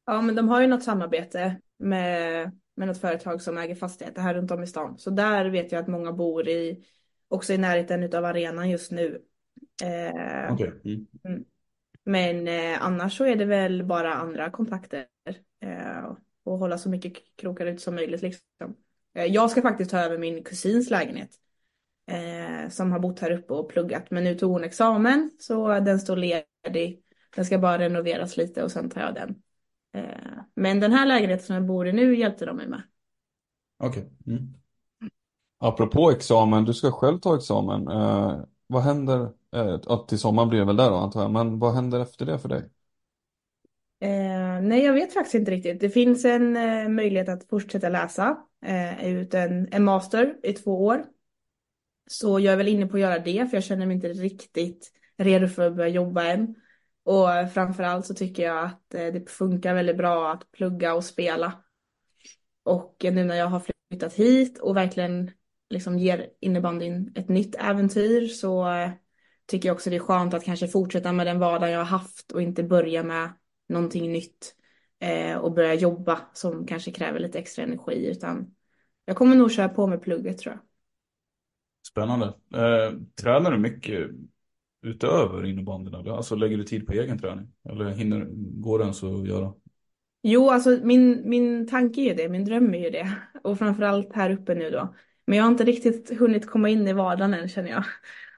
Ja, 0.07 0.23
men 0.23 0.35
de 0.35 0.49
har 0.49 0.61
ju 0.61 0.67
något 0.67 0.85
samarbete 0.85 1.61
med, 1.79 2.53
med 2.81 2.89
något 2.89 3.01
företag 3.01 3.43
som 3.43 3.59
äger 3.59 3.75
fastigheter 3.75 4.23
här 4.23 4.35
runt 4.35 4.51
om 4.51 4.63
i 4.63 4.67
stan. 4.67 4.99
Så 4.99 5.11
där 5.11 5.45
vet 5.45 5.73
jag 5.73 5.81
att 5.81 5.89
många 5.89 6.13
bor 6.13 6.49
i, 6.49 6.85
också 7.29 7.53
i 7.53 7.59
närheten 7.59 8.15
av 8.15 8.25
arenan 8.25 8.71
just 8.71 8.91
nu. 8.91 9.23
Eh, 9.83 10.53
Okej. 10.53 10.73
Mm. 11.25 11.45
Men 12.05 12.49
eh, 12.49 12.83
annars 12.83 13.17
så 13.17 13.25
är 13.25 13.37
det 13.37 13.45
väl 13.45 13.85
bara 13.85 14.15
andra 14.15 14.51
kontakter 14.51 15.07
eh, 15.61 16.17
och 16.45 16.59
hålla 16.59 16.79
så 16.79 16.91
mycket 16.91 17.13
krokar 17.37 17.67
ut 17.67 17.81
som 17.81 17.95
möjligt 17.95 18.23
liksom. 18.23 18.77
Eh, 19.15 19.25
jag 19.25 19.51
ska 19.51 19.63
faktiskt 19.63 19.91
ta 19.91 19.99
över 19.99 20.19
min 20.19 20.45
kusins 20.45 20.91
lägenhet 20.91 21.31
eh, 22.11 22.69
som 22.71 22.93
har 22.93 22.99
bott 22.99 23.21
här 23.21 23.31
uppe 23.31 23.53
och 23.55 23.69
pluggat 23.69 24.11
men 24.11 24.25
nu 24.25 24.35
tog 24.35 24.53
hon 24.53 24.65
examen 24.65 25.31
så 25.39 25.81
den 25.81 26.01
står 26.01 26.17
ledig. 26.17 27.03
Den 27.37 27.45
ska 27.45 27.59
bara 27.59 27.79
renoveras 27.79 28.37
lite 28.37 28.63
och 28.63 28.73
sen 28.73 28.91
tar 28.91 29.01
jag 29.01 29.15
den. 29.15 29.43
Eh, 29.93 30.43
men 30.55 30.81
den 30.81 30.93
här 30.93 31.07
lägenheten 31.07 31.47
som 31.47 31.55
jag 31.55 31.67
bor 31.67 31.89
i 31.89 31.93
nu 31.93 32.17
hjälpte 32.17 32.47
de 32.47 32.57
mig 32.57 32.69
med. 32.69 32.83
Okej. 33.79 34.13
Mm. 34.27 34.55
Apropå 35.59 36.11
examen, 36.11 36.65
du 36.65 36.75
ska 36.75 36.93
själv 36.93 37.19
ta 37.19 37.37
examen. 37.37 37.89
Eh, 37.89 38.41
vad 38.67 38.83
händer, 38.83 39.33
eh, 39.57 40.07
till 40.07 40.19
sommaren 40.19 40.49
blir 40.49 40.59
det 40.59 40.65
väl 40.65 40.77
där 40.77 40.91
då 40.91 40.97
antar 40.97 41.23
jag, 41.23 41.31
men 41.31 41.59
vad 41.59 41.75
händer 41.75 42.01
efter 42.01 42.27
det 42.27 42.39
för 42.39 42.49
dig? 42.49 42.63
Eh, 44.01 44.61
nej, 44.63 44.85
jag 44.85 44.93
vet 44.93 45.15
faktiskt 45.15 45.35
inte 45.35 45.51
riktigt. 45.51 45.81
Det 45.81 45.91
finns 45.91 46.25
en 46.25 46.57
eh, 46.57 46.89
möjlighet 46.89 47.29
att 47.29 47.49
fortsätta 47.49 47.89
läsa 47.89 48.39
eh, 48.67 49.07
ut 49.09 49.35
en, 49.35 49.69
en 49.73 49.85
master 49.85 50.37
i 50.43 50.53
två 50.53 50.85
år. 50.85 51.05
Så 52.07 52.41
jag 52.41 52.53
är 52.53 52.57
väl 52.57 52.69
inne 52.69 52.87
på 52.87 52.97
att 52.97 53.01
göra 53.01 53.19
det, 53.19 53.47
för 53.51 53.57
jag 53.57 53.65
känner 53.65 53.87
mig 53.87 53.95
inte 53.95 54.09
riktigt 54.09 54.93
redo 55.17 55.49
för 55.49 55.67
att 55.67 55.77
börja 55.77 55.89
jobba 55.89 56.25
än. 56.25 56.55
Och 57.11 57.53
framförallt 57.55 58.07
så 58.07 58.15
tycker 58.15 58.43
jag 58.43 58.65
att 58.65 58.95
eh, 58.95 59.07
det 59.07 59.31
funkar 59.31 59.75
väldigt 59.75 59.97
bra 59.97 60.33
att 60.33 60.53
plugga 60.53 60.95
och 60.95 61.05
spela. 61.05 61.53
Och 62.63 62.97
nu 63.03 63.25
när 63.25 63.35
jag 63.35 63.47
har 63.47 63.63
flyttat 63.91 64.15
hit 64.15 64.59
och 64.59 64.77
verkligen 64.77 65.31
liksom 65.71 65.99
ger 65.99 66.29
innebandyn 66.41 67.13
ett 67.15 67.29
nytt 67.29 67.55
äventyr 67.55 68.27
så 68.27 68.73
eh, 68.73 68.91
tycker 69.47 69.69
jag 69.69 69.75
också 69.75 69.91
det 69.91 69.97
är 69.97 70.01
skönt 70.01 70.35
att 70.35 70.45
kanske 70.45 70.69
fortsätta 70.69 71.13
med 71.13 71.27
den 71.27 71.39
vardag 71.39 71.71
jag 71.71 71.79
har 71.79 71.85
haft 71.85 72.33
och 72.33 72.43
inte 72.43 72.63
börja 72.63 73.03
med 73.03 73.33
någonting 73.69 74.13
nytt 74.13 74.55
eh, 75.01 75.37
och 75.37 75.53
börja 75.53 75.75
jobba 75.75 76.21
som 76.33 76.67
kanske 76.67 76.91
kräver 76.91 77.21
lite 77.21 77.39
extra 77.39 77.63
energi 77.63 78.07
utan 78.07 78.55
jag 79.05 79.17
kommer 79.17 79.37
nog 79.37 79.53
köra 79.53 79.69
på 79.69 79.87
med 79.87 80.03
plugget 80.03 80.39
tror 80.39 80.55
jag. 80.55 80.61
Spännande. 81.87 82.27
Eh, 82.55 82.99
tränar 83.23 83.51
du 83.51 83.59
mycket 83.59 84.11
utöver 84.83 85.47
innebandyn? 85.47 85.95
Alltså 85.95 86.35
lägger 86.35 86.57
du 86.57 86.65
tid 86.65 86.87
på 86.87 86.93
egen 86.93 87.19
träning? 87.19 87.49
Eller 87.69 87.91
hinner, 87.91 88.27
går 88.61 88.79
det 88.79 88.83
ens 88.83 89.03
att 89.03 89.29
göra? 89.29 89.53
Jo, 90.23 90.51
alltså 90.51 90.71
min, 90.83 91.23
min 91.25 91.69
tanke 91.69 92.01
är 92.01 92.05
ju 92.05 92.15
det, 92.15 92.29
min 92.29 92.45
dröm 92.45 92.75
är 92.75 92.79
ju 92.79 92.91
det. 92.91 93.13
Och 93.45 93.59
framförallt 93.59 94.13
här 94.15 94.31
uppe 94.31 94.55
nu 94.55 94.71
då. 94.71 94.95
Men 95.27 95.37
jag 95.39 95.45
har 95.45 95.51
inte 95.51 95.65
riktigt 95.65 96.19
hunnit 96.19 96.47
komma 96.47 96.69
in 96.69 96.89
i 96.89 96.93
vardagen 96.93 97.35
än 97.35 97.49
känner 97.49 97.71
jag. 97.71 97.85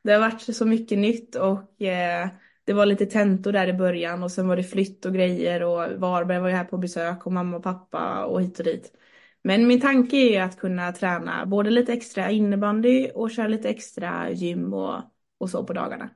Det 0.03 0.13
har 0.13 0.21
varit 0.21 0.41
så 0.57 0.67
mycket 0.67 0.99
nytt 0.99 1.35
och 1.37 1.83
eh, 1.83 2.29
det 2.65 2.73
var 2.73 2.87
lite 2.87 3.07
tentor 3.07 3.53
där 3.53 3.67
i 3.67 3.73
början 3.73 4.23
och 4.23 4.31
sen 4.31 4.49
var 4.49 4.57
det 4.57 4.65
flytt 4.65 5.07
och 5.07 5.15
grejer 5.15 5.63
och 5.63 6.01
Varberg 6.01 6.41
var 6.41 6.49
ju 6.49 6.55
här 6.55 6.65
på 6.65 6.79
besök 6.79 7.27
och 7.27 7.33
mamma 7.33 7.57
och 7.57 7.63
pappa 7.63 8.25
och 8.25 8.43
hit 8.43 8.59
och 8.59 8.65
dit. 8.65 8.93
Men 9.45 9.67
min 9.67 9.81
tanke 9.81 10.17
är 10.17 10.31
ju 10.31 10.37
att 10.37 10.59
kunna 10.59 10.93
träna 10.93 11.47
både 11.47 11.71
lite 11.71 11.93
extra 11.93 12.31
innebandy 12.31 13.11
och 13.15 13.31
köra 13.31 13.49
lite 13.49 13.69
extra 13.69 14.31
gym 14.31 14.75
och, 14.75 15.01
och 15.39 15.51
så 15.51 15.65
på 15.65 15.73
dagarna. 15.73 16.11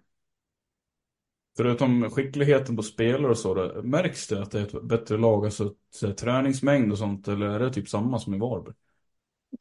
Förutom 1.57 2.11
skickligheten 2.11 2.77
på 2.77 2.83
spelare 2.83 3.31
och 3.31 3.39
så, 3.39 3.55
då, 3.55 3.83
märks 3.83 4.29
det 4.29 4.43
att 4.43 4.51
det 4.51 4.61
är 4.61 4.63
ett 4.63 4.83
bättre 4.83 5.17
lag, 5.19 5.45
alltså 5.45 5.75
så 5.91 6.13
träningsmängd 6.13 6.93
och 6.93 6.99
sånt, 6.99 7.29
eller 7.29 7.47
är 7.47 7.59
det 7.59 7.73
typ 7.73 7.89
samma 7.89 8.19
som 8.19 8.35
i 8.35 8.39
Varberg? 8.39 8.75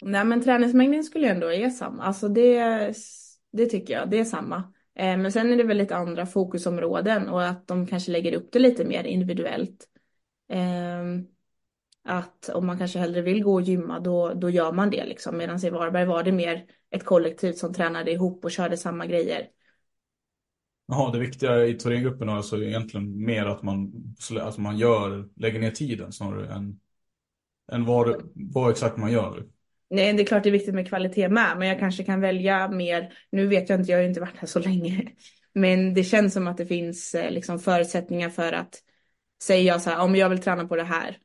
Nej 0.02 0.26
men 0.26 0.44
träningsmängden 0.44 1.04
skulle 1.04 1.26
ju 1.28 1.32
ändå 1.32 1.52
är 1.54 1.70
samma. 1.70 2.04
Alltså 2.04 2.30
det, 2.30 2.94
det 3.52 3.66
tycker 3.66 3.94
jag, 3.94 4.10
det 4.10 4.20
är 4.20 4.26
samma. 4.26 4.56
Eh, 4.96 5.18
Men 5.18 5.32
sen 5.32 5.54
är 5.54 5.58
det 5.58 5.64
väl 5.64 5.78
lite 5.78 5.96
andra 5.96 6.26
fokusområden 6.26 7.30
och 7.30 7.46
att 7.48 7.68
de 7.68 7.88
kanske 7.88 8.12
lägger 8.12 8.34
upp 8.34 8.50
det 8.52 8.60
lite 8.60 8.86
mer 8.86 9.04
individuellt. 9.04 9.88
Eh, 10.50 11.04
Att 12.04 12.50
om 12.50 12.66
man 12.66 12.78
kanske 12.78 13.00
hellre 13.00 13.22
vill 13.22 13.44
gå 13.44 13.54
och 13.54 13.62
gymma 13.62 14.00
då, 14.00 14.34
då 14.34 14.50
gör 14.50 14.72
man 14.72 14.90
det 14.90 15.06
liksom. 15.06 15.38
Medan 15.38 15.66
i 15.66 15.70
Varberg 15.70 16.06
var 16.06 16.24
det 16.24 16.32
mer 16.32 16.66
ett 16.92 17.06
kollektiv 17.06 17.54
som 17.54 17.74
tränade 17.74 18.12
ihop 18.12 18.46
och 18.46 18.52
körde 18.52 18.78
samma 18.78 19.06
grejer. 19.06 19.48
Jaha, 20.88 21.12
det 21.12 21.20
viktiga 21.20 21.66
i 21.66 21.74
Thorengruppen 21.74 22.30
är 22.30 22.34
alltså 22.34 22.64
egentligen 22.64 23.26
mer 23.26 23.46
att 23.46 23.64
man, 23.64 23.94
alltså 24.42 24.62
man 24.62 24.78
gör, 24.78 25.30
lägger 25.36 25.60
ner 25.60 25.72
tiden 25.72 26.12
snarare 26.12 26.54
än, 26.54 26.80
än 27.72 27.86
vad, 27.86 28.22
vad 28.36 28.72
exakt 28.72 28.98
man 28.98 29.12
gör. 29.12 29.44
Nej, 29.90 30.14
det 30.14 30.24
är 30.24 30.26
klart 30.26 30.44
det 30.44 30.50
är 30.50 30.52
viktigt 30.52 30.76
med 30.76 30.88
kvalitet 30.88 31.30
med, 31.30 31.58
men 31.58 31.68
jag 31.68 31.80
kanske 31.80 32.04
kan 32.04 32.22
välja 32.22 32.68
mer. 32.68 33.14
Nu 33.30 33.48
vet 33.48 33.70
jag 33.70 33.80
inte, 33.80 33.92
jag 33.92 33.98
har 33.98 34.04
ju 34.04 34.10
inte 34.10 34.20
varit 34.20 34.38
här 34.38 34.48
så 34.48 34.60
länge. 34.60 35.08
Men 35.54 35.94
det 35.94 36.04
känns 36.04 36.34
som 36.34 36.48
att 36.48 36.58
det 36.58 36.66
finns 36.66 37.16
eh, 37.16 37.32
liksom 37.32 37.60
förutsättningar 37.60 38.30
för 38.30 38.54
att 38.54 38.82
säger 39.44 39.68
jag 39.68 39.82
så 39.82 39.90
här, 39.90 40.04
om 40.04 40.16
jag 40.16 40.30
vill 40.30 40.42
träna 40.42 40.68
på 40.68 40.76
det 40.76 40.84
här 40.84 41.18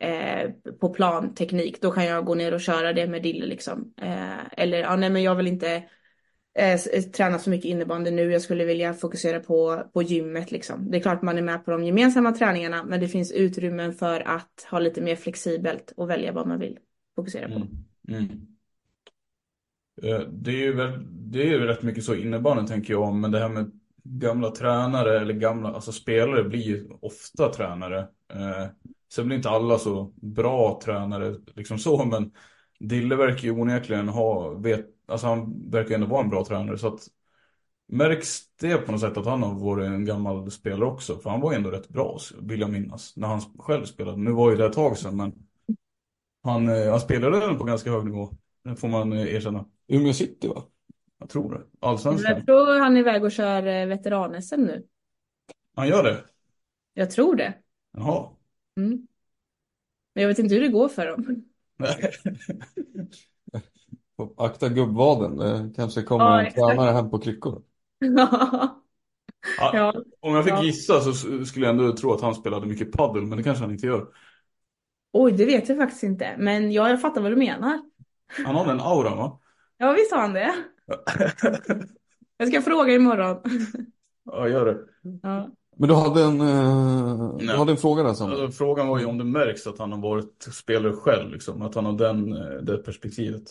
eh, 0.00 0.50
på 0.80 0.88
plan, 0.88 1.34
teknik, 1.34 1.82
då 1.82 1.90
kan 1.90 2.04
jag 2.04 2.24
gå 2.24 2.34
ner 2.34 2.54
och 2.54 2.60
köra 2.60 2.92
det 2.92 3.06
med 3.06 3.22
Dille 3.22 3.46
liksom. 3.46 3.94
Eh, 4.00 4.52
eller 4.56 4.78
ja, 4.78 4.96
nej 4.96 5.10
men 5.10 5.22
jag 5.22 5.34
vill 5.34 5.46
inte 5.46 5.82
Eh, 6.56 6.72
eh, 6.72 7.02
träna 7.02 7.38
så 7.38 7.50
mycket 7.50 7.64
innebandy 7.64 8.10
nu, 8.10 8.32
jag 8.32 8.42
skulle 8.42 8.64
vilja 8.64 8.94
fokusera 8.94 9.40
på, 9.40 9.82
på 9.92 10.02
gymmet 10.02 10.52
liksom. 10.52 10.90
Det 10.90 10.98
är 10.98 11.00
klart 11.00 11.22
man 11.22 11.38
är 11.38 11.42
med 11.42 11.64
på 11.64 11.70
de 11.70 11.84
gemensamma 11.84 12.32
träningarna, 12.32 12.84
men 12.84 13.00
det 13.00 13.08
finns 13.08 13.32
utrymmen 13.32 13.92
för 13.92 14.20
att 14.20 14.66
ha 14.70 14.78
lite 14.78 15.00
mer 15.00 15.16
flexibelt 15.16 15.92
och 15.96 16.10
välja 16.10 16.32
vad 16.32 16.46
man 16.46 16.58
vill 16.58 16.78
fokusera 17.16 17.48
på. 17.48 17.54
Mm. 17.54 17.68
Mm. 18.08 18.28
Eh, 20.02 20.28
det 20.28 20.50
är 20.50 20.64
ju 20.64 20.72
väl, 20.72 21.06
det 21.30 21.42
är 21.42 21.46
ju 21.46 21.66
rätt 21.66 21.82
mycket 21.82 22.04
så 22.04 22.14
innebandyn 22.14 22.66
tänker 22.66 22.92
jag 22.92 23.02
om, 23.02 23.20
men 23.20 23.30
det 23.30 23.38
här 23.38 23.48
med 23.48 23.70
gamla 24.04 24.50
tränare 24.50 25.20
eller 25.20 25.34
gamla, 25.34 25.68
alltså 25.68 25.92
spelare 25.92 26.44
blir 26.44 26.62
ju 26.62 26.88
ofta 27.00 27.52
tränare. 27.52 27.98
Eh, 28.34 28.66
sen 29.14 29.26
blir 29.26 29.36
inte 29.36 29.50
alla 29.50 29.78
så 29.78 30.12
bra 30.22 30.80
tränare 30.84 31.34
liksom 31.54 31.78
så, 31.78 32.04
men 32.04 32.30
Dille 32.80 33.16
verkar 33.16 33.42
ju 33.42 33.50
onekligen 33.50 34.08
ha, 34.08 34.50
vet, 34.50 34.86
alltså 35.06 35.26
han 35.26 35.70
verkar 35.70 35.88
ju 35.88 35.94
ändå 35.94 36.06
vara 36.06 36.22
en 36.22 36.30
bra 36.30 36.44
tränare 36.44 36.78
så 36.78 36.88
att 36.88 37.08
Märks 37.86 38.56
det 38.60 38.76
på 38.76 38.92
något 38.92 39.00
sätt 39.00 39.16
att 39.16 39.26
han 39.26 39.42
har 39.42 39.54
varit 39.54 39.86
en 39.86 40.04
gammal 40.04 40.50
spelare 40.50 40.84
också? 40.84 41.18
För 41.18 41.30
han 41.30 41.40
var 41.40 41.52
ju 41.52 41.56
ändå 41.56 41.70
rätt 41.70 41.88
bra, 41.88 42.18
vill 42.42 42.60
jag 42.60 42.70
minnas, 42.70 43.16
när 43.16 43.28
han 43.28 43.40
själv 43.40 43.84
spelade. 43.84 44.16
Nu 44.18 44.32
var 44.32 44.50
ju 44.50 44.56
det 44.56 44.66
ett 44.66 44.72
tag 44.72 44.98
sedan, 44.98 45.16
men 45.16 45.32
han, 46.42 46.68
eh, 46.68 46.90
han 46.90 47.00
spelade 47.00 47.40
den 47.40 47.58
på 47.58 47.64
ganska 47.64 47.90
hög 47.90 48.04
nivå. 48.04 48.30
Det 48.62 48.76
får 48.76 48.88
man 48.88 49.12
eh, 49.12 49.34
erkänna. 49.34 49.64
Umeå 49.88 50.12
City 50.12 50.48
va? 50.48 50.62
Jag 51.18 51.28
tror 51.28 51.52
det. 51.54 51.86
Allsvenskan. 51.86 52.32
Jag 52.36 52.46
tror 52.46 52.78
han 52.78 52.96
är 52.96 53.00
iväg 53.00 53.24
och 53.24 53.32
kör 53.32 53.66
eh, 53.66 53.86
veteran-SM 53.86 54.60
nu. 54.60 54.86
Han 55.74 55.88
gör 55.88 56.02
det? 56.02 56.24
Jag 56.94 57.10
tror 57.10 57.36
det. 57.36 57.54
Jaha. 57.92 58.28
Mm. 58.76 59.06
Men 60.14 60.22
jag 60.22 60.28
vet 60.28 60.38
inte 60.38 60.54
hur 60.54 60.62
det 60.62 60.68
går 60.68 60.88
för 60.88 61.06
dem. 61.06 61.44
Akta 64.36 64.68
gubbvaden, 64.68 65.36
det 65.36 65.72
kanske 65.76 66.02
kommer 66.02 66.24
Ja, 66.24 66.40
en 66.40 66.46
exakt. 66.46 66.66
tränare 66.66 66.90
hem 66.90 67.10
på 67.10 67.18
kryckor. 67.18 67.62
Ja. 69.58 69.72
Ja. 69.72 69.94
Om 70.20 70.34
jag 70.34 70.44
fick 70.44 70.52
Ja. 70.52 70.62
gissa 70.62 71.00
så 71.00 71.12
skulle 71.44 71.66
jag 71.66 71.72
ändå 71.80 71.96
tro 71.96 72.12
att 72.12 72.20
han 72.20 72.34
spelade 72.34 72.66
mycket 72.66 72.92
paddel, 72.92 73.26
men 73.26 73.38
det 73.38 73.44
kanske 73.44 73.64
han 73.64 73.70
inte 73.72 73.86
gör. 73.86 74.06
Oj, 75.12 75.32
det 75.32 75.44
vet 75.44 75.68
jag 75.68 75.78
faktiskt 75.78 76.02
inte. 76.02 76.34
Men 76.38 76.72
ja, 76.72 76.88
jag 76.90 77.00
fattar 77.00 77.20
vad 77.20 77.32
du 77.32 77.36
menar. 77.36 77.78
Han 78.46 78.54
har 78.54 78.66
den 78.66 78.80
auran 78.80 79.18
va? 79.18 79.38
Ja, 79.78 79.92
visst 79.92 80.12
har 80.12 80.20
han 80.20 80.32
det. 80.32 80.54
Jag 82.36 82.48
ska 82.48 82.62
fråga 82.62 82.94
imorgon. 82.94 83.36
ja, 84.24 84.48
gör 84.48 84.66
det. 84.66 84.78
Ja. 85.22 85.48
Men 85.76 85.88
du 85.88 85.94
hade 85.94 86.22
en, 86.22 86.40
eh, 86.40 87.36
du 87.38 87.56
hade 87.56 87.72
en 87.72 87.76
fråga 87.78 88.02
där 88.02 88.14
Samuel. 88.14 88.40
Alltså, 88.42 88.58
frågan 88.58 88.88
var 88.88 88.98
ju 88.98 89.04
om 89.04 89.18
det 89.18 89.24
märks 89.24 89.66
att 89.66 89.78
han 89.78 89.92
har 89.92 89.98
varit 90.00 90.48
spelare 90.52 90.92
själv, 90.92 91.30
liksom. 91.32 91.62
Att 91.62 91.74
han 91.74 91.84
har 91.84 91.92
den, 91.92 92.32
eh, 92.32 92.62
det 92.62 92.78
perspektivet. 92.78 93.42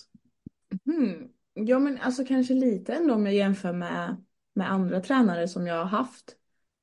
Hmm. 0.93 1.29
Ja, 1.53 1.79
men 1.79 1.97
alltså 2.01 2.25
kanske 2.25 2.53
lite 2.53 2.93
ändå 2.93 3.13
om 3.13 3.25
jag 3.25 3.35
jämför 3.35 3.73
med, 3.73 4.23
med 4.53 4.71
andra 4.71 5.01
tränare 5.01 5.47
som 5.47 5.67
jag 5.67 5.75
har 5.75 5.85
haft. 5.85 6.35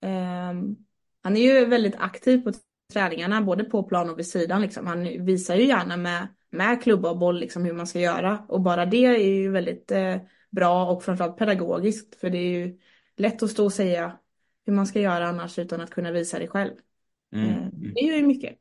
Ehm, 0.03 0.77
han 1.23 1.37
är 1.37 1.41
ju 1.41 1.67
väldigt 1.67 1.97
aktiv 1.99 2.39
på 2.45 2.53
träningarna, 2.93 3.43
både 3.43 3.65
på 3.65 3.83
plan 3.83 4.11
och 4.11 4.19
vid 4.19 4.27
sidan. 4.27 4.63
Liksom. 4.63 4.87
Han 4.87 5.25
visar 5.25 5.57
ju 5.57 5.65
gärna 5.65 5.97
med, 5.97 6.29
med 6.51 6.83
klubba 6.83 7.11
och 7.11 7.19
boll 7.19 7.41
liksom, 7.41 7.65
hur 7.65 7.73
man 7.73 7.87
ska 7.87 8.01
göra. 8.01 8.45
Och 8.49 8.61
bara 8.61 8.87
det 8.87 9.07
är 9.07 9.19
ju 9.19 9.51
väldigt 9.51 9.91
eh, 9.91 10.17
bra 10.51 10.91
och 10.91 11.05
framförallt 11.05 11.37
pedagogiskt. 11.37 12.21
För 12.21 12.31
det 12.31 12.39
är 12.39 12.67
ju 12.67 12.79
lätt 13.17 13.43
att 13.43 13.51
stå 13.51 13.65
och 13.65 13.73
säga 13.73 14.19
hur 14.67 14.73
man 14.73 14.87
ska 14.87 15.01
göra 15.01 15.29
annars 15.29 15.59
utan 15.59 15.81
att 15.81 15.91
kunna 15.91 16.11
visa 16.13 16.39
det 16.39 16.49
själv. 16.49 16.73
Mm. 17.33 17.51
Eh, 17.51 17.69
Det 17.73 18.01
är 18.01 18.17
ju 18.17 18.27
mycket. 18.27 18.57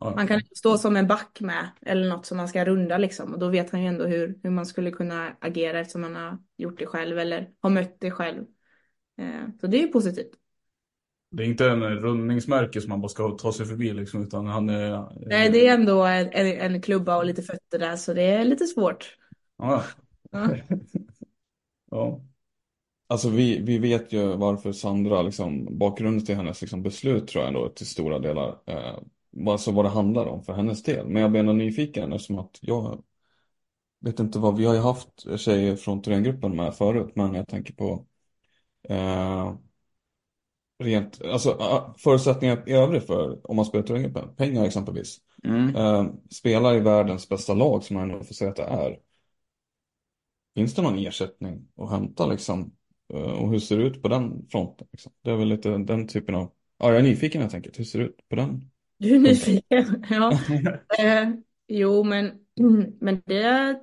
Ja. 0.00 0.14
Man 0.16 0.26
kan 0.28 0.40
stå 0.56 0.78
som 0.78 0.96
en 0.96 1.06
back 1.06 1.40
med 1.40 1.70
eller 1.82 2.08
något 2.08 2.26
som 2.26 2.36
man 2.36 2.48
ska 2.48 2.64
runda 2.64 2.98
liksom 2.98 3.32
och 3.32 3.38
då 3.38 3.48
vet 3.48 3.70
han 3.70 3.82
ju 3.82 3.88
ändå 3.88 4.06
hur, 4.06 4.38
hur 4.42 4.50
man 4.50 4.66
skulle 4.66 4.90
kunna 4.90 5.36
agera 5.40 5.80
eftersom 5.80 6.00
man 6.00 6.16
har 6.16 6.38
gjort 6.56 6.78
det 6.78 6.86
själv 6.86 7.18
eller 7.18 7.50
har 7.60 7.70
mött 7.70 8.00
det 8.00 8.10
själv. 8.10 8.44
Eh, 9.18 9.48
Så 9.60 9.66
det 9.66 9.76
är 9.76 9.82
ju 9.82 9.88
positivt. 9.88 10.30
Det 11.30 11.42
är 11.42 11.46
inte 11.46 11.70
en 11.70 11.82
rundningsmärke 11.82 12.80
som 12.80 12.88
man 12.88 13.00
bara 13.00 13.08
ska 13.08 13.30
ta 13.30 13.52
sig 13.52 13.66
förbi 13.66 13.92
liksom, 13.92 14.22
utan 14.22 14.46
han 14.46 14.68
är... 14.68 15.08
Nej, 15.28 15.50
det 15.50 15.66
är 15.66 15.74
ändå 15.74 16.04
en, 16.04 16.28
en, 16.32 16.46
en 16.74 16.82
klubba 16.82 17.16
och 17.16 17.26
lite 17.26 17.42
fötter 17.42 17.78
där 17.78 17.96
så 17.96 18.14
det 18.14 18.22
är 18.22 18.44
lite 18.44 18.66
svårt. 18.66 19.16
Ja. 19.58 19.84
Ja. 20.30 20.48
ja. 21.90 22.20
Alltså 23.08 23.28
vi, 23.28 23.60
vi 23.62 23.78
vet 23.78 24.12
ju 24.12 24.36
varför 24.36 24.72
Sandra, 24.72 25.22
liksom, 25.22 25.78
bakgrunden 25.78 26.26
till 26.26 26.36
hennes 26.36 26.60
liksom, 26.60 26.82
beslut 26.82 27.28
tror 27.28 27.42
jag 27.44 27.48
ändå 27.48 27.68
till 27.68 27.86
stora 27.86 28.18
delar. 28.18 28.58
Eh, 28.66 28.98
alltså 29.48 29.72
vad 29.72 29.84
det 29.84 29.88
handlar 29.88 30.26
om 30.26 30.42
för 30.42 30.52
hennes 30.52 30.82
del. 30.82 31.06
Men 31.08 31.22
jag 31.22 31.30
blir 31.30 31.40
ändå 31.40 31.52
nyfiken 31.52 32.12
eftersom 32.12 32.38
att 32.38 32.58
jag 32.60 33.02
vet 34.00 34.20
inte 34.20 34.38
vad, 34.38 34.56
vi 34.56 34.64
har 34.64 34.74
ju 34.74 34.80
haft 34.80 35.40
tjejer 35.40 35.76
från 35.76 36.02
Thorengruppen 36.02 36.56
med 36.56 36.74
förut, 36.74 37.12
men 37.14 37.34
jag 37.34 37.48
tänker 37.48 37.74
på 37.74 38.06
eh, 38.88 39.54
rent, 40.78 41.22
alltså 41.24 41.58
förutsättningar 41.98 42.68
i 42.68 42.72
övrigt 42.72 43.06
för 43.06 43.50
om 43.50 43.56
man 43.56 43.64
spelar 43.64 43.86
Thorengruppen, 43.86 44.36
pengar 44.36 44.64
exempelvis. 44.64 45.18
Mm. 45.44 45.76
Eh, 45.76 46.06
spelar 46.30 46.74
i 46.76 46.80
världens 46.80 47.28
bästa 47.28 47.54
lag 47.54 47.84
som 47.84 47.96
man 47.96 48.10
ändå 48.10 48.24
får 48.24 48.34
säga 48.34 48.50
att 48.50 48.56
det 48.56 48.62
är. 48.62 48.98
Finns 50.54 50.74
det 50.74 50.82
någon 50.82 50.98
ersättning 50.98 51.68
att 51.76 51.90
hämta 51.90 52.26
liksom? 52.26 52.72
Eh, 53.14 53.20
Och 53.20 53.50
hur 53.50 53.58
ser 53.58 53.76
det 53.76 53.82
ut 53.82 54.02
på 54.02 54.08
den 54.08 54.46
fronten? 54.50 54.86
Liksom? 54.92 55.12
Det 55.22 55.30
är 55.30 55.36
väl 55.36 55.48
lite 55.48 55.78
den 55.78 56.08
typen 56.08 56.34
av, 56.34 56.52
ja 56.78 56.88
jag 56.88 56.96
är 56.96 57.02
nyfiken 57.02 57.40
helt 57.40 57.54
enkelt. 57.54 57.78
Hur 57.78 57.84
ser 57.84 57.98
det 57.98 58.04
ut 58.04 58.28
på 58.28 58.36
den? 58.36 58.70
Du 58.98 59.14
är 59.16 59.18
nyfiken? 59.18 60.04
Ja. 60.10 60.46
Eh, 60.98 61.30
jo, 61.68 62.04
men, 62.04 62.46
men 63.00 63.22
det 63.26 63.80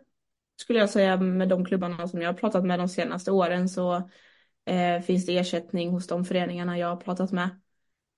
skulle 0.58 0.80
jag 0.80 0.90
säga 0.90 1.18
med 1.18 1.50
de 1.50 1.66
klubbarna 1.66 2.08
som 2.08 2.22
jag 2.22 2.30
har 2.30 2.34
pratat 2.38 2.66
med 2.66 2.80
de 2.80 2.90
senaste 2.90 3.32
åren 3.32 3.70
så 3.70 4.10
eh, 4.66 5.02
finns 5.02 5.26
det 5.26 5.38
ersättning 5.38 5.90
hos 5.92 6.08
de 6.08 6.26
föreningarna 6.26 6.78
jag 6.78 6.88
har 6.88 6.96
pratat 6.98 7.32
med. 7.32 7.62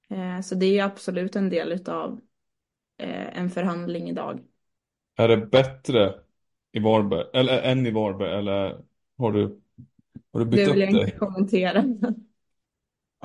Eh, 0.09 0.41
så 0.41 0.55
det 0.55 0.65
är 0.65 0.73
ju 0.73 0.79
absolut 0.79 1.35
en 1.35 1.49
del 1.49 1.71
utav 1.71 2.21
eh, 2.97 3.39
en 3.39 3.49
förhandling 3.49 4.09
idag. 4.09 4.41
Är 5.17 5.27
det 5.27 5.37
bättre 5.37 6.19
i 6.71 6.79
Varberg, 6.79 7.25
eller 7.33 7.61
än 7.61 7.85
i 7.85 7.91
Varberg, 7.91 8.39
eller 8.39 8.83
har 9.17 9.31
du, 9.31 9.61
har 10.33 10.39
du 10.39 10.45
bytt 10.45 10.67
Det 10.67 10.69
upp 10.69 10.77
vill 10.77 10.81
jag 10.81 10.91
inte 10.91 11.11
dig? 11.11 11.19
kommentera. 11.19 11.83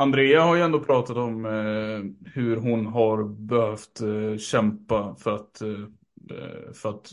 Andrea 0.01 0.43
har 0.43 0.57
ju 0.57 0.63
ändå 0.63 0.81
pratat 0.81 1.17
om 1.17 1.45
eh, 1.45 2.31
hur 2.33 2.57
hon 2.57 2.87
har 2.87 3.25
behövt 3.25 4.01
eh, 4.01 4.39
kämpa 4.39 5.15
för 5.15 5.35
att, 5.35 5.61
eh, 5.61 6.73
för 6.73 6.91
att 6.91 7.13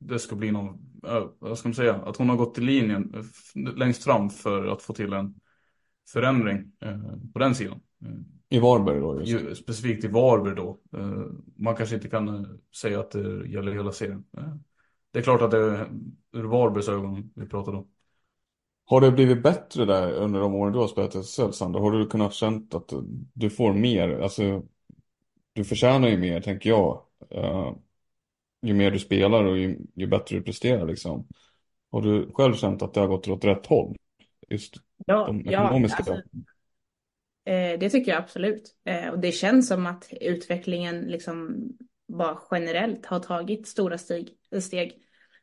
det 0.00 0.18
ska 0.18 0.36
bli 0.36 0.50
någon, 0.50 0.68
eh, 1.06 1.24
vad 1.38 1.58
ska 1.58 1.68
man 1.68 1.74
säga, 1.74 1.94
att 1.94 2.16
hon 2.16 2.28
har 2.28 2.36
gått 2.36 2.58
i 2.58 2.60
linjen 2.60 3.14
eh, 3.14 3.74
längst 3.74 4.04
fram 4.04 4.30
för 4.30 4.66
att 4.66 4.82
få 4.82 4.92
till 4.92 5.12
en 5.12 5.34
förändring 6.12 6.72
eh, 6.80 7.00
på 7.32 7.38
den 7.38 7.54
sidan. 7.54 7.80
Eh, 8.04 8.56
I 8.56 8.60
Varberg 8.60 9.00
då? 9.00 9.20
Just. 9.20 9.32
ju, 9.32 9.54
specifikt 9.54 10.04
i 10.04 10.08
Varberg 10.08 10.54
då. 10.54 10.80
Eh, 10.96 11.24
man 11.56 11.76
kanske 11.76 11.94
inte 11.94 12.08
kan 12.08 12.28
eh, 12.28 12.42
säga 12.76 13.00
att 13.00 13.10
det 13.10 13.48
gäller 13.48 13.72
hela 13.72 13.92
serien. 13.92 14.24
Eh, 14.36 14.54
det 15.12 15.18
är 15.18 15.22
klart 15.22 15.42
att 15.42 15.50
det 15.50 15.58
är 15.58 15.88
ur 16.32 16.44
Varbergs 16.44 16.88
ögon 16.88 17.30
vi 17.34 17.46
pratar 17.46 17.74
om. 17.74 17.91
Har 18.84 19.00
det 19.00 19.10
blivit 19.12 19.42
bättre 19.42 19.84
där 19.84 20.12
under 20.12 20.40
de 20.40 20.54
åren 20.54 20.72
du 20.72 20.78
har 20.78 20.88
spelat 20.88 21.14
i 21.14 21.18
SSL, 21.18 21.52
Sandra? 21.52 21.80
Har 21.80 21.92
du 21.92 22.06
kunnat 22.06 22.34
känt 22.34 22.74
att 22.74 22.92
du 23.32 23.50
får 23.50 23.72
mer? 23.72 24.20
Alltså, 24.20 24.62
du 25.52 25.64
förtjänar 25.64 26.08
ju 26.08 26.16
mer, 26.16 26.40
tänker 26.40 26.70
jag. 26.70 27.02
Uh, 27.34 27.72
ju 28.62 28.74
mer 28.74 28.90
du 28.90 28.98
spelar 28.98 29.44
och 29.44 29.58
ju, 29.58 29.78
ju 29.94 30.06
bättre 30.06 30.36
du 30.36 30.42
presterar 30.42 30.86
liksom. 30.86 31.26
Har 31.90 32.02
du 32.02 32.30
själv 32.34 32.54
känt 32.54 32.82
att 32.82 32.94
det 32.94 33.00
har 33.00 33.08
gått 33.08 33.28
åt 33.28 33.44
rätt 33.44 33.66
håll? 33.66 33.96
Just 34.48 34.74
Ja, 35.06 35.26
de 35.26 35.42
ja, 35.44 35.64
ekonomiska. 35.64 35.96
alltså, 35.96 36.14
eh, 37.44 37.78
det 37.78 37.90
tycker 37.90 38.12
jag 38.12 38.22
absolut. 38.22 38.76
Eh, 38.84 39.08
och 39.08 39.18
det 39.18 39.32
känns 39.32 39.68
som 39.68 39.86
att 39.86 40.08
utvecklingen 40.20 41.00
liksom 41.00 41.68
bara 42.08 42.38
generellt 42.50 43.06
har 43.06 43.20
tagit 43.20 43.68
stora 43.68 43.98
steg. 43.98 44.28
steg. 44.60 44.92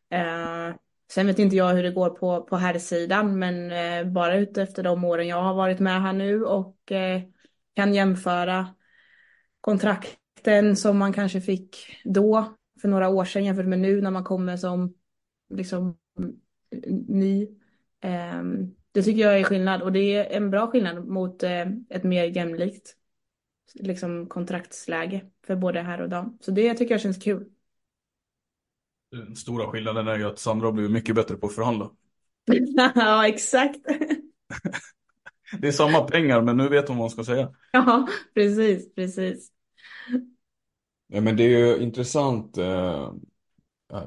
Eh, 0.10 0.74
sen 1.12 1.28
vet 1.28 1.40
inte 1.40 1.56
jag 1.56 1.74
hur 1.74 1.84
det 1.84 1.92
går 1.92 2.10
på, 2.10 2.44
på 2.44 2.58
herrsidan, 2.58 3.40
men 3.40 3.72
eh, 3.72 4.12
bara 4.12 4.38
utefter 4.38 4.84
de 4.84 5.04
åren 5.04 5.28
jag 5.28 5.44
har 5.44 5.54
varit 5.54 5.80
med 5.80 6.02
här 6.02 6.14
nu 6.14 6.44
och 6.46 6.92
eh, 6.92 7.22
kan 7.76 7.94
jämföra 7.94 8.68
kontrakten 9.62 10.76
som 10.76 10.98
man 10.98 11.14
kanske 11.14 11.42
fick 11.42 11.78
då 12.04 12.54
för 12.82 12.88
några 12.88 13.10
år 13.10 13.26
sedan 13.26 13.46
jämfört 13.46 13.66
med 13.66 13.80
nu 13.80 14.02
när 14.02 14.12
man 14.12 14.24
kommer 14.24 14.58
som 14.58 14.94
liksom 15.50 15.98
ny. 17.08 17.44
Eh, 18.02 18.44
det 18.92 19.04
tycker 19.04 19.22
jag 19.22 19.40
är 19.40 19.44
skillnad 19.44 19.82
och 19.82 19.92
det 19.92 20.14
är 20.14 20.38
en 20.38 20.50
bra 20.50 20.68
skillnad 20.68 21.08
mot 21.08 21.44
eh, 21.44 21.66
ett 21.90 22.04
mer 22.04 22.24
jämlikt 22.24 22.96
liksom 23.74 24.28
kontraktsläge 24.28 25.22
för 25.46 25.56
både 25.56 25.82
herr 25.82 26.02
och 26.02 26.10
dam. 26.10 26.38
Så 26.42 26.52
det 26.52 26.74
tycker 26.74 26.94
jag 26.94 27.02
känns 27.02 27.24
kul. 27.24 27.50
Den 29.12 29.36
stora 29.36 29.68
skillnaden 29.68 30.08
är 30.08 30.18
ju 30.18 30.26
att 30.26 30.40
Sandra 30.40 30.68
har 30.68 30.72
blivit 30.72 30.92
mycket 30.92 31.16
bättre 31.16 31.36
på 31.36 31.48
att 31.48 31.56
förhandla. 31.56 31.90
ja, 32.96 33.28
exakt. 33.28 33.80
Det 35.60 35.68
är 35.68 35.72
samma 35.72 36.02
pengar 36.02 36.42
men 36.42 36.58
nu 36.58 36.70
vet 36.70 36.88
hon 36.88 36.98
vad 36.98 37.04
hon 37.04 37.10
ska 37.10 37.24
säga. 37.24 37.54
ja, 37.72 38.08
precis, 38.34 38.96
precis. 38.96 39.52
Ja, 41.08 41.22
men 41.22 41.38
det 41.38 41.44
är 41.44 41.60
ju 41.60 41.84
intressant. 41.84 42.58
Eh, 42.58 43.14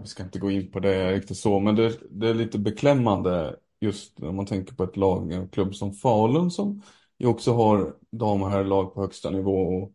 vi 0.02 0.06
ska 0.06 0.22
inte 0.22 0.38
gå 0.38 0.50
in 0.50 0.70
på 0.70 0.80
det 0.80 1.12
riktigt 1.12 1.36
så, 1.36 1.60
men 1.60 1.76
det, 1.76 1.98
det 2.10 2.28
är 2.28 2.34
lite 2.34 2.58
beklämmande 2.58 3.56
just 3.80 4.18
när 4.18 4.32
man 4.32 4.46
tänker 4.46 4.74
på 4.74 4.84
ett 4.84 4.96
lag, 4.96 5.32
en 5.32 5.48
klubb 5.48 5.74
som 5.74 5.92
Falun 5.92 6.50
som 6.50 6.82
ju 7.18 7.26
också 7.26 7.52
har 7.52 7.96
dam 8.10 8.42
och 8.42 8.50
herrlag 8.50 8.94
på 8.94 9.00
högsta 9.00 9.30
nivå. 9.30 9.82
Och, 9.82 9.92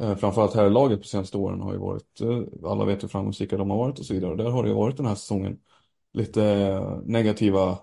eh, 0.00 0.16
framförallt 0.16 0.54
herrlaget 0.54 1.00
på 1.00 1.06
senaste 1.06 1.36
åren 1.36 1.60
har 1.60 1.72
ju 1.72 1.78
varit, 1.78 2.20
eh, 2.20 2.70
alla 2.70 2.84
vet 2.84 3.02
hur 3.02 3.08
framgångsrika 3.08 3.56
de 3.56 3.70
har 3.70 3.76
varit 3.78 3.98
och 3.98 4.04
så 4.06 4.14
vidare. 4.14 4.30
Och 4.30 4.36
där 4.36 4.50
har 4.50 4.62
det 4.62 4.68
ju 4.68 4.74
varit 4.74 4.96
den 4.96 5.06
här 5.06 5.14
säsongen 5.14 5.58
lite 6.12 6.44
eh, 6.44 6.98
negativa 7.04 7.78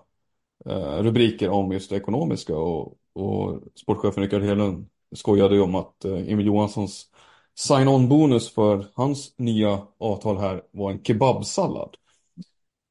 rubriker 1.00 1.48
om 1.48 1.72
just 1.72 1.90
det 1.90 1.96
ekonomiska 1.96 2.56
och, 2.56 2.98
och 3.12 3.62
sportchefen 3.74 4.22
Rickard 4.22 4.42
Hedlund 4.42 4.86
skojade 5.14 5.54
ju 5.54 5.60
om 5.60 5.74
att 5.74 6.04
Emil 6.04 6.46
Johanssons 6.46 7.10
sign-on-bonus 7.54 8.50
för 8.54 8.86
hans 8.94 9.38
nya 9.38 9.86
avtal 9.98 10.38
här 10.38 10.62
var 10.70 10.90
en 10.90 11.02
kebabsallad. 11.04 11.96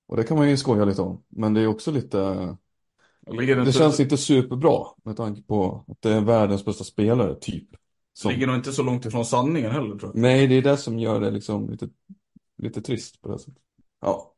Och 0.07 0.17
det 0.17 0.23
kan 0.23 0.37
man 0.37 0.49
ju 0.49 0.57
skoja 0.57 0.85
lite 0.85 1.01
om. 1.01 1.23
Men 1.29 1.53
det 1.53 1.61
är 1.61 1.67
också 1.67 1.91
lite... 1.91 2.17
Det 2.17 3.37
Det 3.53 3.59
inte, 3.59 3.71
känns 3.71 3.99
inte 3.99 4.17
superbra 4.17 4.85
med 5.03 5.17
tanke 5.17 5.41
på 5.41 5.85
att 5.87 6.01
det 6.01 6.13
är 6.13 6.21
världens 6.21 6.65
bästa 6.65 6.83
spelare, 6.83 7.35
typ. 7.35 7.69
Som... 8.17 8.31
ligger 8.31 8.47
nog 8.47 8.55
inte 8.55 8.71
så 8.71 8.83
långt 8.83 9.05
ifrån 9.05 9.25
sanningen 9.25 9.71
heller 9.71 9.95
tror 9.95 10.11
jag. 10.13 10.21
Nej, 10.21 10.47
det 10.47 10.55
är 10.55 10.61
det 10.61 10.77
som 10.77 10.99
gör 10.99 11.19
det 11.19 11.31
liksom 11.31 11.69
lite, 11.69 11.89
lite 12.57 12.81
trist 12.81 13.21
på 13.21 13.31
det 13.31 13.39
sättet. 13.39 13.61
Ja. 14.01 14.35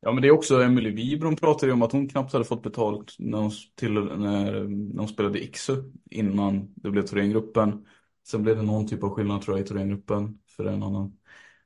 Ja 0.00 0.12
men 0.12 0.22
det 0.22 0.28
är 0.28 0.32
också 0.32 0.62
Emily 0.62 0.90
Wibron 0.90 1.36
pratade 1.36 1.66
ju 1.66 1.72
om 1.72 1.82
att 1.82 1.92
hon 1.92 2.08
knappt 2.08 2.32
hade 2.32 2.44
fått 2.44 2.62
betalt 2.62 3.16
när 3.18 3.38
hon, 3.38 3.50
till, 3.74 3.92
när, 3.92 4.64
när 4.68 4.98
hon 4.98 5.08
spelade 5.08 5.44
Iksu 5.44 5.82
innan 6.10 6.72
det 6.74 6.90
blev 6.90 7.02
Thorengruppen. 7.02 7.86
Sen 8.26 8.42
blev 8.42 8.56
det 8.56 8.62
någon 8.62 8.86
typ 8.86 9.02
av 9.02 9.10
skillnad 9.10 9.42
tror 9.42 9.58
jag 9.58 9.64
i 9.64 9.68
Thorengruppen 9.68 10.38
för 10.56 10.64
en 10.64 10.82
annan, 10.82 11.18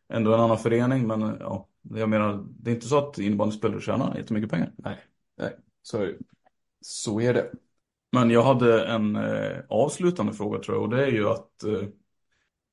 ändå 0.09 0.35
en 0.35 0.41
annan 0.41 0.59
förening 0.59 1.07
men 1.07 1.21
ja, 1.21 1.69
jag 1.83 2.09
menar 2.09 2.45
det 2.49 2.71
är 2.71 2.75
inte 2.75 2.89
så 2.89 2.99
att 2.99 3.19
innebandyspelare 3.19 3.81
tjänar 3.81 4.17
jättemycket 4.17 4.51
pengar. 4.51 4.73
Nej, 4.77 4.99
nej, 5.39 5.57
så 5.83 5.99
är 5.99 6.07
det. 6.07 6.19
Så 6.81 7.21
är 7.21 7.35
det. 7.35 7.51
Men 8.13 8.31
jag 8.31 8.43
hade 8.43 8.87
en 8.87 9.17
eh, 9.17 9.59
avslutande 9.69 10.33
fråga 10.33 10.59
tror 10.59 10.77
jag 10.77 10.83
och 10.83 10.91
det 10.91 11.05
är 11.05 11.11
ju 11.11 11.29
att 11.29 11.63
eh, 11.63 11.89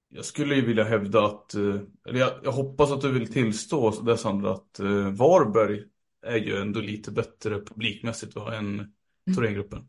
jag 0.10 0.26
skulle 0.26 0.56
ju 0.56 0.66
vilja 0.66 0.84
hävda 0.84 1.26
att, 1.26 1.54
eh, 1.54 1.76
eller 2.08 2.20
jag, 2.20 2.30
jag 2.44 2.52
hoppas 2.52 2.92
att 2.92 3.02
du 3.02 3.12
vill 3.12 3.34
tillstå 3.34 3.92
det 3.92 4.18
Sandra, 4.18 4.52
att 4.52 4.80
eh, 4.80 5.10
Varberg 5.10 5.84
är 6.26 6.38
ju 6.38 6.58
ändå 6.58 6.80
lite 6.80 7.12
bättre 7.12 7.62
publikmässigt 7.62 8.36
va, 8.36 8.56
än 8.56 8.94
Thorengruppen. 9.36 9.80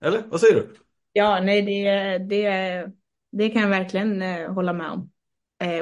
Eller 0.00 0.22
vad 0.30 0.40
säger 0.40 0.54
du? 0.54 0.74
Ja, 1.12 1.40
nej, 1.40 1.62
det, 1.62 2.18
det, 2.18 2.86
det 3.32 3.48
kan 3.48 3.62
jag 3.62 3.68
verkligen 3.68 4.22
eh, 4.22 4.52
hålla 4.52 4.72
med 4.72 4.90
om. 4.90 5.08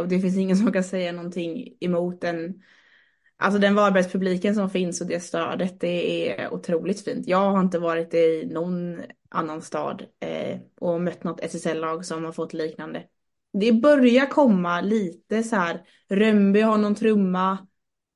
Och 0.00 0.08
det 0.08 0.20
finns 0.20 0.36
ingen 0.36 0.56
som 0.56 0.72
kan 0.72 0.84
säga 0.84 1.12
någonting 1.12 1.68
emot 1.80 2.20
den. 2.20 2.62
Alltså 3.42 3.58
den 3.60 3.74
Varbergspubliken 3.74 4.54
som 4.54 4.70
finns 4.70 5.00
och 5.00 5.06
det 5.06 5.20
stödet, 5.20 5.80
det 5.80 6.30
är 6.30 6.54
otroligt 6.54 7.04
fint. 7.04 7.28
Jag 7.28 7.50
har 7.50 7.60
inte 7.60 7.78
varit 7.78 8.14
i 8.14 8.48
någon 8.52 9.00
annan 9.28 9.62
stad 9.62 10.02
eh, 10.20 10.58
och 10.80 11.00
mött 11.00 11.24
något 11.24 11.40
SSL-lag 11.40 12.04
som 12.04 12.24
har 12.24 12.32
fått 12.32 12.52
liknande. 12.52 13.02
Det 13.52 13.72
börjar 13.72 14.26
komma 14.26 14.80
lite 14.80 15.42
så 15.42 15.56
här, 15.56 15.82
Rönnby 16.08 16.60
har 16.60 16.78
någon 16.78 16.94
trumma, 16.94 17.58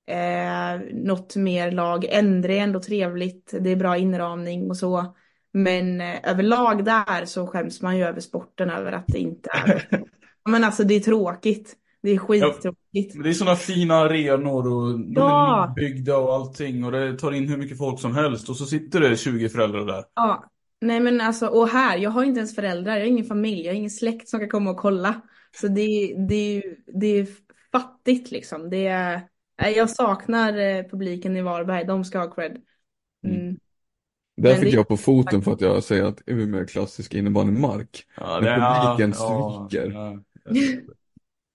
eh, 0.06 0.80
något 0.92 1.36
mer 1.36 1.70
lag, 1.70 2.04
Endre 2.04 2.54
är 2.54 2.60
ändå 2.60 2.80
trevligt, 2.80 3.54
det 3.60 3.70
är 3.70 3.76
bra 3.76 3.96
inramning 3.96 4.70
och 4.70 4.76
så. 4.76 5.16
Men 5.52 6.00
eh, 6.00 6.30
överlag 6.30 6.84
där 6.84 7.24
så 7.24 7.46
skäms 7.46 7.82
man 7.82 7.96
ju 7.96 8.04
över 8.04 8.20
sporten 8.20 8.70
över 8.70 8.92
att 8.92 9.06
det 9.06 9.18
inte 9.18 9.50
är. 9.66 10.02
Men 10.48 10.64
alltså 10.64 10.84
det 10.84 10.94
är 10.94 11.00
tråkigt. 11.00 11.76
Det 12.04 12.10
är 12.10 12.18
skittråkigt. 12.18 13.14
Men 13.14 13.22
det 13.22 13.28
är 13.28 13.32
sådana 13.32 13.56
fina 13.56 13.94
arenor 13.94 14.66
och 14.72 14.98
de 15.00 15.12
Ja. 15.16 15.64
är 15.64 15.68
nybyggda 15.68 16.16
och 16.16 16.34
allting 16.34 16.84
och 16.84 16.92
det 16.92 17.18
tar 17.18 17.32
in 17.32 17.48
hur 17.48 17.56
mycket 17.56 17.78
folk 17.78 18.00
som 18.00 18.14
helst 18.14 18.48
och 18.48 18.56
så 18.56 18.66
sitter 18.66 19.00
det 19.00 19.16
20 19.16 19.48
föräldrar 19.48 19.86
där. 19.86 20.04
Ja, 20.14 20.44
nej 20.80 21.00
men 21.00 21.20
alltså, 21.20 21.46
och 21.46 21.68
här, 21.68 21.98
jag 21.98 22.10
har 22.10 22.24
inte 22.24 22.38
ens 22.38 22.54
föräldrar, 22.54 22.92
jag 22.92 23.00
har 23.00 23.06
ingen 23.06 23.24
familj, 23.24 23.60
jag 23.64 23.72
har 23.72 23.76
ingen 23.76 23.90
släkt 23.90 24.28
som 24.28 24.40
kan 24.40 24.48
komma 24.48 24.70
och 24.70 24.76
kolla. 24.76 25.20
Så 25.60 25.68
det, 25.68 26.14
det, 26.28 26.62
det 27.00 27.06
är 27.06 27.26
fattigt 27.72 28.30
liksom. 28.30 28.70
Det 28.70 28.86
är, 28.86 29.20
jag 29.76 29.90
saknar 29.90 30.58
eh, 30.58 30.82
publiken 30.90 31.36
i 31.36 31.42
Varberg, 31.42 31.84
de 31.84 32.04
ska 32.04 32.18
ha 32.18 32.30
cred. 32.34 32.56
Mm. 33.26 33.56
Där 34.36 34.50
Men 34.52 34.54
fick 34.60 34.70
det- 34.70 34.76
jag 34.76 34.88
på 34.88 34.96
foten 34.96 35.42
för 35.42 35.52
att 35.52 35.60
jag 35.60 35.84
säger 35.84 36.04
att 36.04 36.22
Umeå 36.26 36.60
är 36.60 36.66
klassisk 36.66 37.14
innebandymark. 37.14 38.04
Ja, 38.16 38.38
Men 38.42 38.60
publiken 38.60 39.14
ja, 39.18 39.68
sviker. 39.70 39.90
ja. 39.92 40.18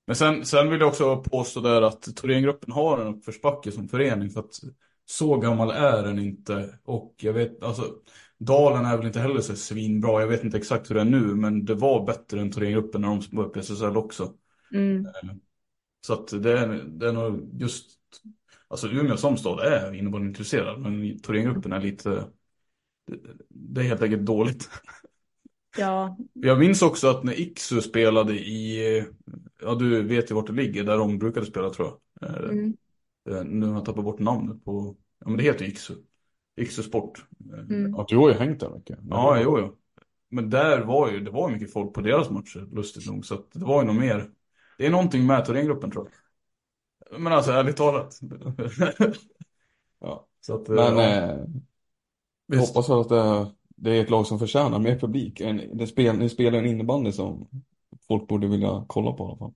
Men 0.10 0.16
sen, 0.16 0.46
sen 0.46 0.70
vill 0.70 0.80
jag 0.80 0.90
också 0.90 1.18
påstå 1.18 1.62
där 1.62 1.82
att 1.82 2.16
Thorengruppen 2.16 2.72
har 2.72 2.98
en 3.02 3.08
uppförsbacke 3.08 3.72
som 3.72 3.88
förening 3.88 4.30
för 4.30 4.40
att 4.40 4.60
så 5.06 5.38
gammal 5.38 5.72
är 5.72 6.04
den 6.04 6.20
inte. 6.20 6.80
Och 6.84 7.16
jag 7.18 7.34
vet, 7.34 7.64
alltså 7.64 7.96
Dalen 8.38 8.86
är 8.86 8.98
väl 8.98 9.08
inte 9.08 9.20
heller 9.20 9.42
så 9.42 9.56
svinbra. 9.56 10.22
Jag 10.22 10.28
vet 10.28 10.44
inte 10.44 10.58
exakt 10.58 10.90
hur 10.90 10.96
det 10.96 11.02
är 11.02 11.06
nu, 11.06 11.36
men 11.36 11.66
det 11.66 11.76
var 11.76 12.06
bättre 12.06 12.42
än 12.42 12.52
Thorengruppen 12.52 13.02
när 13.02 13.08
de 13.08 13.22
var 13.32 13.46
uppe 13.46 13.60
i 13.60 13.62
SSL 13.62 13.98
också. 13.98 14.34
Mm. 14.74 15.08
Så 16.02 16.14
att 16.14 16.44
det 16.44 16.60
är, 16.60 16.84
det 16.88 17.08
är 17.08 17.14
nog 17.14 17.50
just, 17.62 17.90
alltså 18.68 18.88
Umeå 18.88 19.18
som 19.18 19.38
stad 19.38 19.60
är 19.60 19.94
innebandyintresserad, 19.94 20.80
men 20.80 21.20
Thorengruppen 21.20 21.74
är 21.74 21.82
lite, 21.82 22.10
det, 23.08 23.18
det 23.50 23.82
är 23.82 23.86
helt 23.86 24.02
enkelt 24.02 24.26
dåligt. 24.26 24.70
Ja, 25.78 26.18
Jag 26.34 26.60
minns 26.60 26.82
också 26.82 27.08
att 27.08 27.24
när 27.24 27.40
Iksu 27.40 27.82
spelade 27.82 28.34
i, 28.34 29.06
ja 29.62 29.76
du 29.76 30.04
vet 30.04 30.32
ju 30.32 30.36
vart 30.36 30.48
det 30.48 30.54
ligger, 30.54 30.84
där 30.84 30.98
de 30.98 31.20
brukade 31.20 31.46
spela 31.46 31.70
tror 31.70 31.88
jag. 32.20 32.30
Eh, 32.30 32.50
mm. 32.50 32.78
eh, 33.30 33.44
Nu 33.44 33.66
har 33.66 33.74
jag 33.74 33.86
tappat 33.86 34.04
bort 34.04 34.20
namnet 34.20 34.66
på, 34.66 34.96
ja 35.20 35.28
men 35.30 35.38
det 35.38 35.44
heter 35.44 35.66
ju 35.66 35.72
Iksu. 35.72 35.96
Iksu 36.62 36.84
Sport. 36.84 37.26
Eh, 37.54 37.60
Mm. 37.60 37.92
Ja, 37.98 38.06
du 38.10 38.18
har 38.18 38.30
ju 38.30 38.36
hängt 38.36 38.60
där 38.60 38.70
mycket. 38.70 39.00
Ja, 39.10 39.42
jo, 39.42 39.60
jo. 39.60 39.76
Men 40.30 40.50
där 40.50 40.82
var 40.82 41.12
ju, 41.12 41.20
det 41.20 41.32
var 41.32 41.50
ju 41.50 41.56
mycket 41.56 41.74
folk 41.74 41.94
på 41.94 42.02
deras 42.02 42.30
matcher, 42.30 42.68
lustigt 42.72 43.08
nog. 43.08 43.26
Så 43.26 43.36
att 43.36 43.52
det 43.52 43.66
var 43.66 43.82
ju 43.82 43.88
nog 43.88 43.96
mer, 43.96 44.30
det 44.78 44.86
är 44.86 44.90
någonting 44.90 45.26
med 45.26 45.46
Thorengruppen 45.46 45.92
tror 45.92 46.10
jag. 46.12 47.22
Men 47.22 47.34
alltså 47.34 47.52
ärligt 47.52 47.78
talat. 47.78 48.20
ja, 50.00 50.28
så 50.42 50.56
att, 50.56 50.68
Men 50.68 50.78
ja, 50.78 51.04
eh, 52.54 52.60
hoppas 52.60 52.90
att 52.90 53.10
det, 53.10 53.52
det 53.82 53.92
är 53.92 54.02
ett 54.02 54.10
lag 54.10 54.28
som 54.28 54.40
förtjänar 54.40 54.80
mer 54.80 55.00
publik. 55.00 55.42
En, 55.42 55.78
det 55.78 55.88
spel, 55.88 56.18
ni 56.18 56.30
spelar 56.30 56.60
en 56.60 56.66
innebandy 56.66 57.12
som 57.12 57.48
folk 58.08 58.28
borde 58.28 58.48
vilja 58.48 58.86
kolla 58.88 59.12
på 59.12 59.24
i 59.24 59.28
alla 59.28 59.38
fall. 59.38 59.54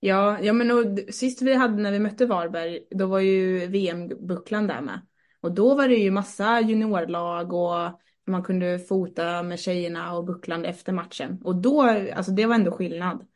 Ja, 0.00 0.38
ja 0.40 0.52
men 0.52 0.70
och, 0.70 1.14
sist 1.14 1.42
vi 1.42 1.54
hade 1.54 1.82
när 1.82 1.92
vi 1.92 1.98
mötte 1.98 2.26
Varberg, 2.26 2.80
då 2.90 3.06
var 3.06 3.20
ju 3.20 3.66
VM-bucklan 3.66 4.66
där 4.66 4.80
med. 4.80 5.00
Och 5.40 5.52
då 5.52 5.74
var 5.74 5.88
det 5.88 5.94
ju 5.94 6.10
massa 6.10 6.60
juniorlag 6.60 7.52
och 7.52 8.00
man 8.26 8.42
kunde 8.42 8.78
fota 8.78 9.42
med 9.42 9.60
tjejerna 9.60 10.16
och 10.16 10.24
bucklan 10.24 10.64
efter 10.64 10.92
matchen. 10.92 11.40
Och 11.44 11.56
då, 11.56 11.82
alltså 11.82 12.32
det 12.32 12.46
var 12.46 12.54
ändå 12.54 12.70
skillnad. 12.70 13.26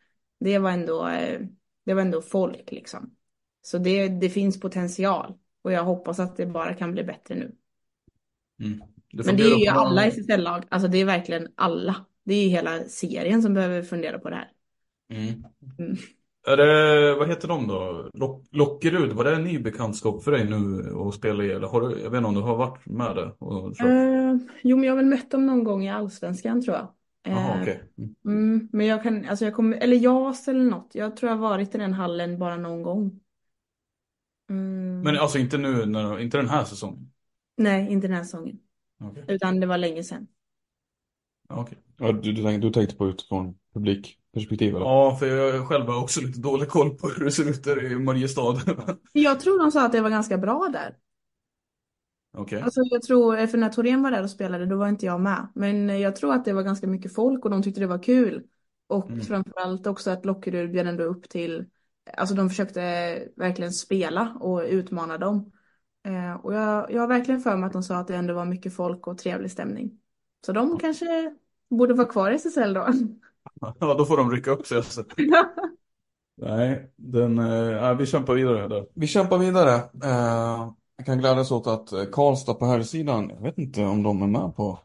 Det 0.41 0.59
var 0.59 0.71
ändå, 0.71 1.09
eh, 1.09 1.41
det 1.85 1.95
var 1.95 2.03
ändå 2.03 2.23
folk 2.23 2.73
liksom. 2.73 3.17
Så 3.63 3.79
det, 3.79 4.09
det 4.09 4.31
finns 4.31 4.61
potential. 4.61 5.35
Och 5.63 5.73
jag 5.73 5.85
hoppas 5.85 6.21
att 6.21 6.37
det 6.37 6.47
bara 6.47 6.75
kan 6.75 6.93
bli 6.93 7.05
bättre 7.05 7.35
nu. 7.35 7.57
Mm. 8.61 8.81
Men 9.13 9.37
det 9.37 9.43
är 9.43 9.59
ju 9.59 9.67
på- 9.67 9.79
alla 9.79 10.05
SSL-lag, 10.05 10.65
alltså 10.69 10.89
det 10.89 10.99
är 10.99 11.05
verkligen 11.05 11.49
alla. 11.55 11.95
Det 12.25 12.35
är 12.35 12.43
ju 12.43 12.49
hela 12.49 12.85
serien 12.85 13.43
som 13.43 13.55
behöver 13.55 13.83
fundera 13.83 14.19
på 14.19 14.31
det 14.31 14.37
här. 14.37 14.51
Mm. 15.13 15.45
Mm. 15.79 15.97
Är 16.47 16.57
det, 16.57 17.15
vad 17.15 17.29
heter 17.29 17.49
de 17.49 17.69
då? 17.69 18.11
Lock, 18.15 18.47
Lockerud, 18.51 19.13
var 19.13 19.25
det 19.25 19.35
en 19.35 19.45
ny 19.45 19.59
bekantskap 19.59 20.23
för 20.23 20.33
dig 20.33 20.45
nu 20.51 20.89
att 20.99 21.15
spela 21.15 21.45
i? 21.45 21.51
Eller 21.53 21.69
har 21.69 21.81
du, 21.81 22.01
jag 22.01 22.11
vet 22.11 22.19
inte 22.19 22.29
om 22.29 22.35
du 22.35 22.41
har 22.41 22.57
varit 22.57 22.87
med 22.87 23.17
där 23.17 23.43
och? 23.43 23.81
Eh, 23.81 24.37
jo, 24.63 24.77
men 24.77 24.85
jag 24.85 24.93
har 24.93 24.97
väl 24.97 25.07
mött 25.07 25.31
dem 25.31 25.47
någon 25.47 25.65
gång 25.65 25.85
i 25.85 25.91
Allsvenskan 25.91 26.63
tror 26.63 26.77
jag. 26.77 26.89
Eh, 27.27 27.61
okej. 27.63 27.83
Mm. 27.99 28.15
mm, 28.27 28.69
men 28.73 28.87
jag 28.87 29.03
kan, 29.03 29.29
alltså 29.29 29.45
jag 29.45 29.55
kommer, 29.55 29.77
eller 29.77 29.97
JAS 29.97 30.49
eller 30.49 30.65
något. 30.65 30.91
Jag 30.93 31.17
tror 31.17 31.31
jag 31.31 31.37
har 31.37 31.49
varit 31.49 31.75
i 31.75 31.79
den 31.79 31.93
hallen 31.93 32.39
bara 32.39 32.57
någon 32.57 32.83
gång. 32.83 33.21
Mm. 34.51 35.01
Men 35.01 35.19
alltså 35.19 35.39
inte 35.39 35.59
nu, 35.59 35.87
när, 35.87 36.21
inte 36.21 36.37
den 36.37 36.49
här 36.49 36.65
säsongen? 36.65 37.11
Nej, 37.57 37.93
inte 37.93 38.07
den 38.07 38.17
här 38.17 38.25
säsongen. 38.25 38.59
Okej. 39.01 39.25
Utan 39.29 39.61
det 39.61 39.67
var 39.67 39.79
länge 39.79 40.05
sedan. 40.05 40.27
Ja, 41.49 41.67
du, 42.13 42.33
du, 42.33 42.43
tänkte, 42.43 42.67
du 42.67 42.71
tänkte 42.71 42.97
på 42.97 43.09
utifrån 43.09 43.55
publikperspektiv 43.75 44.77
eller? 44.77 44.87
Ja, 44.87 45.17
för 45.21 45.27
jag 45.27 45.69
själv 45.69 45.87
har 45.87 46.03
också 46.03 46.21
lite 46.21 46.41
dålig 46.41 46.69
koll 46.69 46.91
på 46.99 47.09
hur 47.09 47.25
det 47.25 47.31
ser 47.31 47.51
ut 47.51 47.65
där 47.65 47.93
i 47.93 47.99
Mariestad. 47.99 48.61
Jag 49.13 49.41
tror 49.41 49.59
de 49.59 49.71
sa 49.73 49.87
att 49.87 49.93
det 49.93 50.01
var 50.01 50.11
ganska 50.11 50.39
bra 50.39 50.69
där. 50.73 50.97
Okej. 52.37 52.63
Alltså 52.63 52.81
jag 52.91 53.03
tror, 53.03 53.47
för 53.47 53.59
när 53.59 53.69
Torén 53.69 54.03
var 54.03 54.11
där 54.11 54.23
och 54.23 54.31
spelade 54.31 54.67
då 54.67 54.77
var 54.77 54.89
inte 54.89 55.07
jag 55.07 55.21
med. 55.21 55.49
Men 55.55 56.01
jag 56.01 56.17
tror 56.17 56.35
att 56.35 56.45
det 56.45 56.53
var 56.53 56.63
ganska 56.63 56.87
mycket 56.87 57.15
folk 57.15 57.45
och 57.45 57.51
de 57.51 57.63
tyckte 57.63 57.81
det 57.81 57.87
var 57.87 58.03
kul. 58.03 58.43
Och 58.87 59.11
Mm. 59.11 59.21
framförallt 59.21 59.87
också 59.87 60.11
att 60.11 60.25
Lockerud 60.25 60.71
bjöd 60.73 60.87
ändå 60.87 61.05
upp 61.05 61.29
till, 61.29 61.67
alltså 62.17 62.35
de 62.35 62.49
försökte 62.49 62.81
verkligen 63.37 63.73
spela 63.73 64.37
och 64.41 64.63
utmana 64.69 65.19
dem. 65.19 65.53
Eh, 66.07 66.33
och 66.33 66.55
jag, 66.55 66.91
jag 66.91 67.01
har 67.01 67.09
verkligen 67.09 67.41
för 67.41 67.57
mig 67.57 67.67
att 67.67 67.73
de 67.73 67.83
sa 67.83 67.97
att 67.97 68.09
det 68.09 68.17
ändå 68.17 68.35
var 68.35 68.45
mycket 68.45 68.75
folk 68.75 69.07
och 69.07 69.19
trevlig 69.19 69.51
stämning. 69.51 69.99
Så 70.47 70.53
de 70.53 70.79
kanske 70.79 71.35
borde 71.71 71.95
vara 71.95 72.09
kvar 72.09 72.31
i 72.31 72.35
SSL 72.35 72.75
då. 72.75 72.89
Ja, 73.61 73.95
då 73.95 74.05
får 74.05 74.17
de 74.17 74.31
rycka 74.31 74.51
upp 74.51 74.67
sig. 74.67 74.77
Alltså. 74.77 75.05
Nej, 76.37 76.93
den, 76.97 77.39
eh, 77.39 77.47
ja, 77.47 77.95
vi 77.95 78.07
kämpar 78.07 78.35
vidare 78.35 78.69
där. 78.69 78.87
Vi 78.95 79.07
kämpar 79.07 79.39
vidare. 79.39 79.75
Eh, 80.05 80.73
jag 80.97 81.07
kan 81.07 81.19
glädjas 81.19 81.51
åt 81.51 81.67
att 81.67 82.13
Karlstad 82.13 82.55
på 82.55 82.67
här 82.67 82.83
sidan, 82.83 83.29
jag 83.29 83.43
vet 83.43 83.59
inte 83.59 83.85
om 83.85 84.03
de 84.03 84.23
är 84.23 84.27
med 84.27 84.57
på 84.57 84.79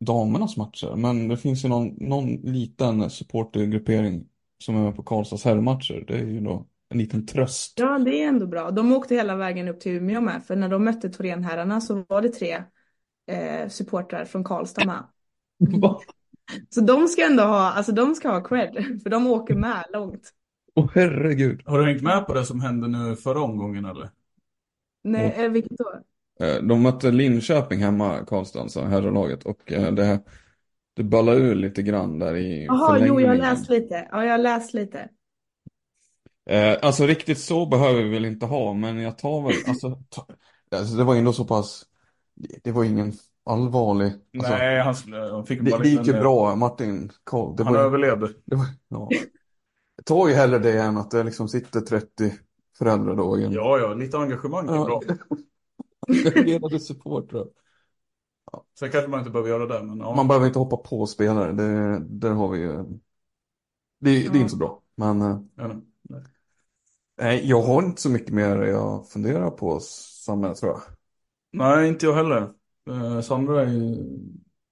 damernas 0.00 0.56
matcher, 0.56 0.94
men 0.96 1.28
det 1.28 1.36
finns 1.36 1.64
ju 1.64 1.68
någon, 1.68 1.86
någon 1.86 2.26
liten 2.34 3.10
supportergruppering 3.10 4.28
som 4.64 4.76
är 4.76 4.80
med 4.80 4.96
på 4.96 5.02
Karlstads 5.02 5.44
herrmatcher. 5.44 6.04
Det 6.06 6.14
är 6.14 6.26
ju 6.26 6.40
då 6.40 6.66
en 6.88 6.98
liten 6.98 7.26
tröst. 7.26 7.72
Ja, 7.80 7.98
det 7.98 8.22
är 8.22 8.28
ändå 8.28 8.46
bra. 8.46 8.70
De 8.70 8.92
åkte 8.92 9.14
hela 9.14 9.36
vägen 9.36 9.68
upp 9.68 9.80
till 9.80 9.92
Umeå 9.92 10.20
med, 10.20 10.44
för 10.44 10.56
när 10.56 10.68
de 10.68 10.84
mötte 10.84 11.08
Thorénherrarna 11.08 11.80
så 11.80 12.04
var 12.08 12.22
det 12.22 12.28
tre 12.28 12.62
eh, 13.26 13.68
supportrar 13.68 14.24
från 14.24 14.44
Karlstad 14.44 14.84
med. 14.84 15.04
Så 16.68 16.80
de 16.80 17.08
ska 17.08 17.26
ändå 17.26 17.42
ha, 17.42 17.72
alltså 17.72 17.92
de 17.92 18.14
ska 18.14 18.28
ha 18.30 18.40
cred, 18.44 19.00
för 19.02 19.10
de 19.10 19.26
åker 19.26 19.54
med 19.54 19.84
långt. 19.92 20.32
Åh 20.74 20.90
herregud. 20.94 21.62
Har 21.66 21.78
du 21.78 21.84
hängt 21.84 22.02
med 22.02 22.26
på 22.26 22.34
det 22.34 22.44
som 22.44 22.60
hände 22.60 22.88
nu 22.88 23.16
förra 23.16 23.40
omgången 23.42 23.84
eller? 23.84 24.10
Nej, 25.04 25.32
eh, 25.36 25.50
vilket 25.50 25.78
då? 25.78 25.92
Eh, 26.40 26.62
De 26.62 26.82
mötte 26.82 27.10
Linköping 27.10 27.80
hemma, 27.80 28.24
Karlstad, 28.26 28.60
alltså 28.60 28.80
herrlaget. 28.82 29.44
Och 29.46 29.72
eh, 29.72 29.92
det, 29.94 30.20
det 30.94 31.02
ballade 31.04 31.38
ur 31.40 31.54
lite 31.54 31.82
grann 31.82 32.18
där 32.18 32.36
i 32.36 32.66
Jaha, 32.66 32.98
jo, 32.98 33.20
jag 33.20 33.28
har 33.28 33.36
förlängningen. 33.36 33.38
läst 33.38 33.70
lite. 33.70 34.08
Ja, 34.12 34.24
jag 34.24 34.30
har 34.30 34.38
läst 34.38 34.74
lite. 34.74 35.08
Eh, 36.48 36.78
alltså 36.82 37.06
riktigt 37.06 37.38
så 37.38 37.66
behöver 37.66 38.02
vi 38.02 38.08
väl 38.10 38.24
inte 38.24 38.46
ha, 38.46 38.72
men 38.74 38.98
jag 38.98 39.18
tar 39.18 39.42
väl, 39.42 39.56
alltså, 39.68 40.02
ta, 40.08 40.26
alltså 40.76 40.96
det 40.96 41.04
var 41.04 41.14
ändå 41.16 41.32
så 41.32 41.44
pass, 41.44 41.84
det, 42.34 42.58
det 42.64 42.72
var 42.72 42.84
ingen 42.84 43.12
allvarlig, 43.44 44.12
alltså, 44.38 44.52
Nej, 44.52 44.80
han, 44.80 44.94
han 45.30 45.46
fick 45.46 45.60
bara 45.62 45.78
det 45.82 45.88
gick 45.88 46.06
ju 46.06 46.12
bra, 46.12 46.56
Martin 46.56 47.10
det 47.56 47.64
Han 47.64 47.74
var, 47.74 47.80
överlevde. 47.80 48.28
det 48.44 48.56
var, 48.56 48.66
ja. 48.88 49.08
Tar 50.04 50.28
ju 50.28 50.34
hellre 50.34 50.58
det 50.58 50.82
än 50.82 50.96
att 50.96 51.10
det 51.10 51.22
liksom 51.22 51.48
sitter 51.48 51.80
30 51.80 52.32
föräldrar 52.78 53.16
då 53.16 53.38
i 53.38 53.44
en 53.44 53.52
Ja, 53.52 53.78
ja, 53.78 53.94
lite 53.94 54.18
engagemang 54.18 54.68
är 54.68 54.74
Ja. 54.74 54.84
bra. 54.84 55.00
engagerade 56.08 56.80
supportrar. 56.80 57.46
Sen 58.78 58.90
kanske 58.90 59.10
man 59.10 59.20
inte 59.20 59.30
behöver 59.30 59.50
göra 59.50 59.66
det, 59.66 59.82
men 59.82 59.98
ja. 59.98 60.14
Man 60.16 60.28
behöver 60.28 60.46
inte 60.46 60.58
hoppa 60.58 60.76
på 60.76 61.06
spelare, 61.06 61.52
det, 61.52 61.98
där 62.08 62.30
har 62.30 62.48
vi 62.48 62.58
ju, 62.58 62.72
det, 64.00 64.10
det 64.10 64.10
är 64.10 64.36
inte 64.36 64.48
så 64.48 64.56
bra, 64.56 64.82
men 64.94 65.22
eh, 65.22 65.38
Ja, 65.56 65.80
nej. 67.18 67.48
jag 67.48 67.62
har 67.62 67.82
inte 67.82 68.02
så 68.02 68.10
mycket 68.10 68.34
mer 68.34 68.56
jag 68.62 69.08
funderar 69.08 69.50
på, 69.50 69.80
Samme, 69.80 70.54
tror 70.54 70.72
jag. 70.72 70.80
Nej, 71.52 71.88
inte 71.88 72.06
jag 72.06 72.14
heller. 72.14 72.50
Eh, 72.90 73.20
Sandra 73.20 73.62
är 73.62 73.66
ju- 73.66 74.18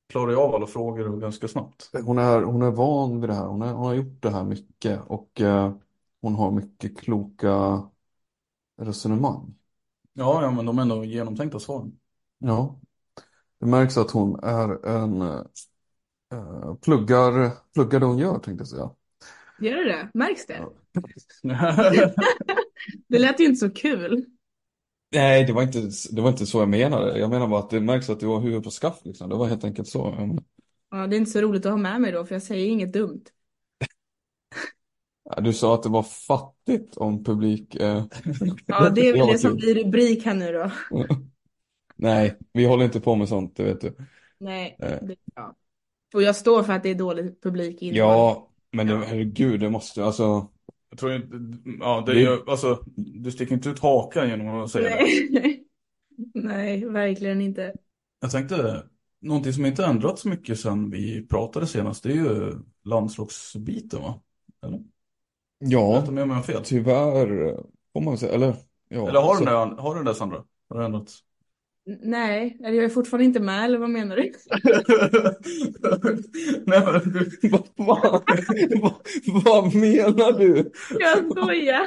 klarar 0.09 0.31
ju 0.31 0.37
av 0.37 0.55
alla 0.55 0.67
frågor 0.67 1.21
ganska 1.21 1.49
snabbt. 1.49 1.91
Hon 2.05 2.19
är, 2.19 2.43
hon 2.43 2.63
är 2.63 2.71
van 2.71 3.21
vid 3.21 3.31
det 3.31 3.35
här. 3.35 3.47
Hon, 3.47 3.63
är, 3.63 3.73
hon 3.73 3.87
har 3.87 3.95
gjort 3.95 4.23
det 4.23 4.31
här 4.31 4.45
mycket 4.45 5.01
och 5.07 5.41
eh, 5.41 5.73
hon 6.21 6.35
har 6.35 6.51
mycket 6.51 6.99
kloka 6.99 7.83
resonemang. 8.83 9.55
Ja, 10.13 10.43
ja, 10.43 10.51
men 10.51 10.67
de 10.67 10.79
är 10.79 10.83
ändå 10.83 11.05
genomtänkta 11.05 11.61
svar. 11.61 11.91
Ja, 12.39 12.81
det 13.61 13.67
märks 13.67 13.97
att 13.97 14.11
hon 14.11 14.41
är 14.45 14.87
en 14.87 15.23
eh, 15.23 16.75
pluggar, 16.83 17.51
pluggar 17.75 18.01
det 18.01 18.07
hon 18.07 18.19
gör 18.19 18.39
tänkte 18.39 18.61
jag 18.63 18.69
säga. 18.69 18.91
Gör 19.59 19.77
det 19.77 19.93
det? 19.93 20.11
Märks 20.15 20.47
det? 20.47 20.67
Det 23.09 23.19
lät 23.19 23.41
ju 23.41 23.45
inte 23.45 23.57
så 23.59 23.71
kul. 23.71 24.27
Nej, 25.13 25.45
det 25.45 25.53
var 25.53 25.63
inte, 25.63 25.91
det 26.13 26.21
var 26.23 26.29
inte 26.31 26.47
så 26.47 26.59
jag 26.61 26.69
menade. 26.69 27.19
Jag 27.19 27.31
menar 27.31 27.47
bara 27.49 27.61
att 27.61 27.71
det 27.71 27.81
märks 27.81 28.11
att 28.11 28.21
du 28.21 28.27
har 28.27 28.41
huvudet 28.41 28.65
på 28.65 28.71
skaft 28.71 29.07
liksom. 29.07 29.29
Det 29.31 29.37
var 29.37 29.47
helt 29.47 29.65
enkelt 29.65 29.89
så. 29.89 30.29
Ja, 30.91 31.07
det 31.07 31.17
är 31.17 31.19
inte 31.19 31.31
så 31.31 31.41
roligt 31.41 31.67
att 31.67 31.73
ha 31.73 31.77
med 31.79 32.01
mig 32.01 32.13
då, 32.13 32.25
för 32.25 32.35
jag 32.35 32.43
säger 32.43 32.67
inget 32.69 32.93
dumt. 32.93 33.25
Du 35.43 35.53
sa 35.53 35.75
att 35.75 35.83
det 35.83 35.89
var 35.89 36.03
fattigt 36.03 36.97
om 36.97 37.25
publik. 37.25 37.75
Eh, 37.75 38.05
Ja, 38.67 38.91
det 38.91 39.09
är 39.09 39.13
väl 39.13 39.27
det 39.27 39.39
som 39.39 39.57
blir 39.57 39.75
rubrik 39.85 40.25
här 40.25 40.35
nu 40.35 40.53
då. 40.53 40.71
Nej, 41.97 42.39
vi 42.53 42.65
håller 42.67 42.85
inte 42.85 43.01
på 43.01 43.15
med 43.17 43.29
sånt, 43.29 43.57
det 43.57 43.65
vet 43.65 43.81
du. 43.81 43.97
Nej, 44.39 44.77
Eh. 44.79 44.99
det, 45.01 45.17
ja. 45.35 45.57
Och 46.15 46.23
jag 46.23 46.37
står 46.37 46.63
för 46.63 46.73
att 46.73 46.83
det 46.83 46.89
är 46.91 46.95
dålig 46.95 47.43
publik 47.43 47.83
i 47.83 47.91
Ja, 47.97 48.49
men 48.73 48.87
det, 48.87 48.97
herregud, 49.07 49.61
det 49.61 49.71
måste 49.71 50.05
alltså. 50.05 50.51
Jag 50.97 51.01
tror 51.01 51.15
inte, 51.15 51.59
ja, 51.81 52.03
det 52.07 52.13
är 52.13 52.15
Det- 52.15 52.21
ju, 52.21 52.39
alltså, 52.47 52.85
du 52.97 53.31
sticker 53.31 53.55
inte 53.55 53.69
ut 53.69 53.79
hakan 53.79 54.29
genom 54.29 54.49
att 54.49 54.71
säga 54.71 54.89
det. 54.97 55.05
Nej. 55.31 55.65
Nej, 56.35 56.85
verkligen 56.85 57.41
inte. 57.41 57.75
Jag 58.21 58.31
tänkte, 58.31 58.83
någonting 59.21 59.53
som 59.53 59.67
inte 59.67 59.85
ändrats 59.85 60.23
så 60.23 60.29
mycket 60.29 60.61
sedan 60.61 60.91
vi 60.91 61.27
pratade 61.27 61.67
senast, 61.67 62.03
det 62.03 62.09
är 62.11 62.15
ju 62.15 62.53
landslagsbiten 62.85 64.01
va? 64.03 64.21
Eller? 64.67 64.81
Ja, 65.59 65.95
Jag 65.95 66.05
tar 66.05 66.13
med 66.13 66.29
mig 66.29 66.43
fel. 66.43 66.63
tyvärr 66.65 67.49
eh, 67.49 67.59
får 67.93 68.01
man 68.01 68.13
väl 68.13 68.19
säga. 68.19 68.33
Eller, 68.35 68.55
ja. 68.89 69.09
Eller 69.09 69.21
har 69.21 69.35
så- 69.35 69.45
den 69.45 69.55
där, 69.55 69.77
har 69.83 69.95
den 69.95 70.05
där 70.05 70.13
Sandra? 70.15 70.45
Har 70.69 70.79
det 70.79 70.85
ändrats? 70.85 71.19
Nej, 71.87 72.57
eller 72.61 72.77
jag 72.77 72.85
är 72.85 72.89
fortfarande 72.89 73.25
inte 73.25 73.41
med, 73.41 73.65
eller 73.65 73.79
vad 73.79 73.91
menar 73.91 74.17
du? 74.17 74.23
Nej 76.67 76.81
men 76.87 77.31
Vad 77.53 77.69
vad, 77.77 78.93
vad 79.45 79.75
menar 79.75 80.39
du? 80.39 80.73
Jag 80.99 81.31
skojar. 81.31 81.87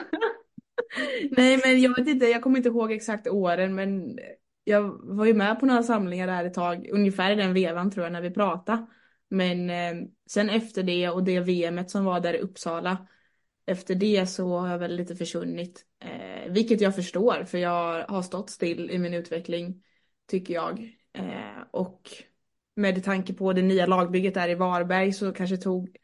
Nej, 1.31 1.59
men 1.63 1.81
jag 1.81 1.95
vet 1.95 2.07
inte, 2.07 2.25
jag 2.25 2.41
kommer 2.41 2.57
inte 2.57 2.69
ihåg 2.69 2.91
exakt 2.91 3.27
åren, 3.27 3.75
men 3.75 4.19
jag 4.63 4.99
var 5.03 5.25
ju 5.25 5.33
med 5.33 5.59
på 5.59 5.65
några 5.65 5.83
samlingar 5.83 6.27
där 6.27 6.45
ett 6.45 6.53
tag, 6.53 6.89
ungefär 6.91 7.31
i 7.31 7.35
den 7.35 7.53
vevan 7.53 7.91
tror 7.91 8.05
jag, 8.05 8.13
när 8.13 8.21
vi 8.21 8.31
pratade. 8.31 8.85
Men 9.29 9.69
eh, 9.69 10.07
sen 10.29 10.49
efter 10.49 10.83
det 10.83 11.09
och 11.09 11.23
det 11.23 11.39
VMet 11.39 11.89
som 11.89 12.05
var 12.05 12.19
där 12.19 12.33
i 12.33 12.39
Uppsala, 12.39 13.07
efter 13.65 13.95
det 13.95 14.27
så 14.27 14.57
har 14.57 14.67
jag 14.69 14.79
väl 14.79 14.95
lite 14.95 15.15
försvunnit. 15.15 15.85
Eh, 16.03 16.51
vilket 16.51 16.81
jag 16.81 16.95
förstår, 16.95 17.43
för 17.43 17.57
jag 17.57 18.05
har 18.07 18.21
stått 18.21 18.49
still 18.49 18.91
i 18.91 18.97
min 18.97 19.13
utveckling, 19.13 19.83
tycker 20.29 20.53
jag. 20.53 20.79
Eh, 21.13 21.63
och 21.71 22.09
med 22.75 23.03
tanke 23.03 23.33
på 23.33 23.53
det 23.53 23.61
nya 23.61 23.85
lagbygget 23.85 24.33
där 24.33 24.49
i 24.49 24.55
Varberg 24.55 25.13
så 25.13 25.33
kanske 25.33 25.57
tog 25.57 25.97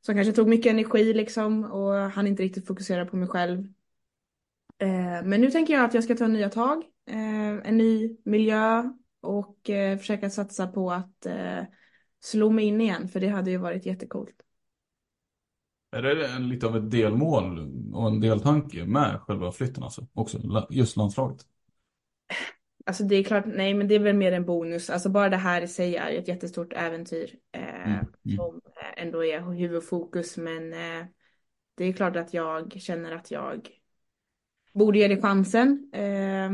som 0.00 0.14
kanske 0.14 0.32
tog 0.32 0.48
mycket 0.48 0.70
energi 0.70 1.12
liksom 1.12 1.64
och 1.64 1.94
han 1.94 2.26
inte 2.26 2.42
riktigt 2.42 2.66
fokusera 2.66 3.06
på 3.06 3.16
mig 3.16 3.28
själv. 3.28 3.58
Eh, 4.78 5.24
men 5.24 5.40
nu 5.40 5.50
tänker 5.50 5.74
jag 5.74 5.84
att 5.84 5.94
jag 5.94 6.04
ska 6.04 6.14
ta 6.14 6.26
nya 6.26 6.50
tag, 6.50 6.82
eh, 7.06 7.68
en 7.68 7.78
ny 7.78 8.16
miljö 8.24 8.90
och 9.20 9.70
eh, 9.70 9.98
försöka 9.98 10.30
satsa 10.30 10.66
på 10.66 10.92
att 10.92 11.26
eh, 11.26 11.62
slå 12.20 12.50
mig 12.50 12.64
in 12.64 12.80
igen 12.80 13.08
för 13.08 13.20
det 13.20 13.28
hade 13.28 13.50
ju 13.50 13.56
varit 13.56 13.86
jättecoolt. 13.86 14.42
Är 15.90 16.02
det 16.02 16.26
en, 16.26 16.48
lite 16.48 16.66
av 16.66 16.76
ett 16.76 16.90
delmål 16.90 17.58
och 17.94 18.08
en 18.08 18.20
deltanke 18.20 18.86
med 18.86 19.20
själva 19.20 19.52
flytten 19.52 19.82
alltså? 19.82 20.06
Också 20.12 20.66
just 20.70 20.96
landslaget? 20.96 21.46
Alltså 22.88 23.04
det 23.04 23.16
är 23.16 23.24
klart, 23.24 23.44
nej 23.46 23.74
men 23.74 23.88
det 23.88 23.94
är 23.94 23.98
väl 23.98 24.16
mer 24.16 24.32
en 24.32 24.44
bonus. 24.44 24.90
Alltså 24.90 25.08
bara 25.08 25.28
det 25.28 25.36
här 25.36 25.62
i 25.62 25.68
sig 25.68 25.96
är 25.96 26.10
ett 26.10 26.28
jättestort 26.28 26.72
äventyr. 26.72 27.34
Eh, 27.52 27.60
Mm, 27.84 28.06
mm. 28.26 28.36
Som 28.36 28.60
eh, 28.66 29.02
ändå 29.02 29.24
är 29.24 29.40
huvudfokus. 29.40 30.36
Men 30.36 30.72
eh, 30.72 31.06
det 31.74 31.84
är 31.84 31.92
klart 31.92 32.16
att 32.16 32.34
jag 32.34 32.72
känner 32.72 33.12
att 33.12 33.30
jag 33.30 33.68
borde 34.74 34.98
ge 34.98 35.08
det 35.08 35.22
chansen. 35.22 35.90
Eh, 35.92 36.50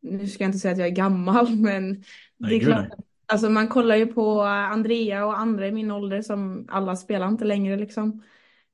nu 0.00 0.26
ska 0.26 0.44
jag 0.44 0.48
inte 0.48 0.58
säga 0.58 0.72
att 0.72 0.78
jag 0.78 0.88
är 0.88 0.92
gammal 0.92 1.56
men 1.56 1.92
det 1.92 2.04
Nej, 2.36 2.54
är 2.54 2.58
gud, 2.58 2.68
klart. 2.68 2.88
Alltså 3.26 3.50
man 3.50 3.68
kollar 3.68 3.96
ju 3.96 4.06
på 4.06 4.40
Andrea 4.42 5.26
och 5.26 5.38
andra 5.38 5.66
i 5.66 5.72
min 5.72 5.90
ålder 5.90 6.22
som 6.22 6.66
alla 6.70 6.96
spelar 6.96 7.28
inte 7.28 7.44
längre 7.44 7.76
liksom. 7.76 8.22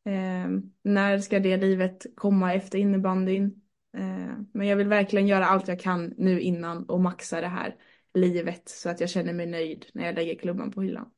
Eh, 0.05 0.49
när 0.83 1.19
ska 1.19 1.41
det 1.41 1.57
livet 1.57 2.07
komma 2.17 2.55
efter 2.55 2.79
innebandyn? 2.79 3.63
Eh, 3.97 4.35
men 4.53 4.67
jag 4.67 4.77
vill 4.77 4.89
verkligen 4.89 5.27
göra 5.27 5.47
allt 5.47 5.69
jag 5.69 5.81
kan 5.81 6.15
nu 6.19 6.41
innan 6.41 6.85
och 6.85 7.01
maxa 7.01 7.41
det 7.41 7.49
här 7.49 7.75
livet 8.15 8.69
så 8.69 8.89
att 8.89 9.01
jag 9.01 9.11
känner 9.11 9.33
mig 9.33 9.47
nöjd 9.47 9.87
när 9.95 10.07
jag 10.07 10.15
lägger 10.15 10.35
klubban 10.35 10.71
på 10.71 10.83
hyllan. 10.83 11.11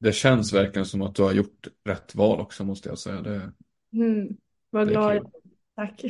Det 0.00 0.12
känns 0.12 0.52
verkligen 0.52 0.86
som 0.86 1.02
att 1.02 1.14
du 1.14 1.22
har 1.22 1.32
gjort 1.32 1.66
rätt 1.84 2.14
val 2.14 2.40
också 2.40 2.64
måste 2.64 2.88
jag 2.88 2.98
säga. 2.98 3.20
Det, 3.20 3.52
Mm, 3.92 4.28
vad 4.70 4.88
glad 4.88 5.16
jag. 5.16 5.30
Tack. 5.76 6.04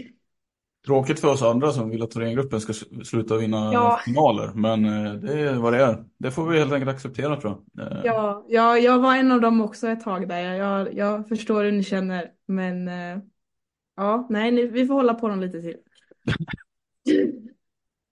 Tråkigt 0.87 1.21
för 1.21 1.29
oss 1.29 1.43
andra 1.43 1.73
som 1.73 1.91
vill 1.91 2.03
att 2.03 2.11
Thorengruppen 2.11 2.61
ska 2.61 2.73
sluta 3.05 3.37
vinna 3.37 3.73
Ja. 3.73 4.01
finaler. 4.05 4.53
Men 4.55 4.85
eh, 4.85 5.15
det 5.15 5.41
är 5.41 5.55
vad 5.55 5.73
det 5.73 5.83
är. 5.83 6.05
Det 6.19 6.31
får 6.31 6.49
vi 6.51 6.59
helt 6.59 6.73
enkelt 6.73 6.91
acceptera 6.91 7.41
tror 7.41 7.63
jag. 7.75 7.87
Eh, 7.93 8.01
Ja, 8.05 8.45
ja, 8.49 8.79
jag 8.79 8.99
var 8.99 9.17
en 9.17 9.33
av 9.33 9.41
dem 9.41 9.61
också 9.61 9.89
ett 9.89 10.01
tag 10.01 10.29
där. 10.29 10.53
Jag, 10.55 10.95
jag, 10.95 11.29
förstår 11.29 11.65
hur 11.65 11.73
ni 11.73 11.83
känner. 11.83 12.31
Men 12.47 12.89
ja, 13.97 14.27
nej, 14.31 14.51
ni, 14.53 14.67
vi 14.67 14.87
får 14.87 14.95
hålla 14.95 15.15
på 15.15 15.29
dem 15.29 15.41
lite 15.41 15.63
till. 15.63 15.77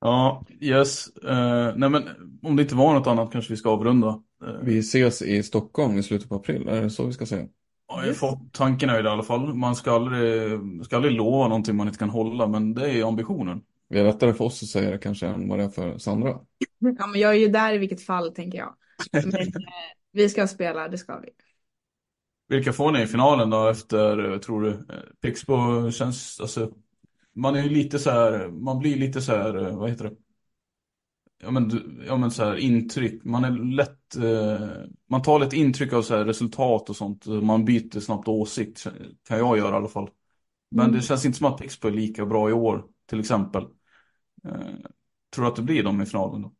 Ja, 0.01 0.45
yes. 0.61 1.17
Eh, 1.17 1.73
nej 1.77 1.91
men 1.91 2.03
om 2.43 2.57
det 2.57 2.63
inte 2.63 2.75
var 2.75 2.95
något 2.95 3.07
annat 3.07 3.33
kanske 3.33 3.53
vi 3.53 3.57
ska 3.57 3.71
avrunda. 3.71 4.23
Eh, 4.45 4.55
vi 4.63 4.79
ses 4.79 5.23
i 5.23 5.43
Stockholm 5.43 5.99
i 5.99 6.03
slutet 6.03 6.29
på 6.29 6.35
april, 6.35 6.69
är 6.69 6.83
det 6.83 6.91
så 6.91 7.07
vi 7.07 7.13
ska 7.13 7.27
säga? 7.27 7.47
Ja, 7.89 8.15
fått 8.15 8.53
tanken 8.53 8.91
är 8.91 9.05
i 9.05 9.09
alla 9.09 9.23
fall. 9.23 9.55
Man 9.55 9.77
ska 9.77 9.93
aldrig, 9.93 10.61
ska 10.85 10.97
aldrig 10.97 11.15
lova 11.15 11.49
någonting 11.49 11.77
man 11.77 11.87
inte 11.87 11.99
kan 11.99 12.11
hålla, 12.11 12.47
men 12.47 12.75
det 12.75 12.91
är 12.91 13.09
ambitionen. 13.09 13.63
Det 13.89 13.99
är 13.99 14.05
lättare 14.05 14.35
för 14.35 14.45
oss 14.45 14.63
att 14.63 14.69
säga 14.69 14.91
det 14.91 14.99
kanske 14.99 15.27
än 15.27 15.49
vad 15.49 15.59
det 15.59 15.65
är 15.65 15.69
för 15.69 15.99
Sandra. 15.99 16.39
Ja, 16.79 17.07
men 17.07 17.21
jag 17.21 17.31
är 17.31 17.39
ju 17.39 17.49
där 17.49 17.75
i 17.75 17.79
vilket 17.79 18.03
fall, 18.03 18.35
tänker 18.35 18.59
jag. 18.59 18.75
Men 19.13 19.35
eh, 19.35 19.47
vi 20.13 20.29
ska 20.29 20.47
spela, 20.47 20.89
det 20.89 20.99
ska 20.99 21.21
vi. 21.21 21.29
Vilka 22.53 22.73
får 22.73 22.93
ni 22.93 23.03
i 23.03 23.07
finalen 23.07 23.51
då 23.51 23.69
efter, 23.69 24.33
eh, 24.33 24.39
tror 24.39 24.63
du? 24.63 24.69
Eh, 24.71 24.77
Pixbo 25.23 25.91
känns, 25.91 26.41
alltså, 26.41 26.71
man 27.35 27.57
är 27.57 27.63
ju 27.63 27.69
lite 27.69 27.99
så 27.99 28.11
här, 28.11 28.49
man 28.49 28.79
blir 28.79 28.97
lite 28.97 29.23
så 29.23 29.33
här, 29.33 29.67
eh, 29.67 29.77
vad 29.77 29.91
heter 29.91 30.05
det? 30.05 30.17
Ja 31.43 31.51
men, 31.51 31.71
ja 32.07 32.17
men 32.17 32.31
så 32.31 32.45
här 32.45 32.57
intryck, 32.57 33.25
man 33.25 33.45
är 33.45 33.51
lätt, 33.51 34.17
eh, 34.17 34.69
man 35.11 35.23
tar 35.23 35.41
lite 35.41 35.57
intryck 35.57 35.93
av 35.93 36.03
så 36.03 36.17
här 36.17 36.25
resultat 36.25 36.91
och 36.91 36.97
sånt, 36.97 37.27
man 37.27 37.65
byter 37.65 38.01
snabbt 38.01 38.29
åsikt, 38.29 38.85
kan 39.29 39.39
jag 39.39 39.59
göra 39.59 39.75
i 39.75 39.77
alla 39.77 39.89
fall. 39.89 40.11
Men 40.71 40.87
Mm. 40.87 40.97
det 40.97 41.03
känns 41.03 41.25
inte 41.25 41.39
som 41.39 41.47
att 41.47 41.61
Pixbo 41.61 41.89
är 41.89 41.93
lika 41.93 42.27
bra 42.27 42.51
i 42.51 42.53
år, 42.53 42.85
till 43.11 43.21
exempel. 43.21 43.63
Eh, 44.45 44.77
tror 45.35 45.45
du 45.45 45.51
att 45.51 45.57
det 45.57 45.63
blir 45.63 45.83
dem 45.85 46.03
i 46.03 46.07
finalen 46.07 46.43
då? 46.43 46.53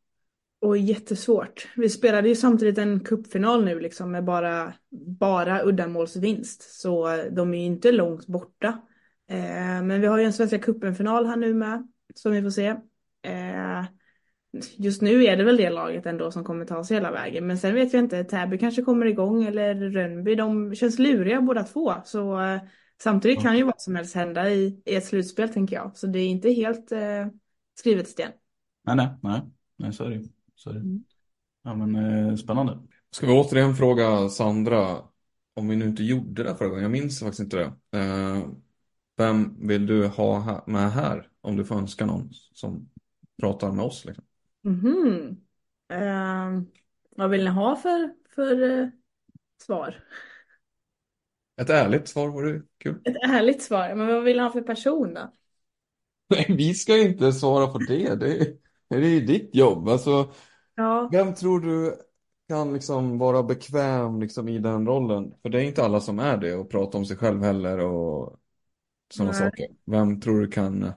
Och 0.63 0.79
jättesvårt. 0.79 1.69
Vi 1.77 1.89
spelade 1.89 2.29
ju 2.29 2.35
samtidigt 2.35 2.79
en 2.79 3.01
cupfinal 3.01 3.65
nu 3.65 3.81
liksom 3.81 4.11
med 4.11 4.25
bara, 4.25 4.73
bara 5.19 5.63
uddamålsvinst. 5.63 6.81
Så 6.81 7.25
de 7.31 7.55
är 7.55 7.59
ju 7.59 7.65
inte 7.65 7.93
långt 7.93 8.27
borta. 8.27 8.69
Eh, 9.29 9.83
men 9.83 10.01
vi 10.01 10.07
har 10.07 10.19
ju 10.19 10.25
en 10.25 10.33
Svenska 10.33 10.59
cupen-final 10.59 11.27
här 11.27 11.37
nu 11.37 11.55
med. 11.55 11.89
Som 12.15 12.33
vi 12.33 12.43
får 12.43 12.51
se. 12.51 12.67
Eh, 13.23 13.85
just 14.77 15.03
nu 15.03 15.25
är 15.25 15.37
det 15.37 15.45
väl 15.45 15.57
det 15.57 15.71
laget 15.71 16.07
ändå 16.07 16.31
som 16.31 16.45
kommer 16.45 16.65
ta 16.65 16.85
sig 16.85 16.97
hela 16.97 17.11
vägen. 17.11 17.47
Men 17.47 17.59
sen 17.59 17.75
vet 17.75 17.93
jag 17.93 18.05
inte, 18.05 18.25
Täby 18.25 18.59
kanske 18.59 18.83
kommer 18.83 19.07
igång 19.07 19.45
eller 19.45 19.75
Rönnby. 19.75 20.35
De 20.35 20.75
känns 20.75 20.99
luriga 20.99 21.41
båda 21.41 21.63
två. 21.63 21.95
Så 22.05 22.41
eh, 22.41 22.61
samtidigt 23.03 23.43
kan 23.43 23.57
ju 23.57 23.63
vad 23.63 23.81
som 23.81 23.95
helst 23.95 24.15
hända 24.15 24.51
i, 24.51 24.83
i 24.85 24.95
ett 24.95 25.05
slutspel 25.05 25.49
tänker 25.49 25.77
jag. 25.77 25.97
Så 25.97 26.07
det 26.07 26.19
är 26.19 26.29
inte 26.29 26.51
helt 26.51 26.93
eh, 26.93 27.27
skrivet 27.75 28.09
sten. 28.09 28.31
Nej, 28.87 28.97
nej, 28.97 29.09
nej, 29.23 29.41
nej 29.77 29.93
så 29.93 30.05
är 30.05 30.09
det 30.09 30.17
ju. 30.17 30.29
Så 30.63 30.71
är 30.71 30.75
det. 30.75 30.81
Mm. 30.81 31.05
Ja 31.63 31.75
men 31.75 31.97
eh, 31.97 32.37
spännande. 32.37 32.79
Ska 33.11 33.27
vi 33.27 33.33
återigen 33.33 33.75
fråga 33.75 34.29
Sandra, 34.29 34.99
om 35.55 35.69
vi 35.69 35.77
nu 35.77 35.85
inte 35.85 36.03
gjorde 36.03 36.43
det 36.43 36.57
förra 36.57 36.69
gången, 36.69 36.83
jag 36.83 36.93
minns 36.93 37.21
faktiskt 37.21 37.41
inte 37.41 37.57
det. 37.57 37.99
Eh, 37.99 38.47
vem 39.17 39.67
vill 39.67 39.87
du 39.87 40.07
ha 40.07 40.65
med 40.67 40.93
här, 40.93 41.29
om 41.41 41.57
du 41.57 41.65
får 41.65 41.75
önska 41.75 42.07
någon 42.07 42.31
som 42.55 42.91
pratar 43.41 43.73
med 43.73 43.85
oss? 43.85 44.05
Liksom? 44.05 44.25
Mhm. 44.63 45.37
Ehm, 45.89 46.67
vad 47.17 47.31
vill 47.31 47.45
ni 47.45 47.51
ha 47.51 47.77
för, 47.77 48.15
för 48.35 48.81
eh, 48.81 48.89
svar? 49.63 50.05
Ett 51.61 51.71
ärligt 51.71 52.09
svar 52.09 52.29
vore 52.29 52.63
kul. 52.79 53.01
Ett 53.05 53.17
ärligt 53.31 53.63
svar. 53.63 53.95
Men 53.95 54.07
vad 54.07 54.25
vill 54.25 54.37
ni 54.37 54.43
ha 54.43 54.51
för 54.53 54.63
person 54.63 55.15
då? 55.15 55.33
Nej, 56.29 56.47
vi 56.49 56.75
ska 56.75 56.99
inte 56.99 57.33
svara 57.33 57.67
på 57.67 57.79
det. 57.79 58.15
Det 58.15 58.37
är, 58.39 58.57
det 58.89 58.97
är 58.97 59.01
ju 59.01 59.21
ditt 59.21 59.55
jobb. 59.55 59.89
Alltså, 59.89 60.33
Ja, 60.77 61.11
vem 61.11 61.35
tror 61.35 61.61
du 61.61 61.97
kan 62.49 62.73
liksom 62.75 63.19
vara 63.19 63.43
bekväm 63.43 64.21
liksom 64.21 64.49
i 64.49 64.59
den 64.59 64.87
rollen? 64.87 65.35
För 65.43 65.49
det 65.49 65.59
är 65.63 65.65
inte 65.65 65.85
alla 65.85 66.01
som 66.01 66.19
är 66.19 66.37
det 66.37 66.55
och 66.55 66.71
prata 66.71 66.99
om 66.99 67.05
sig 67.05 67.17
själv 67.17 67.43
heller 67.43 67.79
och 67.79 68.41
sådana 69.15 69.33
saker. 69.33 69.67
Vem 69.85 70.21
tror 70.21 70.41
du 70.41 70.49
kan? 70.49 70.93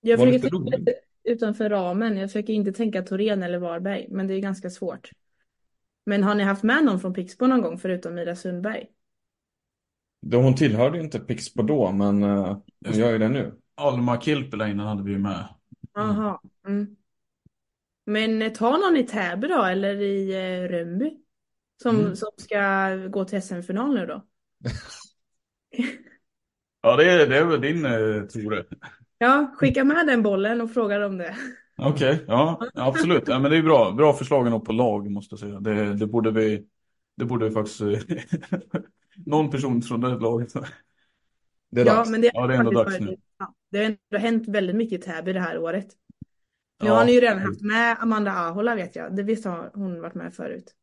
jag 0.00 0.18
Var 0.18 0.26
försöker 0.26 0.32
lite 0.44 0.48
rolig. 0.56 0.88
utanför 1.24 1.70
ramen. 1.70 2.16
Jag 2.16 2.28
försöker 2.30 2.52
inte 2.52 2.72
tänka 2.72 3.02
Torén 3.02 3.42
eller 3.42 3.58
Varberg, 3.58 4.06
men 4.10 4.26
det 4.26 4.34
är 4.34 4.40
ganska 4.40 4.70
svårt. 4.70 5.10
Men 6.06 6.22
har 6.22 6.34
ni 6.34 6.42
haft 6.44 6.62
med 6.62 6.84
någon 6.84 7.00
från 7.00 7.14
Pixbo 7.14 7.46
någon 7.46 7.62
gång 7.62 7.78
förutom 7.78 8.14
Mira 8.14 8.36
Sundberg? 8.36 8.86
Då 10.22 10.42
hon 10.42 10.54
tillhörde 10.54 10.98
ju 10.98 11.04
inte 11.04 11.18
Pixbo 11.20 11.62
då, 11.62 11.92
men 11.92 12.22
uh, 12.22 12.56
hon 12.86 12.94
gör 12.98 13.12
ju 13.12 13.18
det 13.18 13.28
nu. 13.28 13.54
Alma 13.74 14.20
Kilpeläinen 14.20 14.86
hade 14.86 15.02
vi 15.02 15.12
ju 15.12 15.18
med. 15.18 15.48
Jaha. 15.94 16.40
Mm. 16.66 16.96
Men 18.10 18.42
eh, 18.42 18.52
ta 18.52 18.76
någon 18.76 18.96
i 18.96 19.02
Täby 19.06 19.48
då, 19.48 19.62
eller 19.64 20.00
i 20.02 20.32
eh, 20.32 20.68
Rönnby? 20.68 21.16
Som, 21.82 22.00
Mm. 22.00 22.16
som 22.16 22.28
ska 22.36 22.60
gå 22.96 23.24
till 23.24 23.42
SM-final 23.42 23.94
nu 23.94 24.06
då? 24.06 24.26
Ja, 26.82 26.96
det 26.96 27.10
är, 27.12 27.26
det 27.26 27.38
är 27.38 27.44
väl 27.44 27.60
din 27.60 27.84
eh, 27.84 28.22
Tore. 28.26 28.64
Ja, 29.18 29.54
skicka 29.56 29.84
med 29.84 30.06
den 30.06 30.22
bollen 30.22 30.60
och 30.60 30.72
fråga 30.72 30.98
dem 30.98 31.18
det. 31.18 31.36
Okej, 31.76 32.24
ja, 32.28 32.60
absolut. 32.74 33.28
Ja, 33.28 33.38
men 33.38 33.50
det 33.50 33.56
är 33.56 33.62
bra. 33.62 33.90
Bra 33.92 34.12
förslag 34.12 34.46
ändå 34.46 34.60
på 34.60 34.72
lag, 34.72 35.10
måste 35.10 35.32
jag 35.32 35.40
säga. 35.40 35.60
Det, 35.60 35.94
det 35.94 36.06
borde 36.06 36.30
vi, 36.30 36.66
det 37.16 37.24
borde 37.24 37.44
vi 37.48 37.50
faktiskt, 37.54 37.80
eh, 37.80 37.88
någon 39.26 39.50
person 39.50 39.82
från 39.82 40.00
det 40.00 40.08
laget. 40.18 40.52
Det 41.70 41.80
är 41.80 41.86
Ja, 41.86 41.94
dags. 41.94 42.10
men 42.10 42.20
det, 42.20 42.30
Ja, 42.34 42.46
det 42.46 42.54
är 42.54 42.58
ändå 42.58 42.70
dags 42.70 43.00
nu. 43.00 43.16
Det 43.70 43.78
har 43.78 43.84
ändå 43.84 44.18
hänt 44.18 44.48
väldigt 44.48 44.76
mycket 44.76 44.98
i 44.98 45.02
Täby 45.02 45.32
det 45.32 45.40
här 45.40 45.58
året. 45.58 45.86
Nu 46.80 46.86
Ja. 46.86 46.94
har 46.94 47.04
ni 47.04 47.12
ju 47.12 47.20
redan 47.20 47.38
haft 47.38 47.60
med 47.62 47.96
Amanda 48.00 48.32
Ahola 48.32 48.74
vet 48.74 48.96
jag. 48.96 49.16
Det 49.16 49.22
visst 49.22 49.44
har 49.44 49.70
hon 49.74 50.00
varit 50.00 50.14
med 50.14 50.34
förut. 50.34 50.74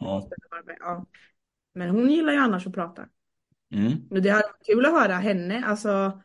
Ja. 0.00 0.28
Ja. 0.80 1.06
Men 1.74 1.90
hon 1.90 2.10
gillar 2.10 2.32
ju 2.32 2.38
annars 2.38 2.66
att 2.66 2.72
prata. 2.74 3.08
Mm. 3.74 3.92
Och 4.10 4.22
det 4.22 4.30
hade 4.30 4.48
varit 4.48 4.66
kul 4.66 4.86
att 4.86 4.92
höra 4.92 5.14
henne. 5.14 5.64
Alltså, 5.66 6.22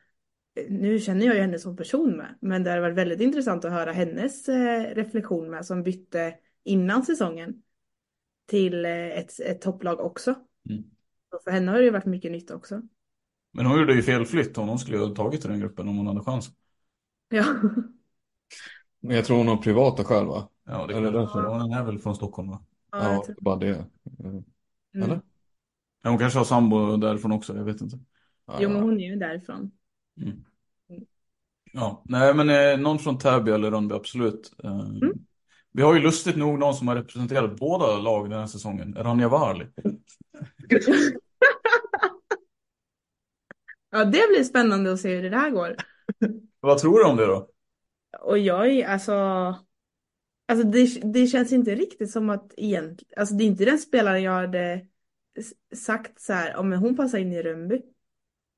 nu 0.70 1.00
känner 1.00 1.26
jag 1.26 1.36
ju 1.36 1.42
henne 1.42 1.60
som 1.60 1.76
person 1.78 2.18
med. 2.18 2.38
Men 2.42 2.64
det 2.64 2.70
hade 2.70 2.82
varit 2.82 2.98
väldigt 2.98 3.22
intressant 3.22 3.66
att 3.66 3.72
höra 3.72 3.92
hennes 3.92 4.50
eh, 4.50 4.96
reflektion 4.96 5.50
med. 5.50 5.66
Som 5.66 5.84
bytte 5.84 6.36
innan 6.64 7.04
säsongen. 7.04 7.62
Till 8.48 8.86
eh, 8.86 8.92
ett, 8.92 9.40
ett 9.40 9.62
topplag 9.62 10.00
också. 10.00 10.36
Mm. 10.70 10.84
Och 11.32 11.44
för 11.44 11.52
henne 11.52 11.72
har 11.72 11.78
det 11.78 11.86
ju 11.86 11.92
varit 11.92 12.06
mycket 12.06 12.32
nytt 12.32 12.52
också. 12.52 12.82
Men 13.52 13.66
hon 13.66 13.80
gjorde 13.80 13.94
ju 13.94 14.02
fel 14.02 14.26
flytt. 14.26 14.58
Hon 14.58 14.80
skulle 14.80 14.98
ju 14.98 15.04
ha 15.04 15.16
tagit 15.16 15.42
till 15.42 15.50
den 15.50 15.60
gruppen 15.60 15.88
om 15.88 15.98
hon 15.98 16.08
hade 16.08 16.22
chans. 16.22 16.52
Ja. 17.30 17.46
Men 19.04 19.16
jag 19.16 19.26
tror 19.26 19.38
hon 19.38 19.48
har 19.48 19.58
privata 19.58 20.04
skäl 20.04 20.26
va? 20.26 20.50
Ja, 20.66 20.88
det 20.88 20.94
kan 20.94 21.04
därför. 21.04 21.44
Hon 21.44 21.74
är 21.74 21.84
väl 21.84 22.00
från 22.00 22.16
Stockholm 22.16 22.50
va? 22.50 22.62
Ja, 22.92 23.14
Ja, 23.14 23.24
tror- 23.26 23.36
bara 23.42 23.56
det. 23.56 23.86
mm. 24.24 24.44
Eller? 24.96 25.22
Ja, 26.04 26.10
hon 26.10 26.20
kanske 26.20 26.40
har 26.40 26.46
sambo 26.46 26.98
därifrån 26.98 27.32
också, 27.32 27.56
jag 27.58 27.64
vet 27.64 27.82
inte. 27.82 28.00
Ja, 28.48 28.58
Jo, 28.60 28.70
men 28.70 28.78
ja. 28.78 28.84
hon 28.84 29.00
är 29.00 29.10
ju 29.10 29.16
därifrån. 29.16 29.72
Mm. 30.22 30.44
Ja, 31.74 32.04
nej 32.06 32.34
men 32.34 32.50
eh, 32.50 32.80
någon 32.80 33.00
från 33.00 33.18
Täby 33.18 33.52
eller 33.52 33.72
Rönnby, 33.72 33.96
absolut. 33.96 34.54
Eh, 34.64 34.80
Mm. 34.80 35.14
Vi 35.76 35.82
har 35.82 35.94
ju 35.94 36.00
lustigt 36.00 36.36
nog 36.38 36.60
någon 36.60 36.74
som 36.76 36.88
har 36.88 36.96
representerat 36.96 37.56
båda 37.60 37.98
lag 37.98 38.30
den 38.30 38.40
här 38.40 38.48
säsongen, 38.48 38.96
Rania 38.98 39.30
Varli. 39.30 39.66
Ja, 43.92 44.06
det 44.06 44.28
blir 44.34 44.44
spännande 44.44 44.94
att 44.94 45.00
se 45.00 45.16
hur 45.16 45.24
det 45.24 45.30
där 45.30 45.50
går. 45.50 45.76
Vad 46.60 46.78
tror 46.78 47.00
du 47.00 47.06
om 47.06 47.18
det 47.18 47.26
då? 47.26 47.48
Och 48.22 48.38
jag 48.38 48.72
är 48.72 48.88
alltså... 48.88 49.14
Alltså 50.46 50.68
det, 50.68 51.14
det 51.14 51.28
känns 51.28 51.54
inte 51.54 51.76
riktigt 51.76 52.12
som 52.12 52.30
att 52.30 52.54
egentligen... 52.58 53.14
Alltså 53.18 53.36
det 53.36 53.44
är 53.44 53.46
inte 53.46 53.66
den 53.66 53.80
spelaren 53.80 54.24
jag 54.24 54.32
hade 54.32 54.86
sagt 55.76 56.22
så 56.22 56.34
här, 56.34 56.56
om 56.56 56.74
hon 56.74 56.96
passar 56.96 57.18
in 57.18 57.34
i 57.34 57.42
Rönnby. 57.42 57.82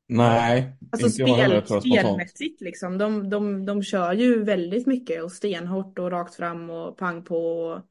Nej, 0.08 0.78
Alltså 0.92 1.08
inte 1.08 1.22
jag 1.22 1.38
heller 1.38 1.62
spel, 1.62 1.82
tror 1.82 1.96
jag 1.96 2.06
spelmässigt 2.06 2.62
liksom. 2.62 2.98
De, 2.98 3.30
de, 3.30 3.66
de 3.66 3.84
kör 3.84 4.14
ju 4.14 4.44
väldigt 4.44 4.88
mycket 4.88 5.24
och 5.24 5.32
stenhårt 5.32 6.00
och 6.00 6.12
rakt 6.12 6.36
fram 6.36 6.70
och 6.70 6.98
pang 6.98 7.24
på. 7.24 7.82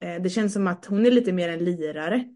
Eh, 0.00 0.22
det 0.22 0.30
känns 0.30 0.52
som 0.52 0.66
att 0.66 0.86
hon 0.86 1.06
är 1.06 1.10
lite 1.10 1.32
mer 1.32 1.48
en 1.48 1.64
lirare. 1.64 2.28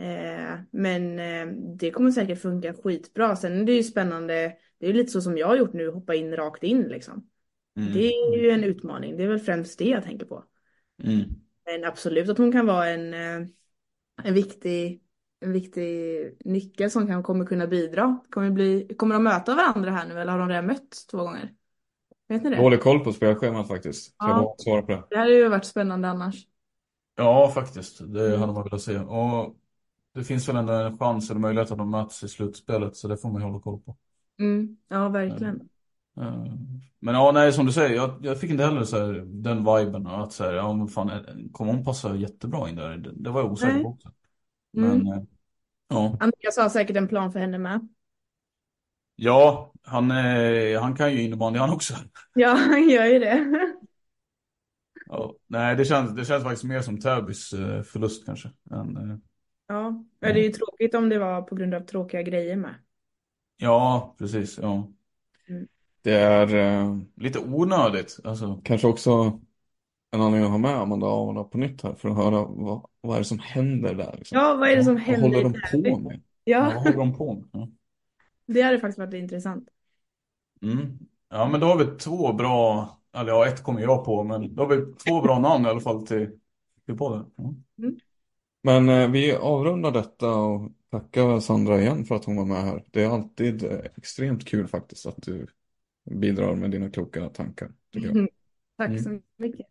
Eh, 0.00 0.60
men 0.70 1.18
eh, 1.18 1.46
det 1.78 1.90
kommer 1.90 2.10
säkert 2.10 2.42
funka 2.42 2.74
skitbra. 2.74 3.36
Sen 3.36 3.60
är 3.60 3.64
det 3.64 3.72
ju 3.72 3.82
spännande. 3.82 4.56
Det 4.78 4.86
är 4.86 4.90
ju 4.90 4.96
lite 4.96 5.12
så 5.12 5.20
som 5.20 5.38
jag 5.38 5.46
har 5.46 5.56
gjort 5.56 5.72
nu, 5.72 5.90
hoppa 5.90 6.14
in 6.14 6.36
rakt 6.36 6.62
in 6.62 6.82
liksom. 6.82 7.26
Mm. 7.78 7.92
Det 7.92 8.06
är 8.06 8.38
ju 8.38 8.50
en 8.50 8.64
utmaning. 8.64 9.16
Det 9.16 9.22
är 9.24 9.28
väl 9.28 9.38
främst 9.38 9.78
det 9.78 9.84
jag 9.88 10.04
tänker 10.04 10.26
på. 10.26 10.44
Mm. 11.04 11.24
Men 11.66 11.84
absolut 11.84 12.28
att 12.28 12.38
hon 12.38 12.52
kan 12.52 12.66
vara 12.66 12.88
en, 12.88 13.14
eh, 13.14 13.48
en 14.24 14.34
viktig 14.34 15.02
en 15.40 15.52
viktig 15.52 15.84
nyckel 16.44 16.90
som 16.90 17.06
kan, 17.06 17.22
kommer 17.22 17.44
kunna 17.46 17.66
bidra. 17.66 18.18
Kommer, 18.30 18.50
bli, 18.50 18.88
kommer 18.98 19.14
de 19.14 19.24
möta 19.24 19.54
varandra 19.54 19.90
här 19.90 20.08
nu 20.08 20.20
eller 20.20 20.32
har 20.32 20.38
de 20.38 20.48
redan 20.48 20.66
mött 20.66 21.06
två 21.10 21.18
gånger? 21.18 21.54
Vet 22.28 22.42
ni 22.42 22.50
det? 22.50 22.56
Dålig 22.56 22.80
koll 22.80 23.00
på 23.00 23.12
spelschemat 23.12 23.68
faktiskt. 23.68 24.04
Så 24.04 24.12
jag 24.18 24.30
Ja. 24.30 24.50
inte 24.50 24.62
svara 24.62 24.82
på 24.82 24.92
det. 24.92 25.02
Det 25.10 25.16
hade 25.16 25.32
ju 25.32 25.48
varit 25.48 25.64
spännande 25.64 26.08
annars. 26.08 26.46
Ja, 27.16 27.50
faktiskt. 27.54 27.98
Det 28.14 28.26
Mm. 28.26 28.40
hade 28.40 28.52
man 28.52 28.64
velat 28.64 28.82
se. 28.82 28.98
Och 28.98 29.56
det 30.14 30.24
finns 30.24 30.48
väl 30.48 30.56
ändå 30.56 30.72
en 30.72 30.98
chans 30.98 31.30
eller 31.30 31.40
möjlighet 31.40 31.70
att 31.70 31.78
de 31.78 31.90
möts 31.90 32.22
i 32.22 32.28
slutspelet, 32.28 32.96
så 32.96 33.08
det 33.08 33.16
får 33.16 33.28
man 33.30 33.42
ju 33.42 33.46
hålla 33.46 33.60
koll 33.60 33.80
på. 33.80 33.96
Mm, 34.38 34.76
ja, 34.88 35.08
verkligen. 35.08 35.68
Eh, 36.20 36.44
Men 37.00 37.14
ja, 37.14 37.32
nej, 37.32 37.52
som 37.52 37.66
du 37.66 37.72
säger, 37.72 37.96
jag, 37.96 38.18
jag 38.22 38.40
fick 38.40 38.50
inte 38.50 38.64
heller 38.64 38.84
så 38.84 38.96
här, 39.06 39.12
den 39.26 39.58
viben 39.58 40.06
att 40.06 40.32
så 40.32 40.44
här, 40.44 40.52
ja 40.52 40.72
men 40.72 40.88
fan, 40.88 41.10
kommer 41.52 41.72
hon 41.72 41.84
passa 41.84 42.16
jättebra 42.16 42.68
in 42.68 42.76
där? 42.76 42.96
Det, 42.96 43.12
det 43.16 43.30
var 43.30 43.40
jag 43.40 43.52
osäker 43.52 43.80
på 43.80 43.88
också. 43.88 44.12
Men, 44.72 45.06
Mm. 45.06 45.26
ja. 45.88 46.18
Andreas 46.20 46.56
har 46.56 46.68
säkert 46.68 46.96
en 46.96 47.08
plan 47.08 47.32
för 47.32 47.38
henne 47.40 47.58
med. 47.58 47.88
Ja, 49.16 49.72
han, 49.82 50.10
eh, 50.10 50.80
han 50.82 50.94
kan 50.96 51.12
ju 51.12 51.22
innebandy 51.22 51.58
han 51.58 51.70
också. 51.70 51.94
Ja, 52.34 52.48
han 52.54 52.88
gör 52.88 53.04
ju 53.06 53.18
det. 53.18 53.46
Ja, 55.06 55.34
nej, 55.46 55.76
det 55.76 55.84
känns, 55.84 56.14
det 56.16 56.24
känns 56.24 56.42
faktiskt 56.44 56.64
mer 56.64 56.80
som 56.82 57.00
Täbys 57.00 57.50
förlust 57.84 58.26
kanske. 58.26 58.50
Än, 58.70 59.22
Ja, 59.66 60.04
det 60.20 60.26
är 60.26 60.34
ju 60.34 60.50
tråkigt 60.52 60.94
om 60.94 61.08
det 61.08 61.18
var 61.18 61.42
på 61.42 61.54
grund 61.54 61.74
av 61.74 61.80
tråkiga 61.80 62.22
grejer 62.22 62.56
med. 62.56 62.74
ja, 63.56 64.14
precis. 64.18 64.58
Ja. 64.58 64.88
Det 66.02 66.14
är 66.14 66.54
eh, 66.54 66.98
Lite 67.16 67.38
onödigt. 67.38 68.18
Alltså, 68.24 68.60
kanske 68.64 68.86
också 68.86 69.40
en 70.10 70.20
anledning 70.20 70.44
att 70.44 70.50
ha 70.50 70.58
med 70.58 70.76
Amanda 70.76 71.06
Avala 71.06 71.44
på 71.44 71.58
nytt 71.58 71.82
här 71.82 71.94
för 71.94 72.08
att 72.08 72.16
höra 72.16 72.44
vad, 72.44 72.86
vad 73.00 73.14
är 73.14 73.18
det 73.18 73.24
som 73.24 73.38
händer 73.38 73.94
där. 73.94 74.14
Liksom. 74.18 74.38
Ja, 74.38 74.56
vad 74.56 74.68
är 74.68 74.76
det 74.76 74.84
som 74.84 74.94
Vad 74.94 75.02
händer 75.02 75.22
håller 75.22 75.40
i 75.40 75.42
de 75.42 75.54
på 75.82 75.98
med? 75.98 76.20
ja, 76.44 76.60
vad 76.74 76.82
håller 76.82 76.96
de 76.96 77.16
på 77.16 77.32
med? 77.34 77.44
Ja. 77.52 77.68
det 78.46 78.62
hade 78.62 78.78
faktiskt 78.78 78.98
varit 78.98 79.14
intressant. 79.14 79.68
Mm. 80.62 80.98
Ja, 81.30 81.48
men 81.48 81.60
då 81.60 81.66
har 81.66 81.78
vi 81.78 81.98
två 81.98 82.32
bra, 82.32 82.88
eller 83.16 83.32
ja, 83.32 83.46
ett 83.46 83.62
kommer 83.62 83.80
jag 83.80 84.04
på, 84.04 84.24
men 84.24 84.54
då 84.54 84.62
har 84.62 84.76
vi 84.76 84.94
två 84.94 85.20
bra 85.20 85.38
namn 85.38 85.66
i 85.66 85.68
alla 85.68 85.80
fall 85.80 86.06
till, 86.06 86.30
till 86.86 86.96
podden. 86.96 87.26
Ja. 87.36 87.54
Men 88.62 88.88
eh, 88.88 89.10
vi 89.10 89.32
avrundar 89.36 89.90
detta 89.90 90.34
och 90.34 90.72
tackar 90.90 91.40
Sandra 91.40 91.80
igen 91.80 92.04
för 92.04 92.14
att 92.14 92.24
hon 92.24 92.36
var 92.36 92.44
med 92.44 92.62
här. 92.62 92.84
Det 92.90 93.02
är 93.02 93.08
alltid 93.08 93.64
eh, 93.64 93.78
extremt 93.96 94.44
kul 94.48 94.68
faktiskt 94.68 95.06
att 95.06 95.22
du 95.22 95.46
bidrar 96.10 96.54
med 96.54 96.70
dina 96.70 96.90
kloka 96.90 97.28
tankar. 97.28 97.72
Jag. 97.90 98.28
Tack 98.78 98.88
Mm. 98.90 99.02
så 99.02 99.20
mycket. 99.36 99.66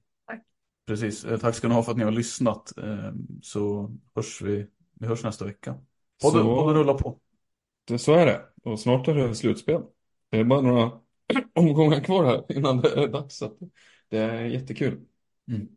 Precis, 0.88 1.26
Eh, 1.26 1.38
tack 1.40 1.56
ska 1.56 1.68
ni 1.68 1.74
ha 1.74 1.84
för 1.84 1.92
att 1.92 1.98
ni 1.98 2.04
har 2.04 2.12
lyssnat. 2.12 2.78
Eh, 2.78 3.12
Så 3.42 3.92
hörs 4.16 4.42
vi, 4.42 4.68
vi 4.94 5.08
hörs 5.08 5.24
nästa 5.24 5.46
vecka. 5.46 5.72
Podden, 6.22 6.42
Så- 6.44 6.56
podden 6.56 6.76
rullar 6.76 6.94
på. 6.94 7.20
Det, 7.88 7.98
så 8.00 8.14
är 8.14 8.26
det. 8.26 8.42
Och 8.64 8.80
snart 8.80 9.08
är 9.08 9.14
det 9.16 9.36
slutspel. 9.36 9.82
Det 10.30 10.40
är 10.40 10.44
bara 10.44 10.62
några 10.62 10.92
omgångar 11.56 12.00
kvar 12.00 12.26
här 12.26 12.58
innan 12.58 12.82
det 12.82 12.90
är 13.04 13.08
dags. 13.08 13.38
Så 13.38 13.46
att 13.46 13.58
det 14.10 14.18
är 14.18 14.46
jättekul. 14.46 15.00
Mm. 15.48 15.68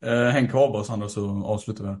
Eh, 0.00 0.30
häng 0.32 0.48
kvar 0.48 0.72
bara 0.72 0.84
Sandra 0.84 1.08
så 1.08 1.44
avslutar 1.44 1.84
vi. 1.84 1.90
här. 1.90 2.00